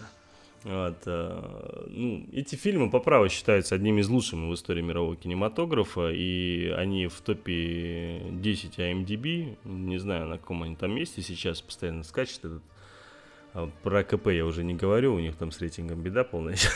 Вот, 0.68 0.98
э, 1.06 1.86
ну, 1.88 2.28
эти 2.34 2.56
фильмы 2.56 2.90
по 2.90 3.00
праву 3.00 3.30
считаются 3.30 3.74
одними 3.74 4.02
из 4.02 4.10
лучших 4.10 4.38
в 4.40 4.54
истории 4.54 4.82
мирового 4.82 5.16
кинематографа, 5.16 6.12
и 6.12 6.68
они 6.76 7.08
в 7.08 7.22
топе 7.22 8.22
10 8.32 8.78
IMDb, 8.78 9.58
не 9.64 9.98
знаю, 9.98 10.28
на 10.28 10.38
каком 10.38 10.64
они 10.64 10.76
там 10.76 10.94
месте 10.94 11.22
сейчас, 11.22 11.62
постоянно 11.62 12.04
скачет 12.04 12.40
этот. 12.44 12.64
А 13.54 13.70
про 13.82 14.04
КП 14.04 14.28
я 14.28 14.46
уже 14.46 14.66
не 14.66 14.74
говорю, 14.74 15.16
у 15.16 15.20
них 15.20 15.38
там 15.38 15.52
с 15.52 15.62
рейтингом 15.62 16.02
беда 16.02 16.24
полная. 16.24 16.58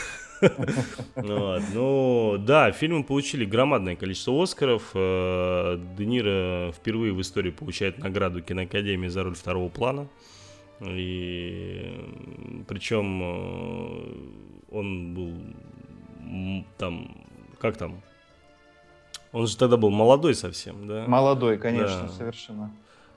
Ну, 1.14 1.60
ну, 1.72 2.36
да, 2.36 2.72
фильмы 2.72 3.04
получили 3.04 3.44
громадное 3.44 3.94
количество 3.94 4.42
Оскаров. 4.42 4.90
Э, 4.92 5.78
Де 5.96 6.04
Ниро 6.04 6.72
впервые 6.72 7.12
в 7.12 7.20
истории 7.20 7.52
получает 7.52 7.98
награду 7.98 8.42
киноакадемии 8.42 9.06
за 9.06 9.22
роль 9.22 9.36
второго 9.36 9.68
плана. 9.68 10.08
И 10.88 12.64
причем 12.68 13.22
э, 13.22 14.12
он 14.70 15.14
был 15.14 15.34
там, 16.78 17.16
как 17.60 17.76
там? 17.76 18.02
Он 19.32 19.46
же 19.46 19.56
тогда 19.56 19.76
был 19.76 19.90
молодой 19.90 20.34
совсем, 20.34 20.86
да? 20.86 21.06
Молодой, 21.06 21.58
конечно, 21.58 22.02
да. 22.02 22.08
совершенно. 22.08 22.70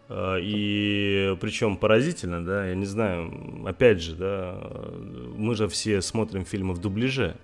А, 0.08 0.38
и 0.38 1.36
причем 1.42 1.78
поразительно, 1.78 2.46
да, 2.46 2.68
я 2.68 2.76
не 2.76 2.86
знаю, 2.86 3.32
опять 3.66 4.02
же, 4.02 4.16
да, 4.16 4.58
мы 5.36 5.56
же 5.56 5.68
все 5.68 6.02
смотрим 6.02 6.46
фильмы 6.46 6.74
в 6.74 6.80
дубляже. 6.80 7.36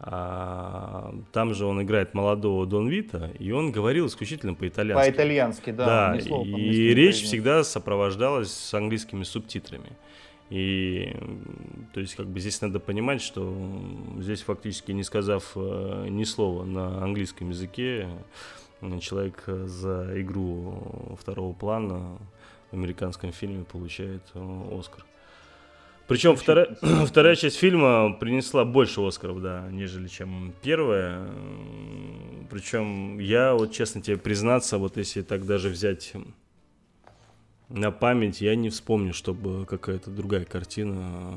А, 0.00 1.12
там 1.32 1.54
же 1.54 1.66
он 1.66 1.82
играет 1.82 2.14
молодого 2.14 2.66
Дон 2.66 2.88
Вита, 2.88 3.30
и 3.38 3.50
он 3.50 3.72
говорил 3.72 4.06
исключительно 4.06 4.54
по-итальянски. 4.54 5.10
По-итальянски, 5.10 5.70
да. 5.70 6.14
Да, 6.14 6.20
слова, 6.20 6.44
и 6.46 6.94
речь 6.94 7.22
всегда 7.22 7.64
сопровождалась 7.64 8.52
с 8.52 8.74
английскими 8.74 9.24
субтитрами. 9.24 9.90
И 10.50 11.14
то 11.92 12.00
есть 12.00 12.14
как 12.14 12.26
бы 12.26 12.38
здесь 12.40 12.60
надо 12.62 12.78
понимать, 12.80 13.20
что 13.20 13.54
здесь 14.18 14.42
фактически 14.42 14.92
не 14.92 15.02
сказав 15.02 15.52
э, 15.56 16.06
ни 16.08 16.24
слова 16.24 16.64
на 16.64 17.02
английском 17.02 17.50
языке, 17.50 18.08
человек 19.00 19.42
за 19.46 20.20
игру 20.22 21.16
второго 21.20 21.52
плана 21.52 22.18
в 22.70 22.74
американском 22.74 23.32
фильме 23.32 23.64
получает 23.64 24.22
э, 24.34 24.78
Оскар. 24.78 25.04
Причем 26.08 26.36
вторая, 26.36 26.76
вторая 27.06 27.36
часть 27.36 27.58
фильма 27.58 28.14
принесла 28.14 28.64
больше 28.64 29.02
Оскаров, 29.02 29.42
да, 29.42 29.68
нежели 29.70 30.08
чем 30.08 30.54
первая. 30.62 31.28
Причем 32.50 33.18
я, 33.18 33.54
вот 33.54 33.72
честно 33.72 34.00
тебе 34.00 34.16
признаться, 34.16 34.78
вот 34.78 34.96
если 34.96 35.20
так 35.20 35.44
даже 35.44 35.68
взять 35.68 36.14
на 37.68 37.90
память, 37.90 38.40
я 38.40 38.56
не 38.56 38.70
вспомню, 38.70 39.12
чтобы 39.12 39.66
какая-то 39.66 40.10
другая 40.10 40.46
картина 40.46 41.34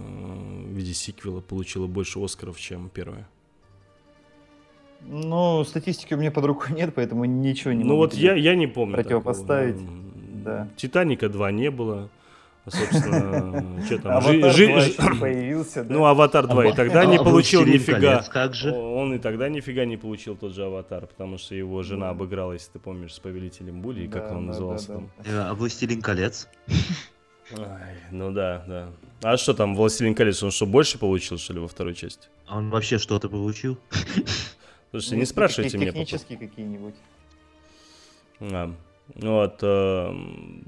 в 0.66 0.70
виде 0.70 0.94
сиквела 0.94 1.42
получила 1.42 1.88
больше 1.88 2.24
Оскаров, 2.24 2.58
чем 2.58 2.90
первая. 2.90 3.28
Ну, 5.02 5.66
статистики 5.66 6.14
у 6.14 6.18
меня 6.18 6.32
под 6.32 6.46
рукой 6.46 6.72
нет, 6.72 6.94
поэтому 6.96 7.26
ничего 7.26 7.74
не 7.74 7.84
Ну 7.84 7.98
вот 7.98 8.14
я, 8.14 8.36
я 8.36 8.56
не 8.56 8.68
помню. 8.68 8.96
Противопоставить. 8.96 9.76
Такого, 9.76 9.98
да. 10.46 10.68
Титаника 10.78 11.28
2 11.28 11.52
не 11.52 11.72
было. 11.72 12.10
Собственно, 12.68 13.84
что 13.86 13.98
там? 14.00 14.18
Аватар 14.18 14.52
жи- 14.54 14.68
2 14.68 14.80
жи- 14.82 15.20
появился, 15.20 15.84
да? 15.84 15.94
Ну, 15.94 16.06
Аватар 16.06 16.46
2 16.48 16.68
и 16.68 16.74
тогда 16.76 17.06
не 17.06 17.18
получил 17.18 17.66
нифига. 17.66 18.22
Как 18.24 18.54
же? 18.54 18.72
Он 18.72 19.14
и 19.16 19.18
тогда 19.18 19.50
нифига 19.50 19.86
не 19.86 19.98
получил 19.98 20.36
тот 20.36 20.54
же 20.54 20.66
Аватар, 20.66 21.08
потому 21.08 21.38
что 21.40 21.56
его 21.56 21.82
жена 21.82 22.10
обыграла, 22.10 22.54
если 22.54 22.74
ты 22.74 22.80
помнишь, 22.80 23.14
с 23.14 23.20
Повелителем 23.20 23.82
Були, 23.82 24.08
как 24.08 24.32
он 24.32 24.46
назывался 24.48 24.88
там. 24.94 25.10
Э, 25.26 25.50
а 25.50 25.54
Властелин 25.56 26.02
колец? 26.02 26.48
Ай, 27.58 27.96
ну 28.12 28.32
да, 28.32 28.64
да. 28.68 28.90
А 29.24 29.38
что 29.38 29.54
там, 29.54 29.76
Властелин 29.76 30.14
колец, 30.16 30.42
он 30.44 30.52
что, 30.52 30.66
больше 30.66 30.98
получил, 31.00 31.38
что 31.38 31.54
ли, 31.54 31.60
во 31.60 31.68
второй 31.68 31.96
части? 31.96 32.28
Он 32.48 32.70
вообще 32.70 32.98
что-то 33.00 33.28
получил? 33.28 33.78
Слушайте, 34.92 35.18
не 35.18 35.26
спрашивайте 35.26 35.78
меня. 35.78 35.92
Технические 35.92 36.38
какие-нибудь. 36.38 36.96
А, 38.42 38.72
вот. 39.16 39.60
Эм, 39.62 40.64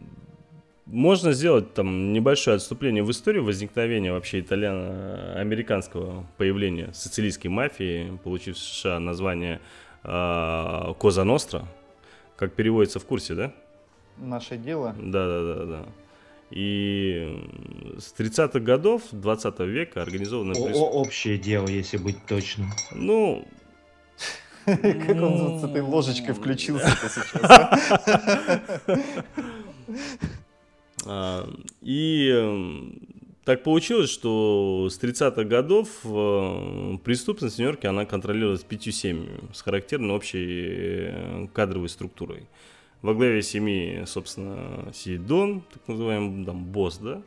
можно 0.86 1.32
сделать 1.32 1.74
там 1.74 2.12
небольшое 2.12 2.58
отступление 2.58 3.04
в 3.04 3.12
историю 3.12 3.44
возникновения 3.46 4.12
вообще 4.12 4.42
итальяно-американского 4.42 6.26
появления 6.38 6.92
сицилийской 6.94 7.50
мафии, 7.50 8.18
получив 8.24 8.58
в 8.58 8.60
США 8.60 9.00
название 9.00 9.62
э, 10.04 10.94
Коза 11.00 11.24
Ностра, 11.24 11.66
как 12.36 12.54
переводится 12.54 13.00
в 13.00 13.06
курсе, 13.06 13.34
да? 13.34 13.54
Наше 14.18 14.58
дело. 14.58 14.96
Да, 15.00 15.26
да, 15.28 15.56
да, 15.56 15.66
да. 15.66 15.86
И 16.52 17.42
с 17.98 18.14
30-х 18.20 18.60
годов 18.60 19.02
20 19.12 19.60
века 19.62 20.02
организовано... 20.02 20.54
Прис... 20.54 20.76
Общее 20.78 21.38
дело, 21.40 21.68
если 21.68 21.98
быть 21.98 22.18
точным. 22.28 22.70
Ну, 22.92 23.48
как 24.66 25.10
он 25.10 25.60
с 25.60 25.64
этой 25.64 25.82
ложечкой 25.82 26.36
включился 26.36 26.90
сейчас. 26.90 27.82
А, 31.06 31.50
и 31.82 32.92
так 33.46 33.64
получилось, 33.64 34.10
что 34.10 34.88
с 34.90 34.98
30-х 34.98 35.44
годов 35.44 35.90
э, 36.06 36.98
преступность 37.04 37.56
в 37.56 37.60
Нью-Йорке, 37.60 37.90
она 37.90 38.06
контролировалась 38.06 38.64
пятью 38.64 38.94
семьями 38.94 39.42
с 39.54 39.62
характерной 39.62 40.16
общей 40.16 40.46
э, 40.48 41.48
кадровой 41.54 41.90
структурой. 41.90 42.48
Во 43.02 43.14
главе 43.14 43.42
семьи, 43.42 44.06
собственно, 44.06 44.90
сидит 44.94 45.28
Дон, 45.28 45.62
так 45.74 45.86
называемый 45.90 46.46
там, 46.46 46.64
босс, 46.64 47.00
да, 47.00 47.22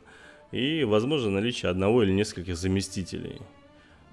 и, 0.51 0.83
возможно, 0.85 1.29
наличие 1.29 1.69
одного 1.69 2.01
или 2.01 2.11
нескольких 2.11 2.57
заместителей. 2.57 3.39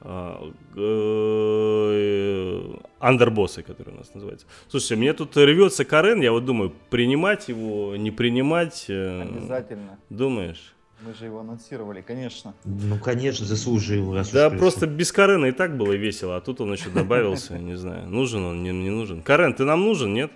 А, 0.06 0.52
э, 0.76 2.74
андербоссы, 2.98 3.62
которые 3.62 3.94
у 3.94 3.98
нас 3.98 4.12
называются. 4.12 4.46
Слушайте, 4.68 4.96
мне 4.96 5.14
тут 5.14 5.34
рвется 5.34 5.86
Карен, 5.86 6.20
я 6.20 6.30
вот 6.30 6.44
думаю, 6.44 6.74
принимать 6.90 7.48
его, 7.48 7.96
не 7.96 8.10
принимать. 8.10 8.84
Э, 8.88 9.22
Обязательно. 9.22 9.98
Думаешь? 10.10 10.74
Мы 11.00 11.14
же 11.14 11.24
его 11.24 11.40
анонсировали, 11.40 12.02
конечно. 12.02 12.54
Ну, 12.64 12.98
конечно, 12.98 13.46
заслужил. 13.46 14.14
Раз 14.14 14.30
да, 14.30 14.50
просто 14.50 14.86
без 14.86 15.10
Карена 15.10 15.46
и 15.46 15.52
так 15.52 15.76
было 15.76 15.92
весело, 15.92 16.36
а 16.36 16.40
тут 16.42 16.60
он 16.60 16.72
еще 16.72 16.90
добавился, 16.90 17.58
не 17.58 17.76
знаю, 17.76 18.06
нужен 18.06 18.44
он, 18.44 18.62
не, 18.62 18.72
не 18.72 18.90
нужен. 18.90 19.22
Карен, 19.22 19.54
ты 19.54 19.64
нам 19.64 19.84
нужен, 19.84 20.12
нет? 20.12 20.30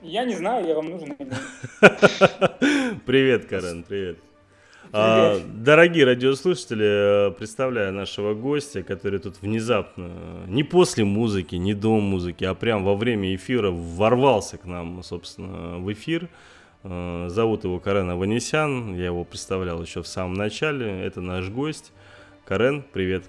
Я 0.00 0.24
не 0.24 0.36
знаю, 0.36 0.64
я 0.64 0.76
вам 0.76 0.90
нужен. 0.90 1.16
Привет, 3.04 3.46
Карен, 3.46 3.82
привет. 3.82 4.18
А, 4.92 5.38
дорогие 5.46 6.04
радиослушатели, 6.04 7.34
представляю 7.36 7.92
нашего 7.92 8.34
гостя, 8.34 8.82
который 8.82 9.18
тут 9.18 9.40
внезапно, 9.42 10.10
не 10.46 10.64
после 10.64 11.04
музыки, 11.04 11.56
не 11.56 11.74
до 11.74 11.98
музыки, 11.98 12.44
а 12.44 12.54
прям 12.54 12.84
во 12.84 12.94
время 12.94 13.34
эфира 13.34 13.70
ворвался 13.70 14.56
к 14.56 14.64
нам, 14.64 15.02
собственно, 15.02 15.78
в 15.78 15.92
эфир. 15.92 16.28
А, 16.84 17.28
зовут 17.28 17.64
его 17.64 17.78
Карен 17.80 18.10
Аванесян, 18.10 18.96
я 18.96 19.06
его 19.06 19.24
представлял 19.24 19.82
еще 19.82 20.02
в 20.02 20.06
самом 20.06 20.34
начале, 20.34 21.02
это 21.04 21.20
наш 21.20 21.48
гость. 21.48 21.92
Карен, 22.46 22.82
привет. 22.92 23.24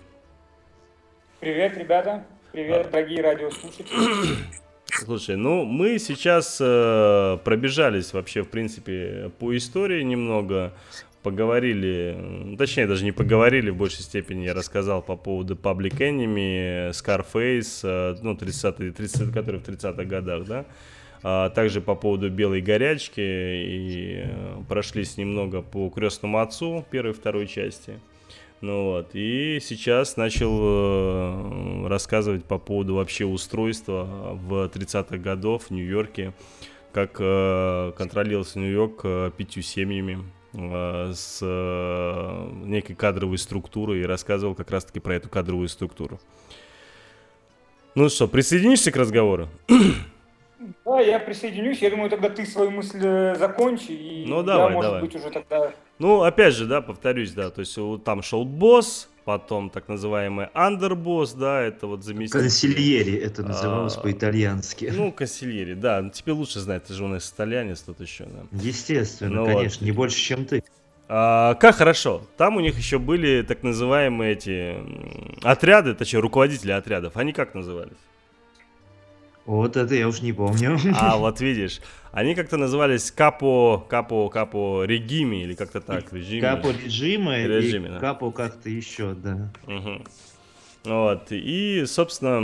Привет, 1.42 1.78
ребята, 1.78 2.26
привет, 2.54 2.88
а... 2.88 2.90
дорогие 2.90 3.22
радиослушатели. 3.22 3.88
Слушай, 4.86 5.36
ну 5.36 5.66
мы 5.66 6.00
сейчас 6.00 6.58
э, 6.60 7.38
пробежались 7.44 8.12
вообще, 8.12 8.42
в 8.42 8.50
принципе, 8.50 9.32
по 9.40 9.56
истории 9.56 10.02
немного 10.02 10.74
поговорили, 11.24 12.56
точнее 12.58 12.88
даже 12.88 13.04
не 13.04 13.12
поговорили, 13.12 13.70
в 13.70 13.76
большей 13.76 14.04
степени 14.04 14.46
я 14.46 14.54
рассказал 14.54 15.02
по 15.02 15.16
поводу 15.16 15.56
Public 15.56 15.98
Enemy, 15.98 16.92
Scarface, 16.92 17.82
э, 17.84 18.18
ну 18.22 18.36
30 18.36 18.96
30 18.96 19.34
который 19.34 19.60
в 19.60 19.68
30-х 19.68 20.04
годах, 20.06 20.46
да, 20.46 20.66
а 21.22 21.50
также 21.50 21.82
по 21.82 21.96
поводу 21.96 22.30
Белой 22.30 22.62
горячки 22.62 23.20
и 23.20 24.24
э, 24.26 24.62
прошлись 24.68 25.18
немного 25.18 25.62
по 25.62 25.90
Крестному 25.90 26.40
отцу 26.40 26.86
первой 26.90 27.12
и 27.12 27.14
второй 27.14 27.48
части. 27.48 28.00
Ну 28.62 28.92
вот, 28.92 29.12
и 29.14 29.60
сейчас 29.62 30.18
начал 30.18 30.58
э, 30.62 31.88
рассказывать 31.88 32.46
по 32.46 32.58
поводу 32.58 32.96
вообще 32.96 33.26
устройства 33.26 34.38
в 34.42 34.54
30-х 34.68 35.18
годов 35.18 35.66
в 35.66 35.72
Нью-Йорке, 35.72 36.34
как 36.94 37.14
контролировался 37.14 38.60
Нью-Йорк 38.60 39.34
пятью 39.38 39.62
семьями, 39.62 40.24
с 40.54 41.40
э, 41.42 42.50
некой 42.66 42.96
кадровой 42.96 43.38
структурой 43.38 44.02
и 44.02 44.06
рассказывал 44.06 44.56
как 44.56 44.72
раз-таки 44.72 45.00
про 45.00 45.16
эту 45.16 45.30
кадровую 45.30 45.68
структуру. 45.68 46.20
Ну 47.96 48.10
что, 48.10 48.28
присоединишься 48.28 48.92
к 48.92 48.96
разговору? 48.96 49.50
Да, 50.86 51.00
я 51.00 51.20
присоединюсь. 51.20 51.82
Я 51.82 51.90
думаю, 51.90 52.10
тогда 52.10 52.30
ты 52.30 52.46
свою 52.46 52.72
мысль 52.72 53.00
э, 53.02 53.36
закончи. 53.36 53.92
И 53.92 54.26
ну, 54.28 54.44
давай, 54.44 54.68
я, 54.68 54.74
может 54.74 54.92
давай. 54.92 55.02
быть, 55.02 55.16
уже 55.16 55.30
тогда... 55.30 55.72
Ну, 56.00 56.24
опять 56.24 56.54
же, 56.54 56.66
да, 56.66 56.82
повторюсь, 56.82 57.32
да, 57.32 57.50
то 57.50 57.62
есть 57.62 57.78
там 58.04 58.22
шел 58.22 58.44
босс, 58.44 59.10
потом 59.30 59.70
так 59.70 59.88
называемый 59.88 60.48
андербосс, 60.56 61.34
да, 61.34 61.62
это 61.62 61.86
вот 61.86 62.04
заместитель. 62.04 62.42
Консильери 62.42 63.14
это 63.14 63.44
называлось 63.44 63.96
а, 63.96 64.00
по-итальянски. 64.02 64.92
Ну, 64.92 65.12
консильери, 65.12 65.76
да, 65.76 66.10
тебе 66.10 66.32
лучше 66.32 66.60
знать, 66.60 66.86
ты 66.86 66.96
же 66.96 67.04
у 67.04 67.08
нас 67.08 67.32
итальянец 67.32 67.82
тут 67.82 68.02
еще, 68.02 68.26
да. 68.26 68.48
Естественно, 68.52 69.42
ну, 69.42 69.46
конечно, 69.46 69.82
вот. 69.82 69.86
не 69.86 69.92
больше, 69.92 70.18
чем 70.18 70.46
ты. 70.46 70.64
А, 71.08 71.54
как 71.54 71.76
хорошо, 71.76 72.24
там 72.38 72.58
у 72.58 72.60
них 72.60 72.76
еще 72.76 72.98
были 72.98 73.44
так 73.44 73.62
называемые 73.62 74.32
эти 74.32 74.78
отряды, 75.44 75.94
точнее, 75.94 76.22
руководители 76.22 76.72
отрядов, 76.72 77.16
они 77.16 77.32
как 77.32 77.54
назывались? 77.54 77.98
Вот 79.46 79.78
это 79.78 79.96
я 79.96 80.08
уж 80.08 80.22
не 80.22 80.34
помню. 80.34 80.78
А, 80.96 81.18
вот 81.18 81.42
видишь. 81.42 81.82
Они 82.12 82.36
как-то 82.36 82.58
назывались 82.58 83.12
Капо, 83.12 83.86
Капо, 83.88 84.30
Капо 84.30 84.84
Регими 84.84 85.44
или 85.44 85.54
как-то 85.54 85.82
так. 85.82 86.12
Режиме. 86.12 86.42
Капо 86.42 86.68
Режима 86.68 87.38
Режиме, 87.38 87.88
и 87.88 87.92
да. 87.92 88.00
Капо 88.00 88.32
как-то 88.32 88.70
еще, 88.70 89.14
да. 89.14 89.52
Угу. 89.68 90.04
Вот, 90.86 91.28
и, 91.32 91.84
собственно, 91.86 92.40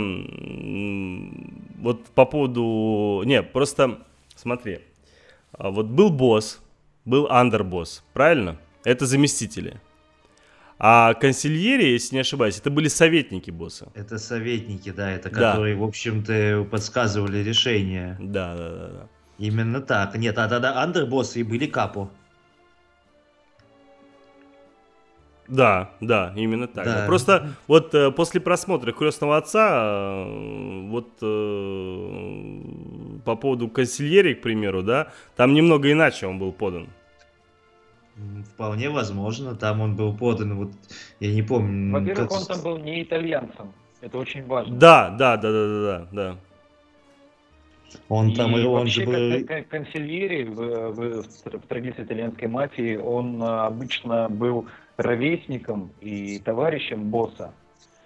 вот 1.78 2.04
по 2.06 2.26
поводу... 2.26 3.22
Не, 3.24 3.42
просто 3.42 3.98
смотри. 4.34 4.80
А 5.52 5.70
вот 5.70 5.86
был 5.86 6.10
босс, 6.10 6.60
был 7.04 7.28
андербосс, 7.30 8.04
правильно? 8.12 8.58
Это 8.84 9.06
заместители. 9.06 9.80
А 10.78 11.14
консильери, 11.14 11.92
если 11.92 12.16
не 12.16 12.20
ошибаюсь, 12.20 12.58
это 12.58 12.70
были 12.70 12.88
советники 12.88 13.50
босса. 13.50 13.88
Это 13.94 14.18
советники, 14.18 14.90
да, 14.90 15.10
это 15.10 15.30
да. 15.30 15.52
которые, 15.52 15.74
в 15.74 15.82
общем-то, 15.82 16.66
подсказывали 16.70 17.38
решения. 17.38 18.16
Да, 18.20 18.54
да, 18.54 18.68
да, 18.68 18.88
да. 18.88 19.08
Именно 19.38 19.80
так. 19.80 20.16
Нет, 20.16 20.36
а 20.38 20.48
тогда 20.48 20.82
андербоссы 20.82 21.40
и 21.40 21.42
были 21.42 21.66
капо. 21.66 22.10
Да, 25.48 25.92
да, 26.00 26.32
именно 26.36 26.66
так. 26.66 26.84
Да. 26.84 27.06
Просто 27.06 27.50
вот 27.68 27.94
э, 27.94 28.10
после 28.10 28.40
просмотра 28.40 28.92
крестного 28.92 29.36
отца, 29.36 30.24
э, 30.26 30.88
вот 30.88 31.08
э, 31.22 32.60
по 33.24 33.36
поводу 33.36 33.68
консильери, 33.68 34.34
к 34.34 34.42
примеру, 34.42 34.82
да, 34.82 35.12
там 35.36 35.54
немного 35.54 35.90
иначе 35.92 36.26
он 36.26 36.38
был 36.38 36.52
подан. 36.52 36.88
Вполне 38.54 38.88
возможно, 38.88 39.54
там 39.54 39.80
он 39.82 39.94
был 39.94 40.16
подан, 40.16 40.54
вот 40.56 40.72
я 41.20 41.32
не 41.34 41.42
помню. 41.42 41.92
Во-первых, 41.92 42.30
как... 42.30 42.38
он 42.38 42.46
там 42.46 42.62
был 42.62 42.78
не 42.78 43.02
итальянцем, 43.02 43.72
это 44.00 44.16
очень 44.16 44.46
важно. 44.46 44.74
Да, 44.74 45.10
да, 45.10 45.36
да, 45.36 45.52
да, 45.52 45.66
да, 45.66 46.08
да. 46.12 46.36
Он 48.08 48.28
и 48.28 48.34
там, 48.34 48.54
он 48.54 48.86
же 48.86 49.04
был... 49.04 49.64
консильери 49.68 50.44
в, 50.44 50.54
в, 50.54 51.22
в 51.24 51.66
традиции 51.66 52.04
итальянской 52.04 52.48
мафии, 52.48 52.96
он 52.96 53.42
а, 53.42 53.66
обычно 53.66 54.28
был 54.28 54.66
ровесником 54.96 55.90
и 56.00 56.38
товарищем 56.38 57.10
босса. 57.10 57.52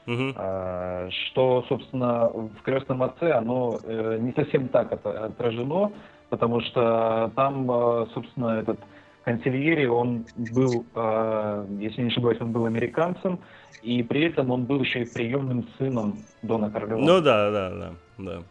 Угу. 0.07 0.33
А, 0.37 1.09
что, 1.11 1.65
собственно, 1.69 2.29
в 2.29 2.63
крестном 2.63 3.03
отце 3.03 3.33
оно 3.33 3.79
э, 3.85 4.19
не 4.21 4.33
совсем 4.33 4.69
так 4.69 4.93
отражено, 4.93 5.93
потому 6.31 6.61
что 6.63 7.31
там, 7.37 7.71
э, 7.71 8.07
собственно, 8.15 8.61
этот 8.61 8.81
Консильери, 9.25 9.87
он 9.87 10.27
был, 10.37 10.85
э, 10.95 11.67
если 11.79 12.03
не 12.03 12.09
ошибаюсь, 12.09 12.41
он 12.41 12.53
был 12.53 12.65
американцем, 12.65 13.39
и 13.83 14.03
при 14.03 14.25
этом 14.25 14.51
он 14.51 14.65
был 14.65 14.81
еще 14.81 15.03
и 15.03 15.13
приемным 15.13 15.69
сыном 15.77 16.19
Дона 16.43 16.71
Корлеона. 16.71 17.05
Ну 17.05 17.21
да, 17.21 17.51
да, 17.51 17.71
да, 17.71 17.95
да. 18.19 18.43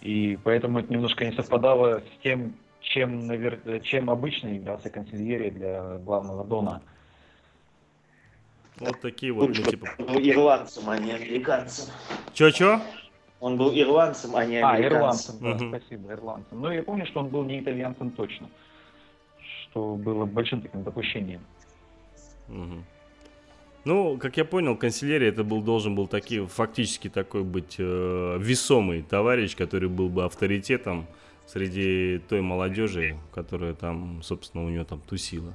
И 0.00 0.38
поэтому 0.42 0.78
это 0.78 0.92
немножко 0.92 1.26
не 1.26 1.32
совпадало 1.32 1.98
с 1.98 2.22
тем, 2.22 2.54
чем, 2.80 3.26
навер... 3.26 3.80
чем 3.82 4.08
обычно 4.08 4.48
являлся 4.48 4.88
консильери 4.88 5.50
для 5.50 5.98
главного 5.98 6.44
Дона. 6.44 6.80
Вот 8.78 9.00
такие 9.00 9.32
вот, 9.32 9.48
ну, 9.48 9.54
типа... 9.54 9.88
Он 9.98 10.06
был 10.06 10.20
ирландцем, 10.20 10.88
а 10.88 10.96
не 10.98 11.12
американцем. 11.12 11.92
Чё-чё? 12.32 12.80
Он 13.40 13.56
был 13.56 13.72
ирландцем, 13.72 14.36
а 14.36 14.44
не 14.44 14.58
американцем. 14.58 14.84
А, 14.84 14.88
ирландцем, 14.88 15.34
да, 15.40 15.50
угу. 15.50 15.76
спасибо, 15.76 16.12
ирландцем. 16.12 16.60
Но 16.60 16.72
я 16.72 16.82
помню, 16.82 17.04
что 17.06 17.20
он 17.20 17.28
был 17.28 17.44
не 17.44 17.60
итальянцем 17.60 18.10
точно 18.12 18.48
что 19.70 19.96
было 19.96 20.24
большим 20.24 20.62
таким 20.62 20.82
допущением. 20.82 21.40
Угу. 22.48 22.84
Ну, 23.84 24.18
как 24.18 24.36
я 24.36 24.44
понял, 24.44 24.76
канцелярия 24.76 25.28
это 25.28 25.44
был 25.44 25.62
должен 25.62 25.94
был 25.94 26.06
таки, 26.08 26.44
фактически 26.46 27.08
такой 27.08 27.42
быть 27.42 27.76
э, 27.78 28.38
весомый 28.38 29.02
товарищ, 29.02 29.56
который 29.56 29.88
был 29.88 30.08
бы 30.08 30.24
авторитетом 30.24 31.06
среди 31.46 32.20
той 32.28 32.42
молодежи, 32.42 33.16
которая 33.32 33.72
там, 33.72 34.22
собственно, 34.22 34.64
у 34.64 34.68
него 34.68 34.84
там 34.84 35.00
тусила. 35.00 35.54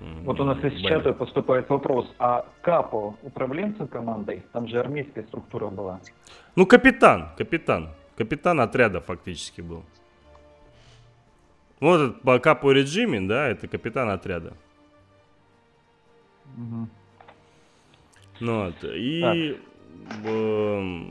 Вот 0.00 0.38
у 0.38 0.44
нас 0.44 0.62
из 0.62 0.80
чата 0.80 1.12
поступает 1.12 1.68
вопрос, 1.68 2.06
а 2.18 2.46
Капо 2.60 3.16
управленцем 3.22 3.88
командой? 3.88 4.44
Там 4.52 4.68
же 4.68 4.78
армейская 4.78 5.24
структура 5.24 5.66
была. 5.68 6.00
Ну, 6.54 6.66
капитан, 6.66 7.30
капитан. 7.36 7.90
Капитан 8.16 8.60
отряда 8.60 9.00
фактически 9.00 9.60
был. 9.60 9.82
Вот 11.80 12.00
этот 12.00 12.22
по 12.22 12.38
капу 12.38 12.70
режиме, 12.72 13.20
да, 13.20 13.48
это 13.48 13.68
капитан 13.68 14.08
отряда. 14.10 14.54
Угу. 16.56 16.88
Ну 18.40 18.64
вот, 18.64 18.74
и 18.84 19.58
в, 20.22 21.04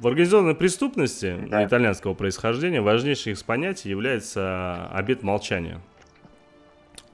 в 0.00 0.06
организованной 0.06 0.54
преступности 0.54 1.38
да. 1.48 1.64
итальянского 1.64 2.14
происхождения 2.14 2.80
важнейшим 2.80 3.32
из 3.32 3.42
понятий 3.42 3.90
является 3.90 4.88
обет 4.92 5.22
молчания, 5.22 5.80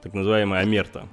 так 0.02 0.14
называемая 0.14 0.62
амерта. 0.62 1.08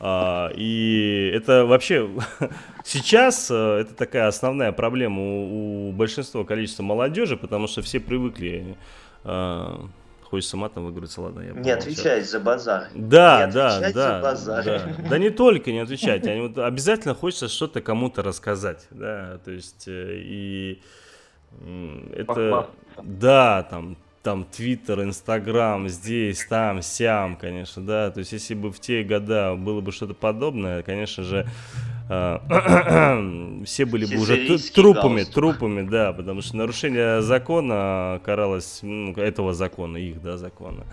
А, 0.00 0.50
и 0.54 1.30
это 1.34 1.66
вообще 1.66 2.08
сейчас 2.84 3.50
э, 3.50 3.80
это 3.80 3.94
такая 3.94 4.28
основная 4.28 4.70
проблема 4.70 5.20
у, 5.20 5.88
у 5.88 5.92
большинства 5.92 6.44
количества 6.44 6.84
молодежи, 6.84 7.36
потому 7.36 7.66
что 7.66 7.82
все 7.82 7.98
привыкли 7.98 8.76
хочется 9.22 10.56
матом 10.56 10.84
выговориться, 10.84 11.22
ладно. 11.22 11.40
Я 11.40 11.52
не 11.52 11.70
отвечать 11.70 12.28
за 12.28 12.40
базар. 12.40 12.88
Да, 12.94 13.46
не 13.46 13.52
да, 13.52 13.80
да, 13.80 13.90
за 13.92 14.20
базар. 14.22 14.64
да. 14.64 14.96
Да 15.10 15.18
не 15.18 15.30
только 15.30 15.72
не 15.72 15.78
отвечать, 15.78 16.26
а 16.26 16.36
вот 16.40 16.58
обязательно 16.58 17.14
хочется 17.14 17.48
что-то 17.48 17.80
кому-то 17.80 18.22
рассказать, 18.22 18.86
да, 18.90 19.38
то 19.44 19.50
есть 19.50 19.88
э, 19.88 20.14
и 20.16 20.82
это, 22.14 22.68
да, 23.02 23.62
там, 23.70 23.96
там 24.22 24.44
Твиттер, 24.44 25.02
Инстаграм, 25.02 25.88
здесь, 25.88 26.44
там, 26.46 26.82
сям, 26.82 27.36
конечно, 27.36 27.84
да. 27.84 28.10
То 28.10 28.20
есть, 28.20 28.32
если 28.32 28.54
бы 28.54 28.70
в 28.70 28.80
те 28.80 29.02
года 29.02 29.54
было 29.54 29.80
бы 29.80 29.92
что-то 29.92 30.14
подобное, 30.14 30.82
конечно 30.82 31.24
же, 31.24 31.46
э, 31.46 31.97
все 33.64 33.84
были 33.84 34.06
бы 34.06 34.20
уже 34.20 34.58
трупами, 34.72 35.24
трупами, 35.24 35.82
да, 35.82 36.12
потому 36.14 36.40
что 36.40 36.56
нарушение 36.56 37.20
закона 37.20 38.20
каралось, 38.24 38.80
ну, 38.82 39.12
этого 39.12 39.52
закона, 39.52 39.98
их, 39.98 40.22
да, 40.22 40.38
закона, 40.38 40.86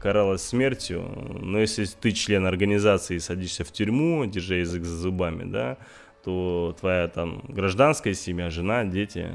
каралось 0.00 0.42
смертью. 0.42 1.02
Но 1.40 1.58
если 1.58 1.84
ты 1.86 2.12
член 2.12 2.46
организации 2.46 3.16
и 3.16 3.20
садишься 3.20 3.64
в 3.64 3.72
тюрьму, 3.72 4.24
держа 4.26 4.56
язык 4.56 4.84
за 4.84 4.96
зубами, 4.96 5.42
да, 5.42 5.76
то 6.22 6.76
твоя 6.78 7.08
там 7.08 7.42
гражданская 7.48 8.14
семья, 8.14 8.48
жена, 8.50 8.84
дети 8.84 9.28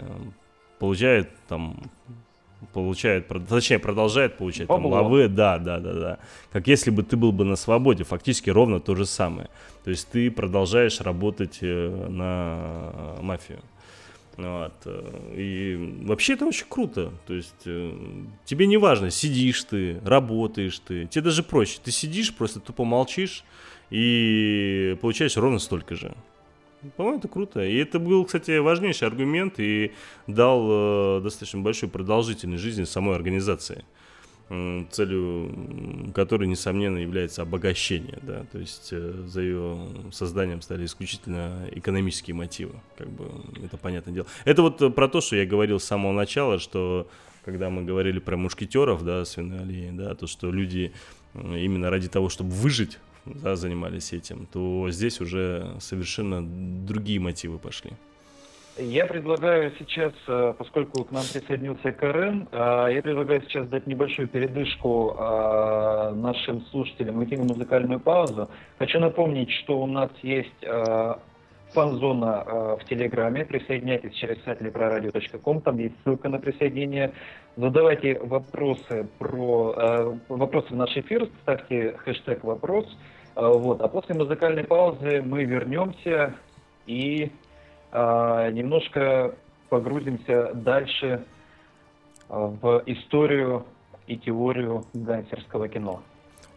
получает 0.79 1.29
там 1.49 1.83
получает, 2.73 3.27
точнее, 3.47 3.79
продолжает 3.79 4.37
получать 4.37 4.67
там, 4.67 4.85
лавы, 4.85 5.27
да, 5.27 5.57
да, 5.59 5.79
да, 5.79 5.93
да. 5.93 6.19
Как 6.51 6.67
если 6.67 6.89
бы 6.89 7.03
ты 7.03 7.17
был 7.17 7.31
бы 7.31 7.45
на 7.45 7.55
свободе, 7.55 8.03
фактически 8.03 8.49
ровно 8.49 8.79
то 8.79 8.95
же 8.95 9.05
самое. 9.05 9.49
То 9.83 9.91
есть 9.91 10.09
ты 10.09 10.31
продолжаешь 10.31 11.01
работать 11.01 11.59
э, 11.61 12.07
на 12.09 13.17
мафию. 13.21 13.59
Вот. 14.37 14.73
Э, 14.85 15.33
и 15.35 16.01
вообще 16.03 16.33
это 16.33 16.45
очень 16.45 16.65
круто. 16.67 17.11
То 17.27 17.33
есть 17.33 17.53
э, 17.65 17.91
тебе 18.45 18.67
не 18.67 18.77
важно, 18.77 19.09
сидишь 19.09 19.63
ты, 19.63 19.99
работаешь 20.03 20.79
ты. 20.79 21.05
Тебе 21.07 21.25
даже 21.25 21.43
проще. 21.43 21.79
Ты 21.83 21.91
сидишь, 21.91 22.33
просто 22.33 22.59
тупо 22.59 22.83
молчишь 22.83 23.43
и 23.89 24.97
получаешь 25.01 25.37
ровно 25.37 25.59
столько 25.59 25.95
же. 25.95 26.15
По-моему, 26.95 27.19
это 27.19 27.27
круто. 27.27 27.63
И 27.63 27.75
это 27.77 27.99
был, 27.99 28.25
кстати, 28.25 28.57
важнейший 28.57 29.07
аргумент 29.07 29.59
и 29.59 29.91
дал 30.27 31.17
э, 31.17 31.21
достаточно 31.21 31.59
большую 31.59 31.89
продолжительность 31.89 32.63
жизни 32.63 32.83
самой 32.83 33.15
организации, 33.15 33.85
целью 34.91 36.11
которой, 36.13 36.47
несомненно, 36.47 36.97
является 36.97 37.41
обогащение. 37.41 38.19
Да? 38.21 38.45
То 38.51 38.59
есть 38.59 38.89
э, 38.91 39.23
за 39.25 39.41
ее 39.41 39.87
созданием 40.11 40.61
стали 40.61 40.85
исключительно 40.85 41.67
экономические 41.71 42.35
мотивы. 42.35 42.73
Как 42.97 43.09
бы 43.09 43.25
это 43.63 43.77
понятное 43.77 44.13
дело. 44.13 44.27
Это 44.45 44.61
вот 44.61 44.95
про 44.95 45.07
то, 45.07 45.21
что 45.21 45.35
я 45.35 45.45
говорил 45.45 45.79
с 45.79 45.85
самого 45.85 46.11
начала, 46.13 46.59
что 46.59 47.07
когда 47.43 47.69
мы 47.69 47.83
говорили 47.83 48.19
про 48.19 48.37
мушкетеров, 48.37 49.03
да, 49.03 49.23
свиной 49.23 49.59
аллеи, 49.59 49.91
да, 49.91 50.15
то, 50.15 50.25
что 50.25 50.51
люди 50.51 50.91
именно 51.35 51.89
ради 51.89 52.09
того, 52.09 52.29
чтобы 52.29 52.49
выжить 52.51 52.97
да, 53.25 53.55
занимались 53.55 54.13
этим, 54.13 54.45
то 54.45 54.89
здесь 54.89 55.21
уже 55.21 55.75
совершенно 55.79 56.41
другие 56.43 57.19
мотивы 57.19 57.59
пошли. 57.59 57.91
Я 58.77 59.05
предлагаю 59.05 59.71
сейчас, 59.79 60.11
э, 60.27 60.53
поскольку 60.57 61.05
к 61.05 61.11
нам 61.11 61.23
присоединился 61.31 61.93
Карен, 61.93 62.49
э, 62.51 62.89
я 62.93 63.01
предлагаю 63.01 63.41
сейчас 63.43 63.69
дать 63.69 63.87
небольшую 63.87 64.27
передышку 64.27 65.15
э, 65.17 66.11
нашим 66.13 66.65
слушателям, 66.65 67.19
уйти 67.19 67.37
на 67.37 67.45
музыкальную 67.45 68.01
паузу. 68.01 68.49
Хочу 68.77 68.99
напомнить, 68.99 69.49
что 69.49 69.81
у 69.81 69.87
нас 69.87 70.11
есть 70.23 70.65
фан-зона 71.73 72.77
в 72.79 72.85
Телеграме. 72.87 73.45
Присоединяйтесь 73.45 74.13
через 74.13 74.43
сайт 74.43 74.61
leproradio.com, 74.61 75.61
там 75.61 75.77
есть 75.77 75.95
ссылка 76.03 76.29
на 76.29 76.39
присоединение. 76.39 77.11
Задавайте 77.55 78.19
вопросы 78.19 79.07
про 79.19 80.17
вопросы 80.27 80.67
в 80.73 80.75
наш 80.75 80.95
эфир, 80.97 81.29
ставьте 81.43 81.93
хэштег 81.97 82.43
«вопрос». 82.43 82.85
А, 83.35 83.49
вот. 83.49 83.81
А 83.81 83.87
после 83.87 84.15
музыкальной 84.15 84.63
паузы 84.63 85.21
мы 85.21 85.43
вернемся 85.43 86.33
и 86.87 87.31
а, 87.91 88.49
немножко 88.49 89.35
погрузимся 89.69 90.53
дальше 90.53 91.25
а, 92.29 92.47
в 92.47 92.83
историю 92.85 93.65
и 94.07 94.17
теорию 94.17 94.85
гангстерского 94.93 95.67
кино. 95.67 96.01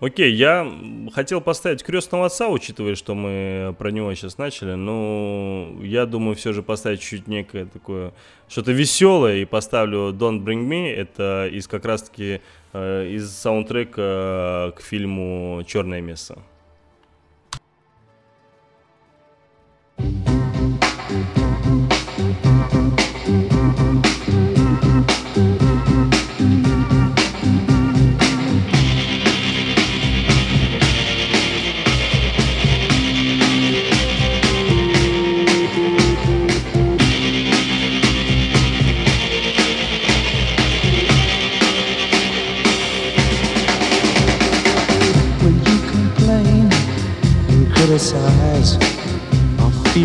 Окей, 0.00 0.32
я 0.32 0.70
хотел 1.12 1.40
поставить 1.40 1.82
крестного 1.82 2.26
отца, 2.26 2.48
учитывая, 2.48 2.94
что 2.94 3.16
мы 3.16 3.74
про 3.78 3.90
него 3.90 4.14
сейчас 4.14 4.38
начали, 4.38 4.74
но 4.74 5.72
я 5.82 6.06
думаю 6.06 6.36
все 6.36 6.52
же 6.52 6.62
поставить 6.62 7.00
чуть 7.00 7.26
некое 7.26 7.66
такое, 7.66 8.12
что-то 8.48 8.70
веселое, 8.70 9.38
и 9.38 9.44
поставлю 9.44 10.12
Don't 10.12 10.44
Bring 10.44 10.68
Me, 10.68 10.94
это 10.94 11.48
из 11.50 11.66
как 11.66 11.84
раз-таки 11.84 12.40
э, 12.72 13.08
из 13.08 13.28
саундтрека 13.32 14.72
к 14.76 14.82
фильму 14.82 15.64
«Черное 15.66 16.00
место». 16.00 16.38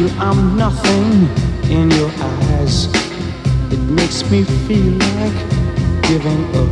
Feel 0.07 0.21
I'm 0.21 0.57
nothing 0.57 1.27
in 1.69 1.89
your 1.91 2.11
eyes. 2.19 2.87
It 3.71 3.79
makes 3.79 4.29
me 4.29 4.43
feel 4.43 4.93
like 5.17 5.39
giving 6.03 6.43
up. 6.55 6.71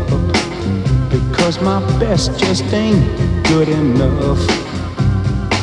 Because 1.09 1.61
my 1.61 1.79
best 1.99 2.38
just 2.39 2.63
ain't 2.73 3.05
good 3.47 3.69
enough. 3.69 4.39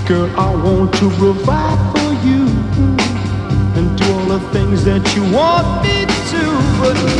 Girl, 0.06 0.30
I 0.38 0.54
want 0.54 0.92
to 0.94 1.10
provide 1.10 1.80
for 1.92 2.10
you 2.26 2.46
and 3.76 3.98
do 3.98 4.04
all 4.12 4.26
the 4.26 4.40
things 4.52 4.84
that 4.84 5.04
you 5.14 5.22
want 5.32 5.82
me 5.82 6.06
to. 6.32 6.42
But 6.80 7.17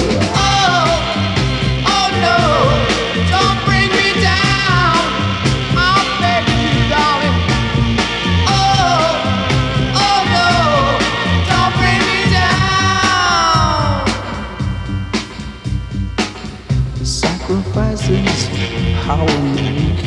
how 19.09 19.25
I 19.25 19.41
make. 19.57 20.05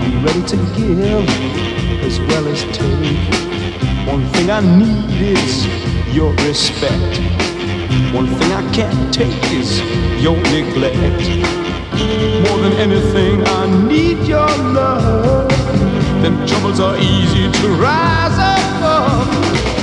I'm 0.00 0.24
ready 0.24 0.42
to 0.52 0.56
give 0.78 1.28
as 2.06 2.20
well 2.20 2.46
as 2.46 2.62
take. 2.70 4.06
One 4.06 4.24
thing 4.32 4.48
I 4.48 4.60
need 4.60 5.10
is 5.20 5.66
your 6.14 6.32
respect. 6.46 7.18
One 8.14 8.28
thing 8.28 8.52
I 8.52 8.62
can't 8.72 9.12
take 9.12 9.42
is 9.50 9.80
your 10.22 10.36
neglect. 10.54 11.24
More 12.46 12.58
than 12.62 12.74
anything, 12.74 13.42
I 13.44 13.88
need 13.88 14.18
your 14.28 14.52
love. 14.78 15.50
Them 16.22 16.46
troubles 16.46 16.78
are 16.78 16.96
easy 16.98 17.50
to 17.60 17.68
rise 17.70 18.38
above. 18.54 19.75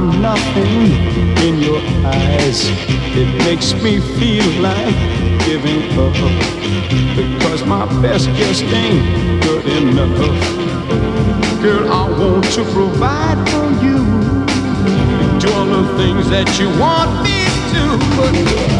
I'm 0.00 0.22
nothing 0.22 0.92
in 1.46 1.58
your 1.58 1.78
eyes. 2.06 2.64
It 3.14 3.28
makes 3.44 3.74
me 3.82 4.00
feel 4.00 4.48
like 4.62 4.94
giving 5.44 5.82
up 5.98 6.14
because 7.14 7.66
my 7.66 7.84
best 8.00 8.30
just 8.30 8.64
ain't 8.64 9.42
good 9.42 9.66
enough. 9.66 10.16
Girl, 11.60 11.92
I 11.92 12.08
want 12.18 12.46
to 12.54 12.64
provide 12.72 13.46
for 13.50 13.68
you, 13.84 13.98
do 15.38 15.52
all 15.52 15.66
the 15.66 15.94
things 15.98 16.30
that 16.30 16.48
you 16.58 16.70
want 16.80 17.10
me 17.22 17.44
to, 17.72 17.98
but 18.16 18.79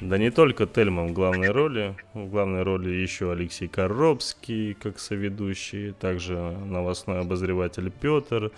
Да 0.00 0.16
не 0.16 0.30
только 0.30 0.66
Тельман 0.66 1.08
в 1.08 1.12
главной 1.12 1.50
роли. 1.50 1.94
В 2.14 2.30
главной 2.30 2.62
роли 2.62 2.88
еще 2.88 3.32
Алексей 3.32 3.68
Коробский, 3.68 4.72
как 4.72 4.98
соведущий, 4.98 5.92
также 5.92 6.38
новостной 6.38 7.20
обозреватель 7.20 7.90
Петр. 7.90 8.50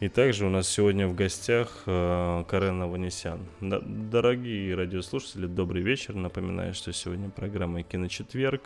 И 0.00 0.08
также 0.10 0.44
у 0.44 0.50
нас 0.50 0.68
сегодня 0.68 1.08
в 1.08 1.14
гостях 1.14 1.84
э, 1.86 2.44
Карен 2.46 2.82
Аванесян. 2.82 3.40
Дорогие 3.60 4.74
радиослушатели, 4.74 5.46
добрый 5.46 5.82
вечер. 5.82 6.14
Напоминаю, 6.14 6.74
что 6.74 6.92
сегодня 6.92 7.30
программа 7.30 7.82
«Киночетверг». 7.82 8.62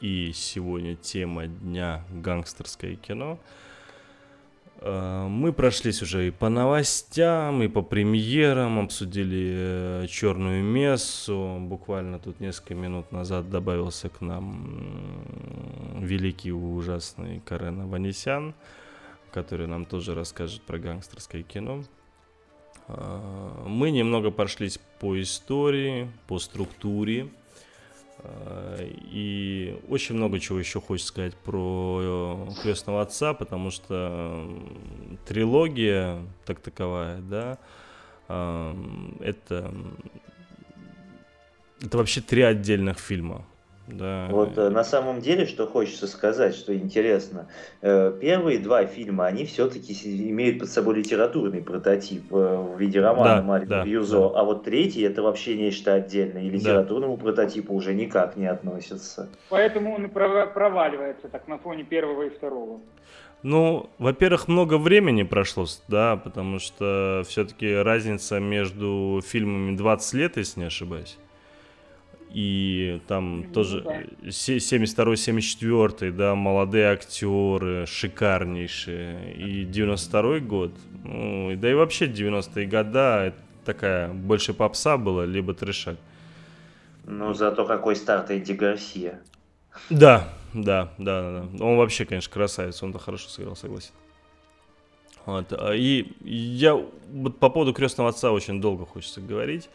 И 0.00 0.32
сегодня 0.32 0.94
тема 0.94 1.48
дня 1.48 2.04
«Гангстерское 2.10 2.94
кино». 2.94 3.40
Э, 4.80 5.26
мы 5.28 5.52
прошлись 5.52 6.02
уже 6.02 6.28
и 6.28 6.30
по 6.30 6.48
новостям, 6.48 7.62
и 7.62 7.68
по 7.68 7.82
премьерам, 7.82 8.78
обсудили 8.78 9.52
э, 9.52 10.06
черную 10.08 10.64
мессу. 10.64 11.58
Буквально 11.60 12.18
тут 12.18 12.40
несколько 12.40 12.74
минут 12.74 13.12
назад 13.12 13.50
добавился 13.50 14.08
к 14.08 14.20
нам 14.20 15.24
великий 16.00 16.52
ужасный 16.52 17.40
Карен 17.40 17.82
Аванесян, 17.82 18.54
который 19.32 19.66
нам 19.66 19.84
тоже 19.84 20.14
расскажет 20.14 20.62
про 20.62 20.78
гангстерское 20.78 21.42
кино. 21.42 21.84
Э, 22.88 23.64
мы 23.66 23.90
немного 23.90 24.30
прошлись 24.30 24.80
по 24.98 25.20
истории, 25.20 26.10
по 26.26 26.38
структуре 26.38 27.28
и 28.80 29.80
очень 29.88 30.14
много 30.14 30.40
чего 30.40 30.58
еще 30.58 30.80
хочется 30.80 31.08
сказать 31.08 31.34
про 31.34 32.46
э, 32.50 32.62
крестного 32.62 33.02
отца, 33.02 33.34
потому 33.34 33.70
что 33.70 34.48
трилогия, 35.26 36.22
так 36.44 36.60
таковая, 36.60 37.20
да, 37.20 37.58
это, 38.28 39.74
это 41.80 41.98
вообще 41.98 42.20
три 42.20 42.42
отдельных 42.42 43.00
фильма. 43.00 43.44
Да. 43.92 44.28
Вот 44.30 44.56
э, 44.58 44.68
на 44.70 44.84
самом 44.84 45.20
деле, 45.20 45.46
что 45.46 45.66
хочется 45.66 46.06
сказать, 46.06 46.54
что 46.54 46.74
интересно, 46.74 47.48
э, 47.80 48.12
первые 48.20 48.58
два 48.58 48.86
фильма, 48.86 49.26
они 49.26 49.44
все-таки 49.44 49.92
имеют 50.30 50.60
под 50.60 50.70
собой 50.70 50.96
литературный 50.96 51.62
прототип 51.62 52.32
э, 52.32 52.56
в 52.74 52.78
виде 52.78 53.00
романа 53.00 53.36
да, 53.36 53.42
Марика 53.42 53.68
да, 53.68 53.82
Юзо, 53.84 54.30
да. 54.30 54.40
а 54.40 54.44
вот 54.44 54.64
третий 54.64 55.02
это 55.02 55.22
вообще 55.22 55.56
нечто 55.56 55.94
отдельное, 55.94 56.42
и 56.42 56.50
литературному 56.50 57.16
да. 57.16 57.22
прототипу 57.22 57.74
уже 57.74 57.94
никак 57.94 58.36
не 58.36 58.46
относится. 58.46 59.28
Поэтому 59.48 59.94
он 59.94 60.06
и 60.06 60.08
проваливается 60.08 61.28
так 61.28 61.48
на 61.48 61.58
фоне 61.58 61.84
первого 61.84 62.22
и 62.22 62.30
второго. 62.30 62.80
Ну, 63.42 63.88
во-первых, 63.98 64.48
много 64.48 64.76
времени 64.76 65.22
прошло, 65.22 65.64
да, 65.88 66.16
потому 66.16 66.58
что 66.58 67.22
все-таки 67.26 67.74
разница 67.74 68.38
между 68.38 69.22
фильмами 69.24 69.76
20 69.76 70.14
лет, 70.14 70.36
если 70.36 70.60
не 70.60 70.66
ошибаюсь. 70.66 71.18
И 72.32 73.00
там 73.08 73.40
ну, 73.40 73.52
тоже 73.52 73.82
да. 73.82 74.02
72-74, 74.28 76.12
да, 76.12 76.34
молодые 76.34 76.86
актеры, 76.92 77.86
шикарнейшие. 77.86 79.34
И 79.34 79.64
92 79.64 80.38
год, 80.40 80.72
ну, 81.04 81.56
да 81.56 81.70
и 81.70 81.74
вообще 81.74 82.06
90-е 82.06 82.66
года 82.66 83.34
такая 83.64 84.12
больше 84.12 84.54
попса 84.54 84.96
была, 84.96 85.26
либо 85.26 85.54
трешак. 85.54 85.96
Ну, 87.04 87.34
зато 87.34 87.64
какой 87.64 87.96
старт 87.96 88.30
Эдди 88.30 88.52
Гарсия. 88.52 89.20
Да, 89.88 90.28
да, 90.52 90.92
да, 90.98 91.46
да. 91.52 91.64
Он 91.64 91.76
вообще, 91.76 92.04
конечно, 92.04 92.32
красавец, 92.32 92.82
он-то 92.82 92.98
хорошо 92.98 93.28
сыграл, 93.28 93.56
согласен. 93.56 93.92
Вот. 95.26 95.52
А, 95.52 95.72
и 95.74 96.12
я 96.22 96.74
вот 96.74 97.38
по 97.38 97.50
поводу 97.50 97.72
крестного 97.72 98.10
отца 98.10 98.32
очень 98.32 98.60
долго 98.60 98.86
хочется 98.86 99.20
говорить. 99.20 99.68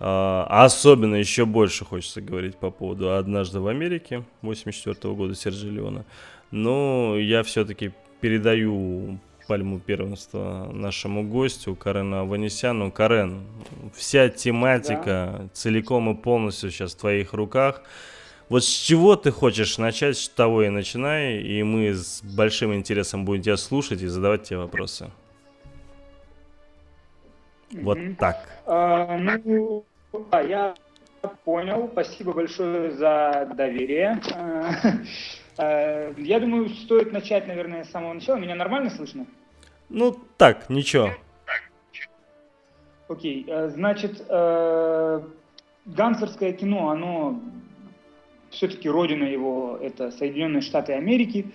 А, 0.00 0.46
особенно 0.64 1.16
еще 1.16 1.44
больше 1.44 1.84
хочется 1.84 2.20
говорить 2.20 2.56
по 2.56 2.70
поводу 2.70 3.14
«Однажды 3.14 3.60
в 3.60 3.66
Америке» 3.66 4.24
84 4.42 5.14
года 5.14 5.34
Серджи 5.34 5.68
Леона. 5.70 6.04
Но 6.50 7.16
я 7.18 7.42
все-таки 7.42 7.92
передаю 8.20 9.18
пальму 9.48 9.80
первенства 9.80 10.70
нашему 10.72 11.26
гостю 11.26 11.74
Карену 11.74 12.18
Аванесяну. 12.18 12.92
Карен, 12.92 13.42
вся 13.96 14.28
тематика 14.28 15.36
да. 15.38 15.48
целиком 15.52 16.10
и 16.10 16.14
полностью 16.14 16.70
сейчас 16.70 16.92
в 16.92 16.98
твоих 16.98 17.32
руках. 17.32 17.82
Вот 18.48 18.64
с 18.64 18.68
чего 18.68 19.16
ты 19.16 19.30
хочешь 19.30 19.78
начать, 19.78 20.16
с 20.16 20.28
того 20.28 20.62
и 20.62 20.68
начинай, 20.68 21.38
и 21.38 21.62
мы 21.62 21.92
с 21.92 22.22
большим 22.22 22.74
интересом 22.74 23.24
будем 23.24 23.42
тебя 23.42 23.56
слушать 23.56 24.00
и 24.02 24.06
задавать 24.06 24.44
тебе 24.44 24.58
вопросы. 24.58 25.10
Вот 27.72 27.98
так. 28.18 28.36
А, 28.66 29.16
ну, 29.18 29.84
да, 30.30 30.40
я 30.40 30.74
понял. 31.44 31.88
Спасибо 31.92 32.32
большое 32.32 32.92
за 32.92 33.50
доверие. 33.54 34.20
А, 34.34 34.70
а, 35.58 36.12
я 36.16 36.40
думаю, 36.40 36.68
стоит 36.70 37.12
начать, 37.12 37.46
наверное, 37.46 37.84
с 37.84 37.90
самого 37.90 38.14
начала. 38.14 38.36
Меня 38.36 38.54
нормально 38.54 38.90
слышно? 38.90 39.26
Ну, 39.88 40.16
так, 40.36 40.68
ничего. 40.70 41.10
Окей, 43.08 43.46
а, 43.48 43.68
значит, 43.68 44.26
гангстерское 45.86 46.52
кино, 46.52 46.90
оно 46.90 47.40
все-таки 48.50 48.88
родина 48.88 49.24
его, 49.24 49.78
это 49.80 50.10
Соединенные 50.10 50.62
Штаты 50.62 50.94
Америки. 50.94 51.52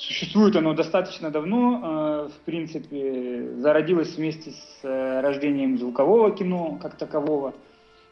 Существует 0.00 0.56
оно 0.56 0.72
достаточно 0.72 1.30
давно, 1.30 1.80
э, 1.82 2.28
в 2.30 2.44
принципе, 2.46 3.52
зародилось 3.58 4.16
вместе 4.16 4.52
с 4.52 4.78
э, 4.82 5.20
рождением 5.20 5.76
звукового 5.76 6.34
кино 6.34 6.78
как 6.80 6.96
такового. 6.96 7.52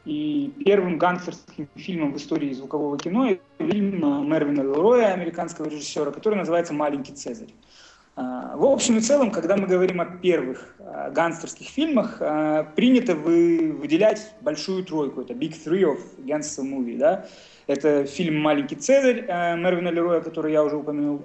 И 0.05 0.53
первым 0.67 0.99
гангстерским 0.99 1.67
фильмом 1.77 2.13
в 2.13 2.19
истории 2.19 2.53
звукового 2.53 2.99
кино 2.99 3.31
фильм 3.57 4.29
Мервина 4.29 4.61
Лероя, 4.61 5.15
американского 5.15 5.67
режиссера, 5.67 6.11
который 6.11 6.35
называется 6.35 6.75
«Маленький 6.75 7.13
Цезарь». 7.13 7.55
Э, 8.19 8.57
в 8.57 8.65
общем 8.65 8.99
и 8.99 9.01
целом, 9.01 9.31
когда 9.31 9.57
мы 9.57 9.69
говорим 9.69 10.01
о 10.01 10.07
первых 10.07 10.75
гангстерских 11.13 11.69
фильмах, 11.69 12.19
принято 12.75 13.15
выделять 13.15 14.33
большую 14.41 14.85
тройку. 14.85 15.21
Это 15.21 15.33
Big 15.33 15.55
Three 15.65 15.85
of 15.85 16.01
Gangster 16.19 16.65
Movie. 16.65 16.99
Да? 16.99 17.27
Это 17.69 18.05
фильм 18.05 18.41
«Маленький 18.41 18.75
Цезарь» 18.75 19.23
Мервина 19.59 19.91
Лероя, 19.91 20.21
который 20.21 20.53
я 20.53 20.65
уже 20.65 20.77
упомянул, 20.77 21.21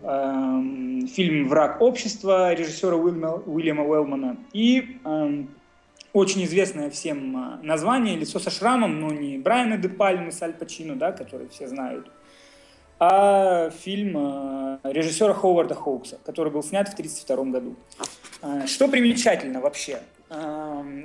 фильм 1.08 1.48
«Враг 1.48 1.82
общества» 1.82 2.54
режиссера 2.54 2.96
Уильяма, 2.96 3.84
Уэллмана 3.84 4.38
и 4.52 5.00
очень 6.14 6.44
известное 6.46 6.92
всем 6.92 7.36
а, 7.36 7.60
название 7.64 8.16
«Лицо 8.16 8.40
со 8.40 8.52
шрамом», 8.52 9.00
но 9.00 9.12
не 9.12 9.40
Брайана 9.40 9.78
де 9.78 9.90
Пальмы 9.90 10.32
с 10.32 10.42
Аль 10.44 10.54
Пачино, 10.54 10.96
да, 10.96 11.12
который 11.12 11.50
все 11.50 11.68
знают, 11.68 12.08
а 13.00 13.70
фильм 13.72 14.16
а, 14.18 14.80
режиссера 14.84 15.34
Ховарда 15.34 15.76
Хоукса, 15.76 16.20
который 16.26 16.52
был 16.52 16.64
снят 16.64 16.88
в 16.88 16.94
1932 16.94 17.46
году. 17.52 17.76
А, 18.42 18.68
что 18.68 18.88
примечательно 18.88 19.62
вообще? 19.62 20.00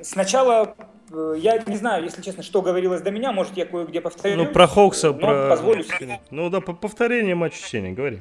Сначала 0.02 0.74
э, 1.12 1.34
я 1.36 1.62
не 1.66 1.76
знаю, 1.76 2.04
если 2.04 2.22
честно, 2.22 2.42
что 2.42 2.62
говорилось 2.62 3.02
до 3.02 3.10
меня, 3.10 3.30
может, 3.30 3.56
я 3.58 3.66
кое-где 3.66 4.00
повторю. 4.00 4.36
Ну, 4.36 4.46
про 4.46 4.66
Хоукса, 4.66 5.12
про... 5.12 5.50
позволю 5.50 5.84
себе. 5.84 6.20
Ну 6.30 6.48
да, 6.48 6.60
по 6.60 6.72
повторение 6.72 7.34
матч 7.34 7.54
чтения, 7.54 7.92
говори. 7.92 8.20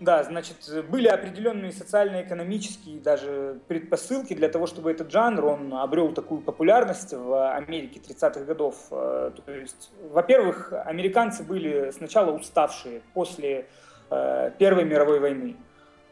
Да, 0.00 0.24
значит, 0.24 0.56
были 0.90 1.06
определенные 1.06 1.70
социально-экономические 1.70 3.00
даже 3.00 3.60
предпосылки 3.68 4.34
для 4.34 4.48
того, 4.48 4.66
чтобы 4.66 4.90
этот 4.90 5.12
жанр, 5.12 5.44
он 5.44 5.72
обрел 5.72 6.12
такую 6.12 6.40
популярность 6.40 7.12
в 7.12 7.54
Америке 7.54 8.00
30-х 8.00 8.40
годов. 8.40 8.74
Э, 8.90 9.30
то 9.34 9.52
есть, 9.52 9.92
во-первых, 10.10 10.72
американцы 10.72 11.44
были 11.44 11.92
сначала 11.92 12.32
уставшие 12.32 13.02
после 13.14 13.66
э, 14.10 14.50
Первой 14.58 14.84
мировой 14.84 15.20
войны. 15.20 15.56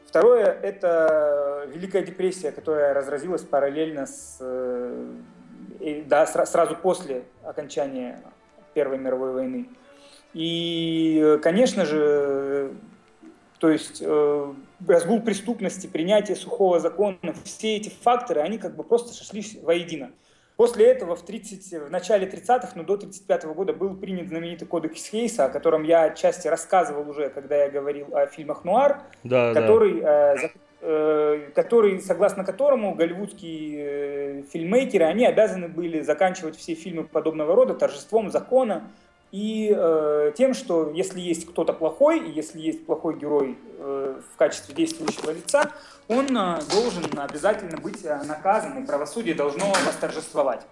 Второе– 0.06 0.46
это 0.62 1.66
Великая 1.66 2.02
депрессия, 2.02 2.52
которая 2.52 2.94
разразилась 2.94 3.42
параллельно 3.42 4.06
с, 4.06 4.38
э, 4.40 6.02
да, 6.06 6.26
сразу 6.26 6.76
после 6.76 7.24
окончания 7.42 8.22
Первой 8.74 8.98
мировой 8.98 9.32
войны. 9.32 9.68
И, 10.34 11.38
конечно 11.42 11.84
же, 11.84 12.72
то 13.62 13.70
есть 13.70 14.02
э, 14.04 14.52
разгул 14.88 15.20
преступности, 15.20 15.86
принятие 15.86 16.36
сухого 16.36 16.80
закона, 16.80 17.32
все 17.44 17.76
эти 17.76 17.90
факторы, 17.90 18.40
они 18.40 18.58
как 18.58 18.74
бы 18.74 18.82
просто 18.82 19.12
сошлись 19.12 19.56
воедино. 19.62 20.10
После 20.56 20.86
этого 20.86 21.14
в, 21.14 21.24
30, 21.24 21.86
в 21.86 21.88
начале 21.88 22.26
30-х, 22.26 22.72
но 22.74 22.82
до 22.82 22.96
35 22.96 23.44
-го 23.44 23.54
года 23.54 23.72
был 23.72 23.94
принят 23.94 24.26
знаменитый 24.26 24.66
кодекс 24.66 25.06
Хейса, 25.06 25.44
о 25.44 25.48
котором 25.48 25.84
я 25.84 26.02
отчасти 26.06 26.48
рассказывал 26.48 27.08
уже, 27.08 27.30
когда 27.30 27.54
я 27.54 27.70
говорил 27.70 28.08
о 28.16 28.26
фильмах 28.26 28.64
«Нуар», 28.64 29.04
да, 29.22 29.54
который, 29.54 30.00
да. 30.00 30.34
Э, 30.34 30.48
э, 30.80 31.50
который, 31.54 32.00
согласно 32.00 32.44
которому 32.44 32.96
голливудские 32.96 33.78
э, 33.78 34.42
фильммейкеры, 34.52 35.04
они 35.04 35.24
обязаны 35.24 35.68
были 35.68 36.00
заканчивать 36.00 36.56
все 36.56 36.74
фильмы 36.74 37.04
подобного 37.04 37.54
рода 37.54 37.74
торжеством 37.74 38.28
закона, 38.32 38.90
и 39.32 39.74
э, 39.74 40.32
тем, 40.36 40.52
что 40.52 40.90
если 40.90 41.18
есть 41.18 41.46
кто-то 41.46 41.72
плохой, 41.72 42.30
если 42.30 42.60
есть 42.60 42.84
плохой 42.84 43.18
герой 43.18 43.58
э, 43.78 44.20
в 44.32 44.36
качестве 44.36 44.74
действующего 44.74 45.30
лица, 45.30 45.72
он 46.06 46.36
э, 46.36 46.60
должен 46.70 47.18
обязательно 47.18 47.78
быть 47.78 48.04
э, 48.04 48.22
наказан, 48.24 48.82
и 48.82 48.86
правосудие 48.86 49.34
должно 49.34 49.72
восторжествовать. 49.86 50.66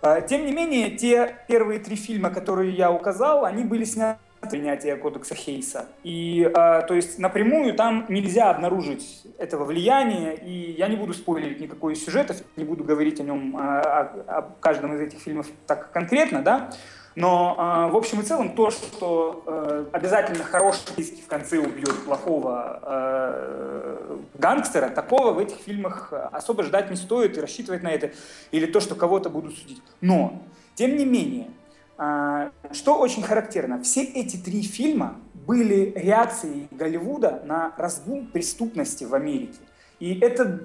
Э, 0.00 0.26
тем 0.26 0.46
не 0.46 0.52
менее, 0.52 0.96
те 0.96 1.36
первые 1.46 1.80
три 1.80 1.96
фильма, 1.96 2.30
которые 2.30 2.72
я 2.72 2.90
указал, 2.90 3.44
они 3.44 3.62
были 3.62 3.84
сняты 3.84 4.20
принятия 4.46 4.96
кодекса 4.96 5.34
Хейса. 5.34 5.86
И, 6.02 6.42
э, 6.42 6.52
то 6.52 6.94
есть, 6.94 7.18
напрямую 7.18 7.74
там 7.74 8.06
нельзя 8.08 8.50
обнаружить 8.50 9.26
этого 9.38 9.64
влияния, 9.64 10.34
и 10.34 10.72
я 10.72 10.88
не 10.88 10.96
буду 10.96 11.14
спойлерить 11.14 11.60
никакой 11.60 11.94
из 11.94 12.04
сюжетов, 12.04 12.38
не 12.56 12.64
буду 12.64 12.84
говорить 12.84 13.20
о 13.20 13.22
нем, 13.22 13.56
о, 13.56 13.80
о, 13.80 14.38
о 14.38 14.42
каждом 14.60 14.94
из 14.94 15.00
этих 15.00 15.18
фильмов 15.18 15.46
так 15.66 15.92
конкретно, 15.92 16.42
да, 16.42 16.70
но 17.14 17.54
э, 17.56 17.92
в 17.92 17.96
общем 17.96 18.20
и 18.20 18.24
целом 18.24 18.54
то, 18.54 18.70
что 18.70 19.44
э, 19.46 19.86
обязательно 19.92 20.42
хороший 20.44 21.02
в 21.02 21.26
конце 21.28 21.58
убьет 21.58 22.04
плохого 22.04 22.80
э, 22.82 24.16
гангстера, 24.34 24.88
такого 24.88 25.32
в 25.32 25.38
этих 25.38 25.56
фильмах 25.56 26.12
особо 26.32 26.64
ждать 26.64 26.90
не 26.90 26.96
стоит 26.96 27.38
и 27.38 27.40
рассчитывать 27.40 27.82
на 27.82 27.92
это. 27.92 28.10
Или 28.50 28.66
то, 28.66 28.80
что 28.80 28.94
кого-то 28.94 29.30
будут 29.30 29.56
судить. 29.56 29.82
Но, 30.00 30.42
тем 30.74 30.96
не 30.96 31.04
менее, 31.04 31.48
что 31.96 32.98
очень 32.98 33.22
характерно, 33.22 33.82
все 33.82 34.02
эти 34.02 34.36
три 34.36 34.62
фильма 34.62 35.16
были 35.46 35.92
реакцией 35.94 36.68
Голливуда 36.70 37.42
на 37.44 37.72
разгул 37.76 38.26
преступности 38.32 39.04
в 39.04 39.14
Америке. 39.14 39.58
И 40.00 40.18
это 40.18 40.60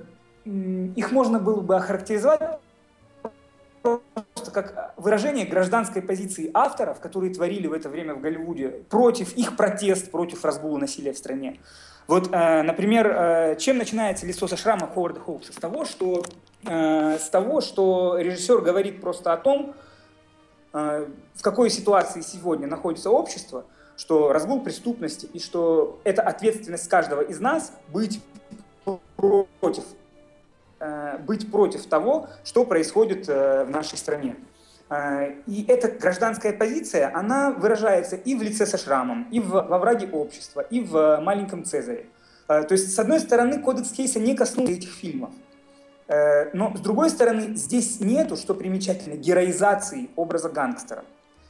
их 0.46 1.12
можно 1.12 1.40
было 1.40 1.62
бы 1.62 1.76
охарактеризовать 1.76 2.60
просто 3.82 4.52
как 4.52 4.94
выражение 4.98 5.46
гражданской 5.46 6.02
позиции 6.02 6.50
авторов, 6.54 7.00
которые 7.00 7.34
творили 7.34 7.68
в 7.68 7.74
это 7.74 7.90
время 7.90 8.16
в 8.16 8.22
Голливуде, 8.22 8.70
против 8.90 9.34
их 9.34 9.56
протест 9.56 10.12
против 10.12 10.44
разгула 10.44 10.78
насилия 10.78 11.14
в 11.14 11.18
стране. 11.18 11.60
Вот, 12.08 12.30
э, 12.32 12.64
например, 12.64 13.08
э, 13.08 13.56
чем 13.60 13.78
начинается 13.78 14.26
«Лицо 14.26 14.48
со 14.48 14.58
шрама» 14.58 14.88
Ховарда 14.88 15.20
Хоукса? 15.20 15.54
С 15.54 15.58
того, 15.58 15.86
что, 15.86 16.24
э, 16.66 17.18
с 17.20 17.30
того, 17.30 17.62
что 17.62 18.18
режиссер 18.18 18.62
говорит 18.62 19.00
просто 19.00 19.32
о 19.32 19.38
том, 19.38 19.76
э, 19.76 19.89
в 20.72 21.42
какой 21.42 21.70
ситуации 21.70 22.22
сегодня 22.22 22.68
находится 22.68 23.10
общество, 23.10 23.66
что 23.98 24.32
разгул 24.32 24.62
преступности 24.62 25.26
и 25.34 25.40
что 25.40 26.00
это 26.04 26.22
ответственность 26.22 26.88
каждого 26.88 27.22
из 27.22 27.40
нас 27.40 27.74
быть 27.92 28.22
против 29.16 29.84
Э, 30.80 31.18
быть 31.18 31.52
против 31.52 31.86
того, 31.88 32.30
что 32.46 32.64
происходит 32.64 33.28
э, 33.28 33.66
в 33.66 33.70
нашей 33.70 33.98
стране. 33.98 34.38
Э, 34.90 35.34
и 35.46 35.66
эта 35.68 35.90
гражданская 35.90 36.54
позиция, 36.54 37.14
она 37.14 37.52
выражается 37.52 38.16
и 38.16 38.34
в 38.34 38.42
лице 38.42 38.66
со 38.66 38.78
шрамом, 38.78 39.28
и 39.30 39.42
в, 39.42 39.50
во 39.50 39.78
враге 39.78 40.08
общества, 40.08 40.62
и 40.62 40.80
в 40.80 41.20
«Маленьком 41.22 41.66
Цезаре». 41.66 42.06
То 42.48 42.68
есть, 42.72 42.96
с 42.96 42.98
одной 42.98 43.20
стороны, 43.20 43.60
кодекс 43.62 43.92
Кейса 43.92 44.20
не 44.20 44.36
коснулся 44.36 44.74
этих 44.74 44.92
фильмов. 44.92 45.32
Но, 46.54 46.74
с 46.76 46.80
другой 46.80 47.12
стороны, 47.12 47.56
здесь 47.56 48.00
нету, 48.00 48.36
что 48.36 48.56
примечательно, 48.56 49.16
героизации 49.16 50.10
образа 50.16 50.50
гангстера. 50.50 51.04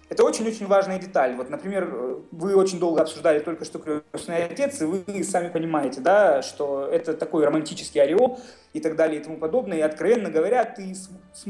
Это 0.09 0.23
очень-очень 0.23 0.65
важная 0.65 0.97
деталь. 0.97 1.35
Вот, 1.35 1.49
например, 1.51 1.85
вы 2.31 2.55
очень 2.55 2.79
долго 2.79 3.01
обсуждали 3.01 3.39
только 3.39 3.63
что 3.63 3.77
«Крестный 3.79 4.43
отец», 4.43 4.81
и 4.81 4.85
вы 4.85 5.23
сами 5.23 5.49
понимаете, 5.49 6.01
да, 6.01 6.41
что 6.41 6.89
это 6.91 7.13
такой 7.13 7.45
романтический 7.45 8.01
ореол 8.01 8.39
и 8.73 8.79
так 8.79 8.95
далее 8.95 9.21
и 9.21 9.23
тому 9.23 9.37
подобное. 9.37 9.77
И, 9.77 9.81
откровенно 9.81 10.31
говоря, 10.31 10.65
ты 10.65 10.95
с, 10.95 11.09
с 11.33 11.45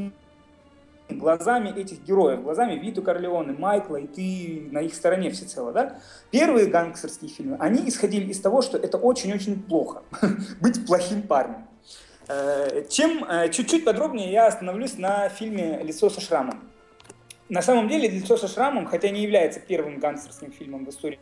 глазами 1.08 1.70
этих 1.70 2.04
героев, 2.04 2.42
глазами 2.42 2.74
Виту 2.74 3.02
Корлеоне, 3.02 3.52
Майкла, 3.58 3.96
и 3.96 4.06
ты 4.06 4.68
на 4.70 4.82
их 4.82 4.94
стороне 4.94 5.30
всецело, 5.30 5.72
да? 5.72 5.98
Первые 6.30 6.66
гангстерские 6.66 7.30
фильмы, 7.30 7.56
они 7.58 7.88
исходили 7.88 8.30
из 8.30 8.40
того, 8.40 8.60
что 8.60 8.76
это 8.76 8.98
очень-очень 8.98 9.62
плохо, 9.62 10.02
быть 10.60 10.84
плохим 10.86 11.22
парнем. 11.22 11.66
Э, 12.32 12.84
чем 12.88 13.24
э, 13.24 13.50
чуть-чуть 13.50 13.84
подробнее 13.84 14.30
я 14.30 14.46
остановлюсь 14.46 14.96
на 14.98 15.28
фильме 15.28 15.80
«Лицо 15.82 16.08
со 16.10 16.20
шрамом». 16.20 16.60
На 17.48 17.60
самом 17.60 17.88
деле 17.88 18.08
«Лицо 18.08 18.36
со 18.36 18.46
шрамом», 18.46 18.86
хотя 18.86 19.10
не 19.10 19.22
является 19.22 19.58
первым 19.58 19.98
гангстерским 19.98 20.52
фильмом 20.52 20.86
в 20.86 20.90
истории, 20.90 21.18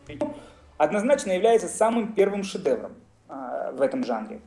однозначно 0.76 1.32
является 1.32 1.66
самым 1.66 2.12
первым 2.12 2.42
шедевром 2.42 2.92
а, 3.26 3.72
в 3.72 3.80
этом 3.80 4.04
жанре. 4.04 4.40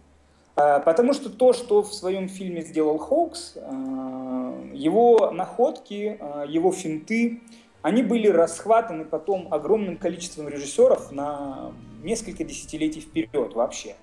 Потому 0.53 1.13
что 1.13 1.31
то, 1.31 1.53
что 1.53 1.81
в 1.81 1.93
своем 1.93 2.27
фильме 2.29 2.61
сделал 2.61 2.99
Хоукс, 2.99 3.55
его 3.55 5.31
находки, 5.31 6.19
его 6.47 6.71
финты, 6.73 7.41
они 7.81 8.03
были 8.03 8.27
расхватаны 8.27 9.05
потом 9.05 9.51
огромным 9.51 9.97
количеством 9.97 10.49
режиссеров 10.49 11.11
на 11.11 11.71
несколько 12.03 12.43
десятилетий 12.43 12.99
вперед 12.99 13.53
вообще. 13.55 13.95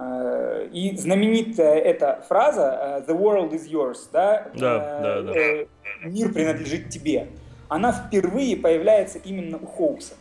Э, 0.00 0.66
и 0.72 0.96
знаменитая 0.96 1.78
эта 1.78 2.24
фраза 2.26 3.04
э, 3.06 3.10
«The 3.10 3.18
world 3.18 3.50
is 3.50 3.68
yours», 3.68 4.08
да, 4.10 4.46
да, 4.54 5.00
да, 5.00 5.22
да. 5.22 5.34
«Мир 6.04 6.32
принадлежит 6.32 6.88
тебе», 6.88 7.28
она 7.68 7.92
впервые 7.92 8.56
появляется 8.56 9.18
именно 9.18 9.58
у 9.58 9.66
Хоукса. 9.66 10.14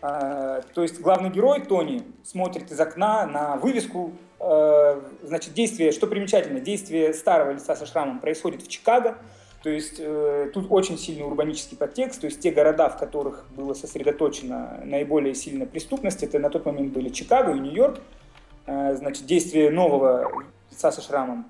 То 0.00 0.62
есть 0.76 1.00
главный 1.00 1.28
герой 1.28 1.60
Тони 1.62 2.04
смотрит 2.22 2.70
из 2.70 2.78
окна 2.78 3.26
на 3.26 3.56
вывеску, 3.56 4.12
значит, 4.38 5.54
действие, 5.54 5.90
что 5.90 6.06
примечательно, 6.06 6.60
действие 6.60 7.12
старого 7.12 7.50
лица 7.50 7.74
со 7.74 7.84
шрамом 7.84 8.20
происходит 8.20 8.62
в 8.62 8.68
Чикаго, 8.68 9.18
то 9.64 9.68
есть 9.68 9.96
э, 9.98 10.50
тут 10.54 10.68
очень 10.70 10.96
сильный 10.96 11.26
урбанический 11.26 11.76
подтекст, 11.76 12.20
то 12.20 12.26
есть 12.26 12.38
те 12.38 12.52
города, 12.52 12.88
в 12.88 12.96
которых 12.96 13.44
было 13.56 13.74
сосредоточено 13.74 14.80
наиболее 14.84 15.34
сильная 15.34 15.66
преступность, 15.66 16.22
это 16.22 16.38
на 16.38 16.48
тот 16.48 16.64
момент 16.64 16.92
были 16.92 17.08
Чикаго 17.08 17.52
и 17.52 17.58
Нью-Йорк, 17.58 17.98
Э, 17.98 18.17
значит, 18.68 19.24
действие 19.24 19.70
нового 19.70 20.30
лица 20.70 20.92
со 20.92 21.00
шрамом, 21.00 21.46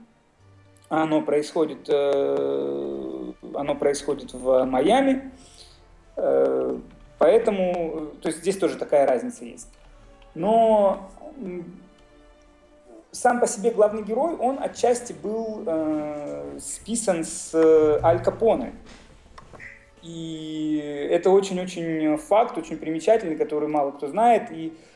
оно 0.88 1.20
происходит, 1.20 1.88
э, 1.88 3.32
оно 3.54 3.74
происходит 3.74 4.32
в 4.32 4.64
Майами, 4.64 5.30
э, 6.16 6.78
поэтому, 7.18 8.12
то 8.22 8.28
есть 8.28 8.38
здесь 8.38 8.56
тоже 8.56 8.78
такая 8.78 9.06
разница 9.06 9.44
есть. 9.44 9.68
Но 10.34 11.10
сам 13.10 13.40
по 13.40 13.46
себе 13.46 13.70
главный 13.70 14.02
герой, 14.02 14.36
он 14.36 14.58
отчасти 14.62 15.12
был 15.12 15.62
э, 15.66 16.58
списан 16.60 17.24
с 17.24 17.54
Аль 18.02 18.22
Капоне. 18.22 18.72
И 20.02 21.08
это 21.10 21.30
очень-очень 21.30 22.16
факт, 22.16 22.56
очень 22.56 22.78
примечательный, 22.78 23.36
который 23.36 23.68
мало 23.68 23.90
кто 23.90 24.06
знает. 24.06 24.50
И 24.52 24.68
э, 24.68 24.87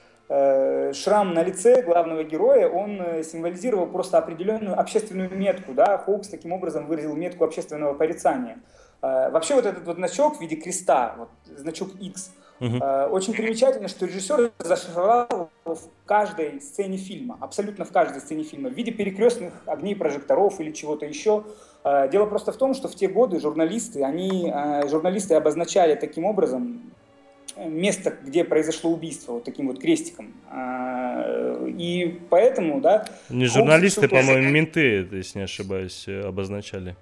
шрам 0.94 1.34
на 1.34 1.42
лице 1.42 1.82
главного 1.82 2.24
героя, 2.24 2.68
он 2.68 3.00
э, 3.00 3.22
символизировал 3.22 3.86
просто 3.86 4.16
определенную 4.16 4.78
общественную 4.78 5.30
метку, 5.36 5.74
да, 5.74 5.98
Хоукс 5.98 6.28
таким 6.28 6.52
образом 6.52 6.86
выразил 6.86 7.14
метку 7.14 7.44
общественного 7.44 7.92
порицания. 7.92 8.58
Э, 9.02 9.30
вообще 9.30 9.54
вот 9.54 9.66
этот 9.66 9.84
вот 9.84 9.96
значок 9.96 10.38
в 10.38 10.40
виде 10.40 10.56
креста, 10.56 11.16
вот, 11.18 11.28
значок 11.58 11.90
X, 12.00 12.32
угу. 12.60 12.76
очень 13.10 13.34
примечательно, 13.34 13.88
что 13.88 14.06
режиссер 14.06 14.52
зашифровал 14.58 15.50
в 15.64 15.80
каждой 16.06 16.60
сцене 16.62 16.96
фильма, 16.96 17.36
абсолютно 17.40 17.84
в 17.84 17.92
каждой 17.92 18.20
сцене 18.20 18.44
фильма, 18.44 18.70
в 18.70 18.72
виде 18.72 18.90
перекрестных 18.90 19.52
огней 19.66 19.94
прожекторов 19.96 20.60
или 20.60 20.70
чего-то 20.72 21.04
еще. 21.04 21.44
Дело 22.12 22.26
просто 22.26 22.52
в 22.52 22.56
том, 22.56 22.74
что 22.74 22.86
в 22.86 22.94
те 22.94 23.08
годы 23.08 23.40
журналисты, 23.40 24.04
они, 24.04 24.52
журналисты 24.88 25.34
обозначали 25.34 25.96
таким 25.96 26.24
образом 26.24 26.92
место, 27.56 28.16
где 28.22 28.44
произошло 28.44 28.90
убийство, 28.90 29.32
вот 29.32 29.44
таким 29.44 29.68
вот 29.68 29.80
крестиком. 29.80 30.34
И 31.78 32.20
поэтому, 32.30 32.80
да... 32.80 33.06
Не 33.28 33.46
журналисты, 33.46 34.08
по-моему, 34.08 34.50
менты, 34.50 35.08
если 35.12 35.38
не 35.38 35.44
ошибаюсь, 35.44 36.06
обозначали. 36.08 36.96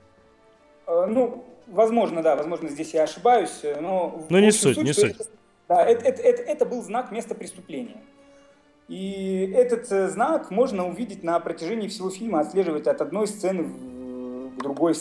Ну, 0.86 1.44
Возможно, 1.70 2.20
да, 2.22 2.34
возможно, 2.34 2.68
здесь 2.68 2.94
я 2.94 3.04
ошибаюсь, 3.04 3.62
но... 3.80 4.26
Ну, 4.28 4.38
не 4.40 4.50
суть, 4.50 4.74
суть, 4.74 4.84
не 4.84 4.92
суть. 4.92 5.12
Это, 5.12 5.24
да, 5.68 5.84
это, 5.84 6.04
это, 6.04 6.22
это, 6.22 6.42
это 6.42 6.66
был 6.66 6.82
знак 6.82 7.12
места 7.12 7.36
преступления. 7.36 8.02
И 8.88 9.52
этот 9.54 9.90
э, 9.92 10.08
знак 10.08 10.50
можно 10.50 10.88
увидеть 10.88 11.22
на 11.22 11.38
протяжении 11.38 11.86
всего 11.86 12.10
фильма, 12.10 12.40
отслеживать 12.40 12.88
от 12.88 13.00
одной 13.00 13.28
сцены 13.28 13.70
к 14.50 14.62
другой. 14.62 14.94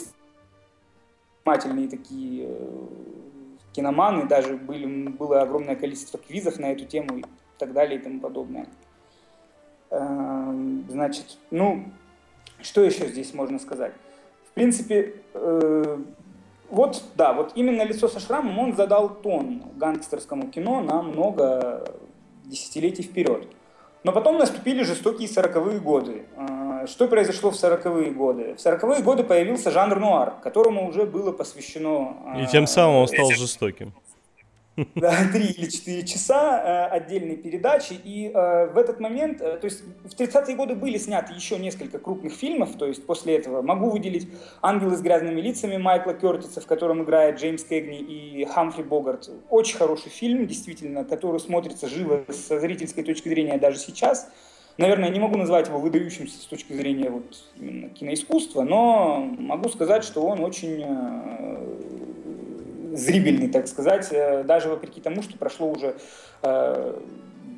Внимательные 1.44 1.90
такие 1.90 2.50
э, 2.50 2.78
киноманы, 3.80 4.28
даже 4.28 4.58
были, 4.58 4.86
было 5.10 5.42
огромное 5.42 5.76
количество 5.76 6.20
квизов 6.20 6.60
на 6.60 6.72
эту 6.72 6.86
тему 6.86 7.20
и 7.20 7.24
так 7.58 7.72
далее 7.72 8.00
и 8.00 8.04
тому 8.04 8.20
подобное. 8.20 8.68
Эм, 9.90 10.86
значит, 10.90 11.38
ну, 11.50 11.86
что 12.62 12.84
еще 12.84 13.08
здесь 13.08 13.34
можно 13.34 13.58
сказать? 13.58 13.94
В 14.50 14.54
принципе, 14.54 15.16
э, 15.34 15.98
вот, 16.70 17.04
да, 17.16 17.34
вот 17.34 17.54
именно 17.56 17.84
лицо 17.84 18.10
со 18.10 18.20
шрамом 18.20 18.60
он 18.60 18.76
задал 18.76 19.10
тон 19.10 19.64
гангстерскому 19.78 20.50
кино 20.50 20.82
на 20.82 21.02
много 21.02 21.86
десятилетий 22.46 23.04
вперед. 23.04 23.48
Но 24.04 24.12
потом 24.12 24.38
наступили 24.38 24.84
жестокие 24.84 25.28
сороковые 25.28 25.80
годы. 25.80 26.26
А, 26.80 26.88
что 26.88 27.08
произошло 27.08 27.52
в 27.52 27.56
сороковые 27.56 28.12
годы? 28.12 28.56
В 28.56 28.62
сороковые 28.62 29.02
годы 29.02 29.24
появился 29.24 29.72
жанр 29.72 30.00
нуар, 30.00 30.36
которому 30.42 30.88
уже 30.88 31.06
было 31.06 31.32
посвящено... 31.32 32.16
И 32.42 32.46
тем 32.48 32.68
самым 32.68 32.98
он 32.98 33.08
стал 33.08 33.32
жестоким. 33.32 33.94
да, 34.96 35.14
3 35.34 35.46
или 35.46 35.70
4 35.70 36.06
часа 36.06 36.88
э, 36.92 36.96
отдельной 36.96 37.36
передачи. 37.36 38.00
И 38.02 38.32
э, 38.34 38.68
в 38.68 38.78
этот 38.78 39.02
момент, 39.02 39.42
э, 39.42 39.58
то 39.58 39.66
есть 39.66 39.84
в 40.06 40.16
30-е 40.18 40.56
годы 40.56 40.76
были 40.76 40.98
сняты 40.98 41.34
еще 41.34 41.58
несколько 41.58 42.00
крупных 42.00 42.32
фильмов, 42.34 42.78
то 42.78 42.86
есть 42.86 43.06
после 43.06 43.36
этого 43.36 43.62
могу 43.62 43.90
выделить 43.90 44.30
«Ангелы 44.62 44.96
с 44.96 45.02
грязными 45.02 45.42
лицами» 45.42 45.76
Майкла 45.76 46.14
Кертиса, 46.14 46.62
в 46.62 46.66
котором 46.66 47.04
играет 47.04 47.40
Джеймс 47.40 47.64
Кэгни 47.64 48.00
и 48.00 48.46
Хамфри 48.46 48.84
Богарт. 48.84 49.30
Очень 49.50 49.78
хороший 49.78 50.10
фильм, 50.10 50.48
действительно, 50.48 51.04
который 51.04 51.42
смотрится 51.42 51.90
живо 51.90 52.24
со 52.30 52.60
зрительской 52.60 53.04
точки 53.04 53.28
зрения 53.28 53.58
даже 53.58 53.80
сейчас. 53.80 54.30
Наверное, 54.80 55.10
не 55.10 55.20
могу 55.20 55.38
назвать 55.38 55.68
его 55.68 55.78
выдающимся 55.78 56.38
с 56.38 56.46
точки 56.46 56.72
зрения 56.72 57.10
вот 57.10 57.26
именно 57.58 57.90
киноискусства, 57.90 58.64
но 58.64 59.18
могу 59.38 59.68
сказать, 59.68 60.06
что 60.06 60.22
он 60.22 60.40
очень 60.40 60.86
зрибельный, 62.96 63.50
так 63.50 63.68
сказать, 63.68 64.08
э, 64.12 64.44
даже 64.44 64.70
вопреки 64.70 65.02
тому, 65.02 65.22
что 65.22 65.38
прошло 65.38 65.70
уже 65.70 65.98
э, 66.44 67.00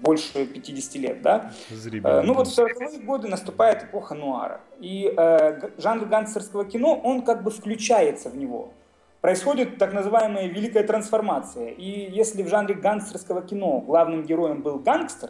больше 0.01 0.47
50 0.47 0.95
лет, 0.95 1.21
да? 1.21 1.51
Зрибельный. 1.69 2.21
Э, 2.21 2.23
ну 2.23 2.33
вот 2.33 2.47
в 2.47 2.57
40-е 2.57 3.01
годы 3.01 3.27
наступает 3.27 3.83
эпоха 3.83 4.15
нуара, 4.15 4.61
и 4.79 5.13
э, 5.15 5.69
жанр 5.77 6.05
гангстерского 6.05 6.65
кино, 6.65 6.99
он 7.03 7.21
как 7.21 7.43
бы 7.43 7.51
включается 7.51 8.29
в 8.29 8.37
него. 8.37 8.73
Происходит 9.21 9.77
так 9.77 9.93
называемая 9.93 10.47
великая 10.47 10.83
трансформация, 10.83 11.69
и 11.69 12.11
если 12.11 12.41
в 12.41 12.47
жанре 12.47 12.73
гангстерского 12.73 13.43
кино 13.43 13.79
главным 13.79 14.23
героем 14.23 14.63
был 14.63 14.79
гангстер, 14.79 15.29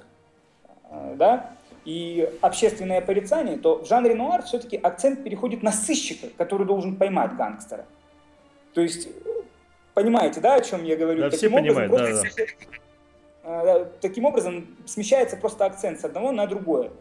э, 0.89 1.15
да, 1.17 1.51
и 1.85 2.29
общественное 2.41 3.01
порицание, 3.01 3.57
то 3.57 3.83
в 3.83 3.87
жанре 3.87 4.15
нуар 4.15 4.43
все-таки 4.43 4.77
акцент 4.77 5.23
переходит 5.23 5.63
на 5.63 5.71
сыщика, 5.71 6.27
который 6.37 6.67
должен 6.67 6.95
поймать 6.95 7.35
гангстера. 7.35 7.85
То 8.73 8.81
есть 8.81 9.09
Понимаете, 9.93 10.39
да, 10.39 10.55
о 10.55 10.61
чем 10.61 10.83
я 10.83 10.95
говорю? 10.95 11.21
Да, 11.21 11.29
таким 11.29 11.49
все 11.49 11.59
образом, 11.59 11.89
понимают, 11.89 12.23
да, 13.43 13.63
да. 13.63 13.85
Таким 14.01 14.25
образом, 14.25 14.67
смещается 14.85 15.35
просто 15.35 15.65
акцент 15.65 15.99
с 15.99 16.05
одного 16.05 16.31
на 16.31 16.47
другое. 16.47 16.91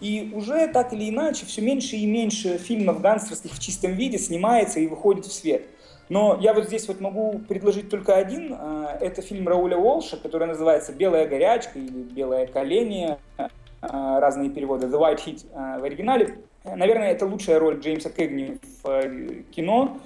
И 0.00 0.32
уже 0.34 0.66
так 0.68 0.92
или 0.92 1.10
иначе 1.10 1.46
все 1.46 1.60
меньше 1.60 1.96
и 1.96 2.06
меньше 2.06 2.58
фильмов 2.58 3.00
гангстерских 3.02 3.52
в 3.52 3.60
чистом 3.60 3.92
виде 3.92 4.18
снимается 4.18 4.80
и 4.80 4.86
выходит 4.86 5.26
в 5.26 5.32
свет. 5.32 5.62
Но 6.08 6.38
я 6.40 6.54
вот 6.54 6.64
здесь 6.64 6.88
вот 6.88 7.00
могу 7.00 7.38
предложить 7.38 7.88
только 7.88 8.16
один. 8.16 8.56
А, 8.58 8.96
это 9.00 9.22
фильм 9.22 9.46
Рауля 9.46 9.76
Уолша, 9.76 10.16
который 10.16 10.48
называется 10.48 10.92
«Белая 10.92 11.28
горячка» 11.28 11.78
или 11.78 12.02
«Белое 12.02 12.46
колени», 12.46 13.16
а, 13.36 13.48
разные 13.80 14.50
переводы, 14.50 14.86
«The 14.86 14.98
White 14.98 15.24
Heat» 15.24 15.46
а, 15.54 15.78
в 15.78 15.84
оригинале. 15.84 16.38
Наверное, 16.64 17.12
это 17.12 17.24
лучшая 17.26 17.58
роль 17.58 17.80
Джеймса 17.80 18.10
Кэгни 18.10 18.58
в 18.82 18.88
э, 18.88 19.42
кино. 19.50 19.98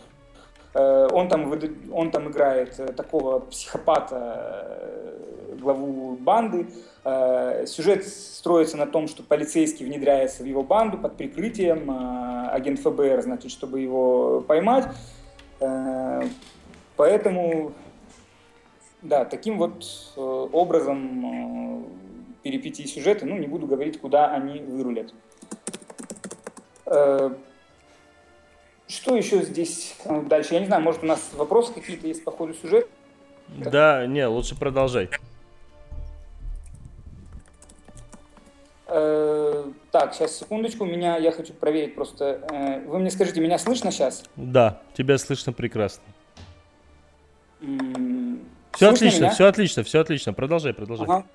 Э, 0.75 1.09
он 1.13 1.29
там, 1.29 1.53
он 1.93 2.11
там 2.11 2.29
играет 2.29 2.79
э, 2.79 2.93
такого 2.93 3.41
психопата, 3.41 4.17
э, 4.17 5.57
главу 5.61 6.17
банды. 6.17 6.67
Сюжет 7.67 8.07
строится 8.07 8.79
на 8.79 8.87
том, 8.87 9.09
что 9.09 9.23
полицейский 9.23 9.85
внедряется 9.85 10.43
в 10.43 10.47
его 10.47 10.63
банду 10.63 10.97
под 10.97 11.19
прикрытием, 11.19 11.91
агент 12.51 12.81
ФБР, 12.81 13.21
значит, 13.21 13.51
чтобы 13.51 13.81
его 13.81 14.41
поймать. 14.41 14.87
Поэтому, 16.97 17.73
да, 19.03 19.27
таким 19.27 19.59
вот 19.59 19.85
образом 20.17 21.87
перипетии 22.45 22.85
сюжета, 22.85 23.27
ну, 23.27 23.37
не 23.37 23.49
буду 23.49 23.67
говорить, 23.67 24.01
куда 24.01 24.31
они 24.31 24.61
вырулят. 24.61 25.13
Что 28.87 29.17
еще 29.17 29.43
здесь 29.43 29.97
э, 30.05 30.23
дальше? 30.23 30.55
Я 30.55 30.61
не 30.61 30.67
знаю, 30.67 30.83
может 30.83 31.03
у 31.03 31.07
нас 31.07 31.31
вопросы 31.33 31.73
какие-то 31.73 32.07
есть 32.07 32.23
по 32.23 32.31
ходу 32.31 32.53
сюжета? 32.55 32.87
Да, 33.49 34.07
не, 34.07 34.27
лучше 34.27 34.59
продолжай. 34.59 35.09
Э, 38.87 39.65
так, 39.91 40.15
сейчас 40.15 40.39
секундочку, 40.39 40.85
меня 40.85 41.17
я 41.17 41.33
хочу 41.33 41.55
проверить 41.55 41.95
просто. 41.95 42.47
Э, 42.51 42.87
вы 42.87 42.99
мне 42.99 43.11
скажите, 43.11 43.41
меня 43.41 43.59
слышно 43.59 43.91
сейчас? 43.91 44.23
Да, 44.37 44.83
тебя 44.95 45.17
слышно 45.17 45.53
прекрасно. 45.55 46.05
все 48.75 48.91
отлично, 48.91 49.25
меня? 49.25 49.31
все 49.31 49.47
отлично, 49.47 49.83
все 49.83 50.01
отлично. 50.01 50.35
Продолжай, 50.35 50.75
продолжай. 50.75 51.07
Ага. 51.07 51.27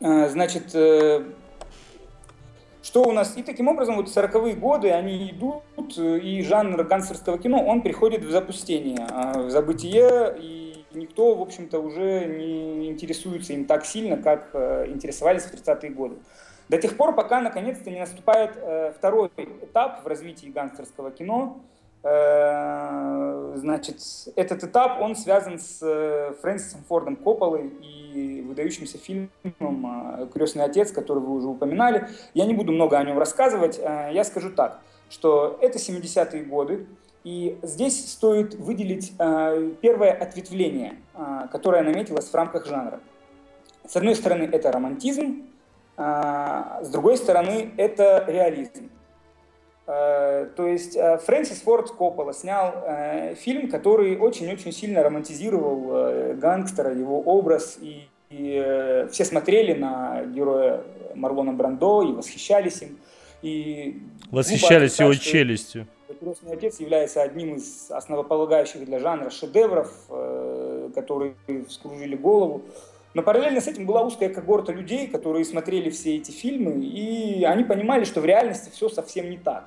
Значит, 0.00 0.70
что 2.82 3.02
у 3.02 3.12
нас? 3.12 3.36
И 3.36 3.42
таким 3.42 3.68
образом 3.68 3.96
вот 3.96 4.06
40-е 4.06 4.54
годы, 4.54 4.90
они 4.90 5.30
идут, 5.30 5.98
и 5.98 6.42
жанр 6.42 6.82
гангстерского 6.84 7.38
кино, 7.38 7.62
он 7.62 7.82
приходит 7.82 8.24
в 8.24 8.30
запустение, 8.30 9.06
а, 9.10 9.38
в 9.38 9.50
забытие, 9.50 10.34
и 10.38 10.84
никто, 10.94 11.34
в 11.34 11.42
общем-то, 11.42 11.78
уже 11.78 12.24
не 12.24 12.88
интересуется 12.88 13.52
им 13.52 13.66
так 13.66 13.84
сильно, 13.84 14.16
как 14.16 14.50
э, 14.54 14.86
интересовались 14.88 15.42
в 15.42 15.52
30-е 15.52 15.90
годы. 15.90 16.16
До 16.68 16.78
тех 16.78 16.96
пор, 16.96 17.14
пока 17.14 17.40
наконец-то 17.40 17.90
не 17.90 18.00
наступает 18.00 18.52
э, 18.56 18.92
второй 18.96 19.30
этап 19.62 20.02
в 20.02 20.06
развитии 20.06 20.46
гангстерского 20.46 21.10
кино, 21.10 21.60
Э, 22.02 23.52
значит, 23.56 23.98
этот 24.34 24.64
этап, 24.64 25.00
он 25.00 25.14
связан 25.14 25.58
с 25.58 25.80
э, 25.82 26.32
Фрэнсисом 26.40 26.82
Фордом 26.88 27.16
Копполой 27.16 27.68
и 27.82 27.99
выдающимся 28.46 28.98
фильмом 28.98 29.30
э, 30.20 30.26
«Крестный 30.32 30.64
отец», 30.64 30.92
который 30.92 31.20
вы 31.20 31.32
уже 31.32 31.48
упоминали. 31.48 32.08
Я 32.34 32.46
не 32.46 32.54
буду 32.54 32.72
много 32.72 32.98
о 32.98 33.04
нем 33.04 33.18
рассказывать. 33.18 33.78
Я 33.78 34.24
скажу 34.24 34.50
так, 34.50 34.80
что 35.08 35.58
это 35.60 35.78
70-е 35.78 36.44
годы, 36.44 36.86
и 37.24 37.58
здесь 37.62 38.10
стоит 38.12 38.54
выделить 38.54 39.12
первое 39.80 40.12
ответвление, 40.12 40.96
которое 41.52 41.82
наметилось 41.82 42.28
в 42.28 42.34
рамках 42.34 42.66
жанра. 42.66 43.00
С 43.86 43.96
одной 43.96 44.14
стороны, 44.14 44.48
это 44.50 44.72
романтизм, 44.72 45.46
с 45.96 46.88
другой 46.90 47.16
стороны, 47.16 47.72
это 47.76 48.24
реализм. 48.26 48.90
Э, 49.90 50.46
то 50.54 50.68
есть 50.68 50.94
э, 50.94 51.18
Фрэнсис 51.18 51.62
Форд 51.62 51.90
Коппола 51.90 52.32
снял 52.32 52.74
э, 52.86 53.34
фильм, 53.34 53.68
который 53.68 54.16
очень-очень 54.16 54.70
сильно 54.70 55.02
романтизировал 55.02 56.34
гангстера, 56.36 56.94
его 56.94 57.20
образ, 57.20 57.76
и, 57.80 58.06
и 58.30 59.06
все 59.10 59.24
смотрели 59.24 59.72
на 59.72 60.22
героя 60.26 60.82
Марлона 61.14 61.52
Брандо 61.52 62.02
и 62.02 62.12
восхищались 62.12 62.82
им. 62.82 62.98
И 63.42 64.00
восхищались 64.30 65.00
его 65.00 65.12
сказать, 65.12 65.22
челюстью. 65.22 65.86
«Крестный 66.20 66.52
отец» 66.52 66.78
является 66.78 67.22
одним 67.22 67.56
из 67.56 67.90
основополагающих 67.90 68.84
для 68.84 68.98
жанра 68.98 69.30
шедевров, 69.30 69.92
которые 70.94 71.34
вскружили 71.68 72.14
голову. 72.14 72.62
Но 73.14 73.22
параллельно 73.22 73.60
с 73.60 73.66
этим 73.66 73.86
была 73.86 74.02
узкая 74.02 74.28
когорта 74.28 74.72
людей, 74.72 75.08
которые 75.08 75.44
смотрели 75.44 75.88
все 75.88 76.16
эти 76.16 76.30
фильмы, 76.30 76.84
и 76.84 77.42
они 77.44 77.64
понимали, 77.64 78.04
что 78.04 78.20
в 78.20 78.26
реальности 78.26 78.70
все 78.70 78.88
совсем 78.88 79.30
не 79.30 79.38
так. 79.38 79.64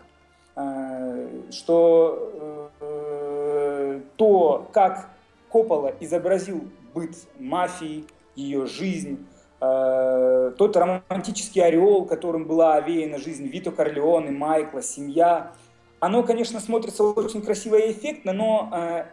Э, 0.55 1.27
что 1.51 2.71
э, 2.79 4.01
то, 4.17 4.69
как 4.71 5.09
Коппола 5.49 5.93
изобразил 5.99 6.69
быт 6.93 7.15
мафии, 7.39 8.05
ее 8.35 8.67
жизнь, 8.67 9.25
э, 9.61 10.53
тот 10.55 10.77
романтический 10.77 11.63
ореол, 11.63 12.05
которым 12.05 12.45
была 12.45 12.75
овеяна 12.75 13.17
жизнь 13.17 13.47
Вито 13.47 13.71
Корлеоне, 13.71 14.29
Майкла, 14.29 14.83
семья, 14.83 15.53
оно, 15.99 16.21
конечно, 16.21 16.59
смотрится 16.59 17.03
очень 17.03 17.41
красиво 17.41 17.75
и 17.75 17.91
эффектно, 17.91 18.33
но 18.33 19.05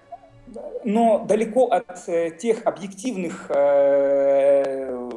но 0.82 1.24
далеко 1.28 1.66
от 1.66 2.04
тех 2.38 2.66
объективных 2.66 3.46
э, 3.50 5.08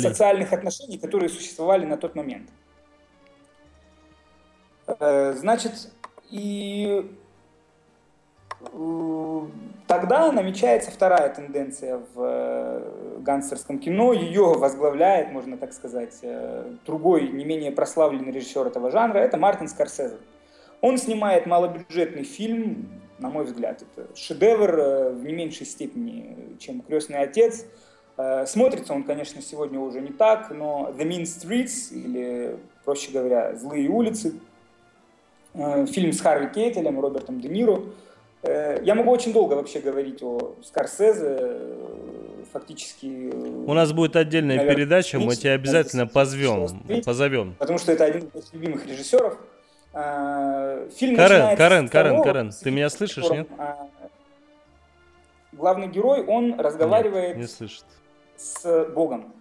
социальных 0.00 0.52
отношений, 0.52 0.98
которые 0.98 1.28
существовали 1.28 1.84
на 1.84 1.96
тот 1.96 2.16
момент. 2.16 2.50
Э, 4.88 5.34
значит, 5.36 5.92
и 6.30 7.10
э, 8.60 9.40
тогда 9.86 10.32
намечается 10.32 10.90
вторая 10.90 11.28
тенденция 11.28 12.00
в 12.14 12.22
э, 12.22 13.18
гангстерском 13.20 13.78
кино. 13.78 14.14
Ее 14.14 14.54
возглавляет, 14.54 15.30
можно 15.30 15.58
так 15.58 15.72
сказать, 15.74 16.20
другой, 16.86 17.28
не 17.28 17.44
менее 17.44 17.70
прославленный 17.70 18.32
режиссер 18.32 18.66
этого 18.66 18.90
жанра. 18.90 19.18
Это 19.18 19.36
Мартин 19.36 19.68
Скорсезе. 19.68 20.16
Он 20.80 20.96
снимает 20.96 21.46
малобюджетный 21.46 22.24
фильм 22.24 22.88
на 23.18 23.28
мой 23.30 23.44
взгляд. 23.44 23.82
Это 23.82 24.16
шедевр 24.16 25.10
в 25.10 25.24
не 25.24 25.32
меньшей 25.32 25.66
степени, 25.66 26.56
чем 26.60 26.82
«Крестный 26.82 27.18
отец». 27.18 27.64
Смотрится 28.46 28.94
он, 28.94 29.02
конечно, 29.02 29.42
сегодня 29.42 29.80
уже 29.80 30.00
не 30.00 30.12
так, 30.12 30.52
но 30.52 30.94
«The 30.96 31.04
Mean 31.04 31.22
Streets», 31.22 31.92
или, 31.92 32.58
проще 32.84 33.10
говоря, 33.10 33.56
«Злые 33.56 33.88
улицы», 33.88 34.34
фильм 35.86 36.12
с 36.12 36.20
Харви 36.20 36.48
Кейтелем, 36.54 37.00
Робертом 37.00 37.40
Де 37.40 37.48
Ниро. 37.48 37.82
Я 38.42 38.94
могу 38.94 39.10
очень 39.10 39.32
долго 39.32 39.54
вообще 39.54 39.80
говорить 39.80 40.22
о 40.22 40.54
Скорсезе, 40.62 41.60
фактически... 42.52 43.06
У 43.06 43.72
нас 43.74 43.92
будет 43.92 44.16
отдельная 44.16 44.56
наверное, 44.56 44.76
передача, 44.76 45.18
мы 45.18 45.34
тебя 45.36 45.52
обязательно 45.52 46.06
позовем, 46.06 46.68
позовем. 47.04 47.54
Потому 47.58 47.78
что 47.78 47.92
это 47.92 48.04
один 48.04 48.22
из 48.22 48.34
моих 48.34 48.52
любимых 48.52 48.86
режиссеров. 48.86 49.38
Э, 49.92 50.88
фильм 50.94 51.16
Карен, 51.16 51.56
Карен, 51.56 51.88
Карен, 51.88 52.22
Карен, 52.22 52.52
ты 52.52 52.70
меня 52.70 52.90
слышишь, 52.90 53.28
нет? 53.30 53.48
Главный 55.52 55.88
герой, 55.88 56.24
он 56.24 56.60
разговаривает 56.60 57.36
нет, 57.36 57.38
не 57.38 57.46
слышит. 57.46 57.84
с 58.36 58.84
Богом. 58.94 59.32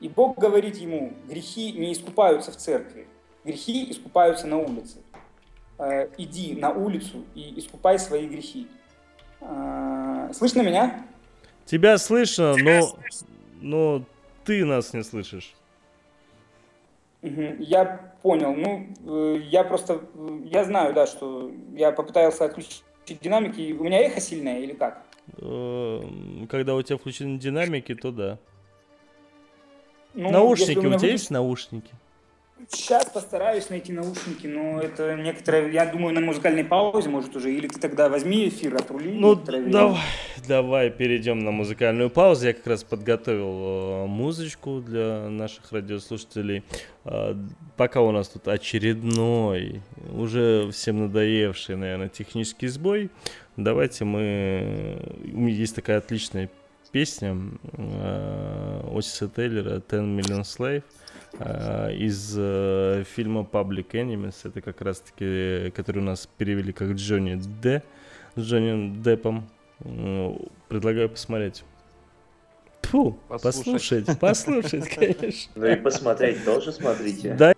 И 0.00 0.08
Бог 0.08 0.36
говорит 0.36 0.76
ему, 0.76 1.12
грехи 1.28 1.72
не 1.72 1.92
искупаются 1.92 2.52
в 2.52 2.56
церкви, 2.56 3.06
грехи 3.44 3.90
искупаются 3.90 4.46
на 4.46 4.58
улице. 4.58 4.98
Э, 5.78 6.08
иди 6.18 6.54
на 6.54 6.70
улицу 6.70 7.24
и 7.34 7.58
искупай 7.58 7.98
свои 7.98 8.26
грехи. 8.26 8.66
Э, 9.40 10.30
слышно 10.32 10.62
меня? 10.62 11.06
Тебя 11.66 11.98
слышно, 11.98 12.54
Тебя 12.54 12.80
но, 12.80 12.86
слышно. 12.86 13.26
но 13.60 14.02
ты 14.44 14.64
нас 14.64 14.92
не 14.92 15.04
слышишь. 15.04 15.54
Я 17.22 18.12
понял. 18.22 18.54
Ну, 18.54 18.88
э, 19.06 19.40
я 19.50 19.62
просто, 19.62 20.00
я 20.44 20.64
знаю, 20.64 20.94
да, 20.94 21.06
что 21.06 21.52
я 21.74 21.92
попытался 21.92 22.46
отключить 22.46 22.82
динамики. 23.20 23.72
У 23.72 23.84
меня 23.84 24.00
эхо 24.00 24.20
сильное 24.20 24.58
или 24.60 24.72
как? 24.72 25.02
Эм, 25.36 26.48
когда 26.50 26.74
у 26.74 26.82
тебя 26.82 26.96
включены 26.96 27.38
динамики, 27.38 27.94
то 27.94 28.10
да. 28.10 28.38
Ну, 30.14 30.30
наушники, 30.30 30.78
у, 30.78 30.80
у 30.80 30.82
тебя 30.82 30.90
будет... 30.94 31.02
есть 31.02 31.30
наушники? 31.30 31.94
Сейчас 32.68 33.06
постараюсь 33.06 33.70
найти 33.70 33.92
наушники, 33.92 34.46
но 34.46 34.80
это 34.80 35.14
некоторые, 35.14 35.72
я 35.72 35.86
думаю, 35.86 36.12
на 36.12 36.20
музыкальной 36.20 36.64
паузе, 36.64 37.08
может, 37.08 37.34
уже. 37.36 37.54
Или 37.54 37.68
ты 37.68 37.78
тогда 37.78 38.08
возьми 38.08 38.48
эфир, 38.48 38.74
отрули. 38.74 39.12
Ну, 39.12 39.36
давай, 39.36 40.00
давай 40.46 40.90
перейдем 40.90 41.38
на 41.38 41.52
музыкальную 41.52 42.10
паузу. 42.10 42.46
Я 42.46 42.52
как 42.52 42.66
раз 42.66 42.82
подготовил 42.82 44.04
э, 44.04 44.06
музычку 44.06 44.80
для 44.80 45.28
наших 45.28 45.70
радиослушателей. 45.72 46.64
Э, 47.04 47.34
пока 47.76 48.00
у 48.00 48.10
нас 48.10 48.28
тут 48.28 48.48
очередной, 48.48 49.80
уже 50.12 50.68
всем 50.72 50.98
надоевший, 51.06 51.76
наверное, 51.76 52.08
технический 52.08 52.66
сбой, 52.66 53.10
давайте 53.56 54.04
мы... 54.04 55.00
Есть 55.24 55.76
такая 55.76 55.98
отличная 55.98 56.50
песня 56.90 57.36
э, 57.72 58.80
Отиса 58.92 59.28
Тейлера 59.28 59.76
«10 59.76 60.18
Million 60.18 60.42
Slave». 60.42 60.82
Э, 61.38 61.92
из 61.92 62.34
э, 62.36 63.04
фильма 63.06 63.46
Public 63.50 63.90
Enemies. 63.90 64.36
Это 64.44 64.60
как 64.60 64.80
раз-таки, 64.80 65.70
который 65.70 65.98
у 65.98 66.04
нас 66.04 66.28
перевели 66.38 66.72
как 66.72 66.90
Джонни 66.92 67.40
Д. 67.62 67.82
С 68.34 68.40
Джонни 68.40 68.96
Деппом. 69.02 69.48
Предлагаю 70.68 71.08
посмотреть. 71.08 71.64
Фу, 72.82 73.18
послушать, 73.28 74.06
послушать, 74.18 74.18
послушать, 74.18 74.88
конечно. 74.94 75.52
Ну 75.56 75.66
и 75.66 75.76
посмотреть 75.76 76.44
тоже 76.44 76.72
смотрите. 76.72 77.34
Да. 77.34 77.52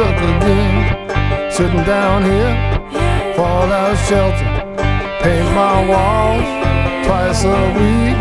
Struck 0.00 0.16
again. 0.16 1.52
Sitting 1.52 1.84
down 1.84 2.24
here, 2.24 2.54
fallout 3.36 3.96
shelter. 4.08 4.48
Paint 5.20 5.48
my 5.52 5.76
walls 5.90 6.48
twice 7.04 7.44
a 7.44 7.60
week. 7.76 8.20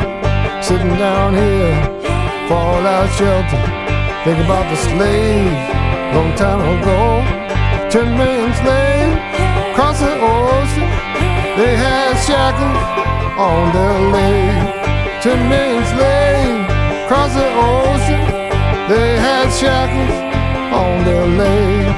Sitting 0.61 0.95
down 0.99 1.31
here, 1.35 1.75
fallout 2.49 3.07
shelter. 3.17 3.63
Think 4.25 4.39
about 4.43 4.65
the 4.71 4.79
slaves, 4.87 5.61
long 6.15 6.31
time 6.35 6.61
ago. 6.75 7.01
Ten 7.93 8.09
million 8.17 8.51
slaves 8.61 9.15
across 9.71 9.99
the 9.99 10.13
ocean. 10.19 10.89
They 11.59 11.73
had 11.85 12.13
shackles 12.27 12.79
on 13.47 13.71
their 13.77 13.99
legs. 14.17 15.23
Ten 15.23 15.39
million 15.47 15.85
slaves 15.93 16.67
across 17.05 17.31
the 17.39 17.47
ocean. 17.71 18.21
They 18.91 19.15
had 19.27 19.47
shackles 19.61 20.29
on 20.79 21.03
their 21.03 21.27
legs. 21.43 21.93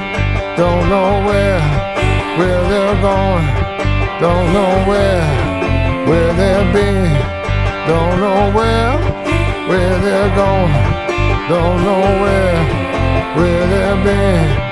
Don't 0.56 0.84
know 0.88 1.10
where, 1.28 1.62
where 2.38 2.62
they're 2.70 2.98
going. 3.10 3.46
Don't 4.20 4.48
know 4.56 4.72
where, 4.90 5.24
where 6.08 6.32
they've 6.40 6.72
been. 6.72 7.12
Don't 7.86 8.16
know 8.24 8.40
where, 8.58 8.92
where 9.68 9.96
they're 10.04 10.34
going. 10.44 10.74
Don't 11.48 11.78
know 11.86 12.04
where, 12.22 12.58
where 13.36 13.66
they've 13.72 14.04
been. 14.04 14.71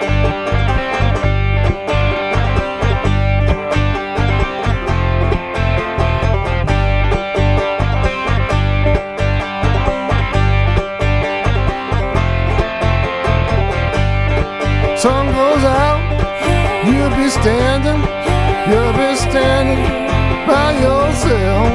By 20.51 20.71
yourself. 20.87 21.69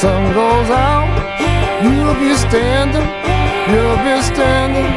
Sun 0.00 0.22
goes 0.40 0.70
out, 0.70 1.08
you'll 1.84 2.18
be 2.24 2.32
standing, 2.46 3.08
you'll 3.70 4.02
be 4.08 4.16
standing 4.32 4.90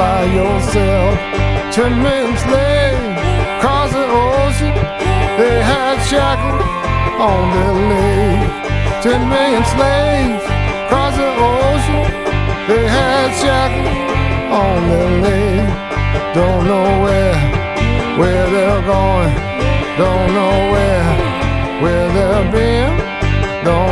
by 0.00 0.20
yourself. 0.38 1.14
Slaves 1.76 2.42
across 3.58 3.90
the 3.92 4.06
ocean, 4.06 4.74
they 5.40 5.56
had 5.72 5.96
shackles 6.10 6.66
on 7.30 7.42
their 7.54 7.74
legs. 7.92 8.52
Ten 9.04 9.20
million 9.32 9.64
slaves 9.74 10.44
across 10.84 11.14
the 11.22 11.30
ocean, 11.54 12.02
they 12.68 12.84
had 12.98 13.28
shackles 13.42 13.98
on 14.62 14.78
their 14.90 15.12
legs. 15.26 15.72
Don't 16.38 16.64
know 16.70 16.88
where, 17.04 17.36
where 18.18 18.46
they're 18.50 18.82
going 18.82 19.46
don't 19.96 20.34
know 20.34 20.72
where. 20.72 21.15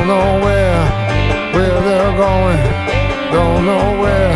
Don't 0.05 0.19
know 0.19 0.45
where, 0.45 0.85
where 1.55 1.81
they're 1.81 2.17
going. 2.19 2.61
Don't 3.33 3.65
know 3.65 4.01
where, 4.03 4.34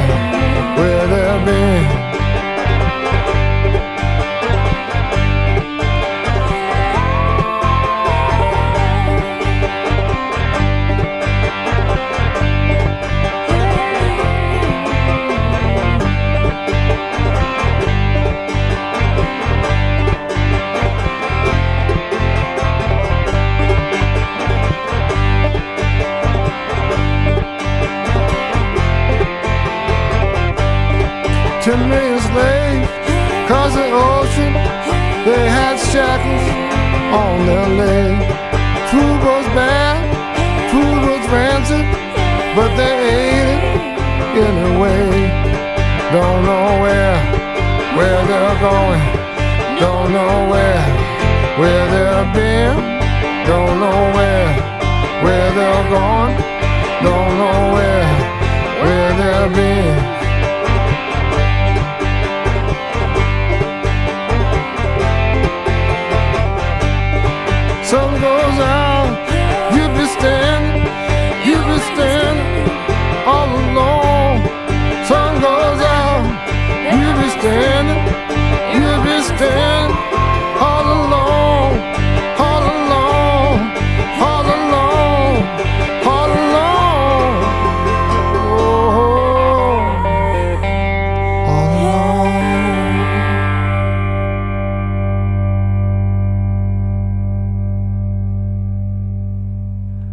on 37.12 37.46
their 37.46 37.68
leg. 37.82 38.14
Food 38.90 39.16
goes 39.22 39.48
bad, 39.54 39.96
food 40.70 40.98
goes 41.06 41.24
rancid, 41.32 41.84
but 42.56 42.70
they 42.76 42.94
ate 43.14 43.50
it 43.54 43.78
anyway. 44.48 45.28
Don't 46.12 46.42
know 46.48 46.68
where, 46.84 47.18
where 47.96 48.20
they're 48.30 48.58
going. 48.60 49.04
Don't 49.78 50.12
know 50.12 50.34
where, 50.52 50.86
where 51.60 51.84
they've 51.92 52.32
been. 52.34 52.76
Don't 53.46 53.80
know 53.80 54.00
where, 54.16 54.50
where 55.24 55.48
they're 55.58 55.86
going. 55.90 56.34
Don't 57.02 57.32
know 57.40 57.58
where, 57.74 58.08
where 58.82 59.10
they've 59.20 59.54
been. 59.54 60.17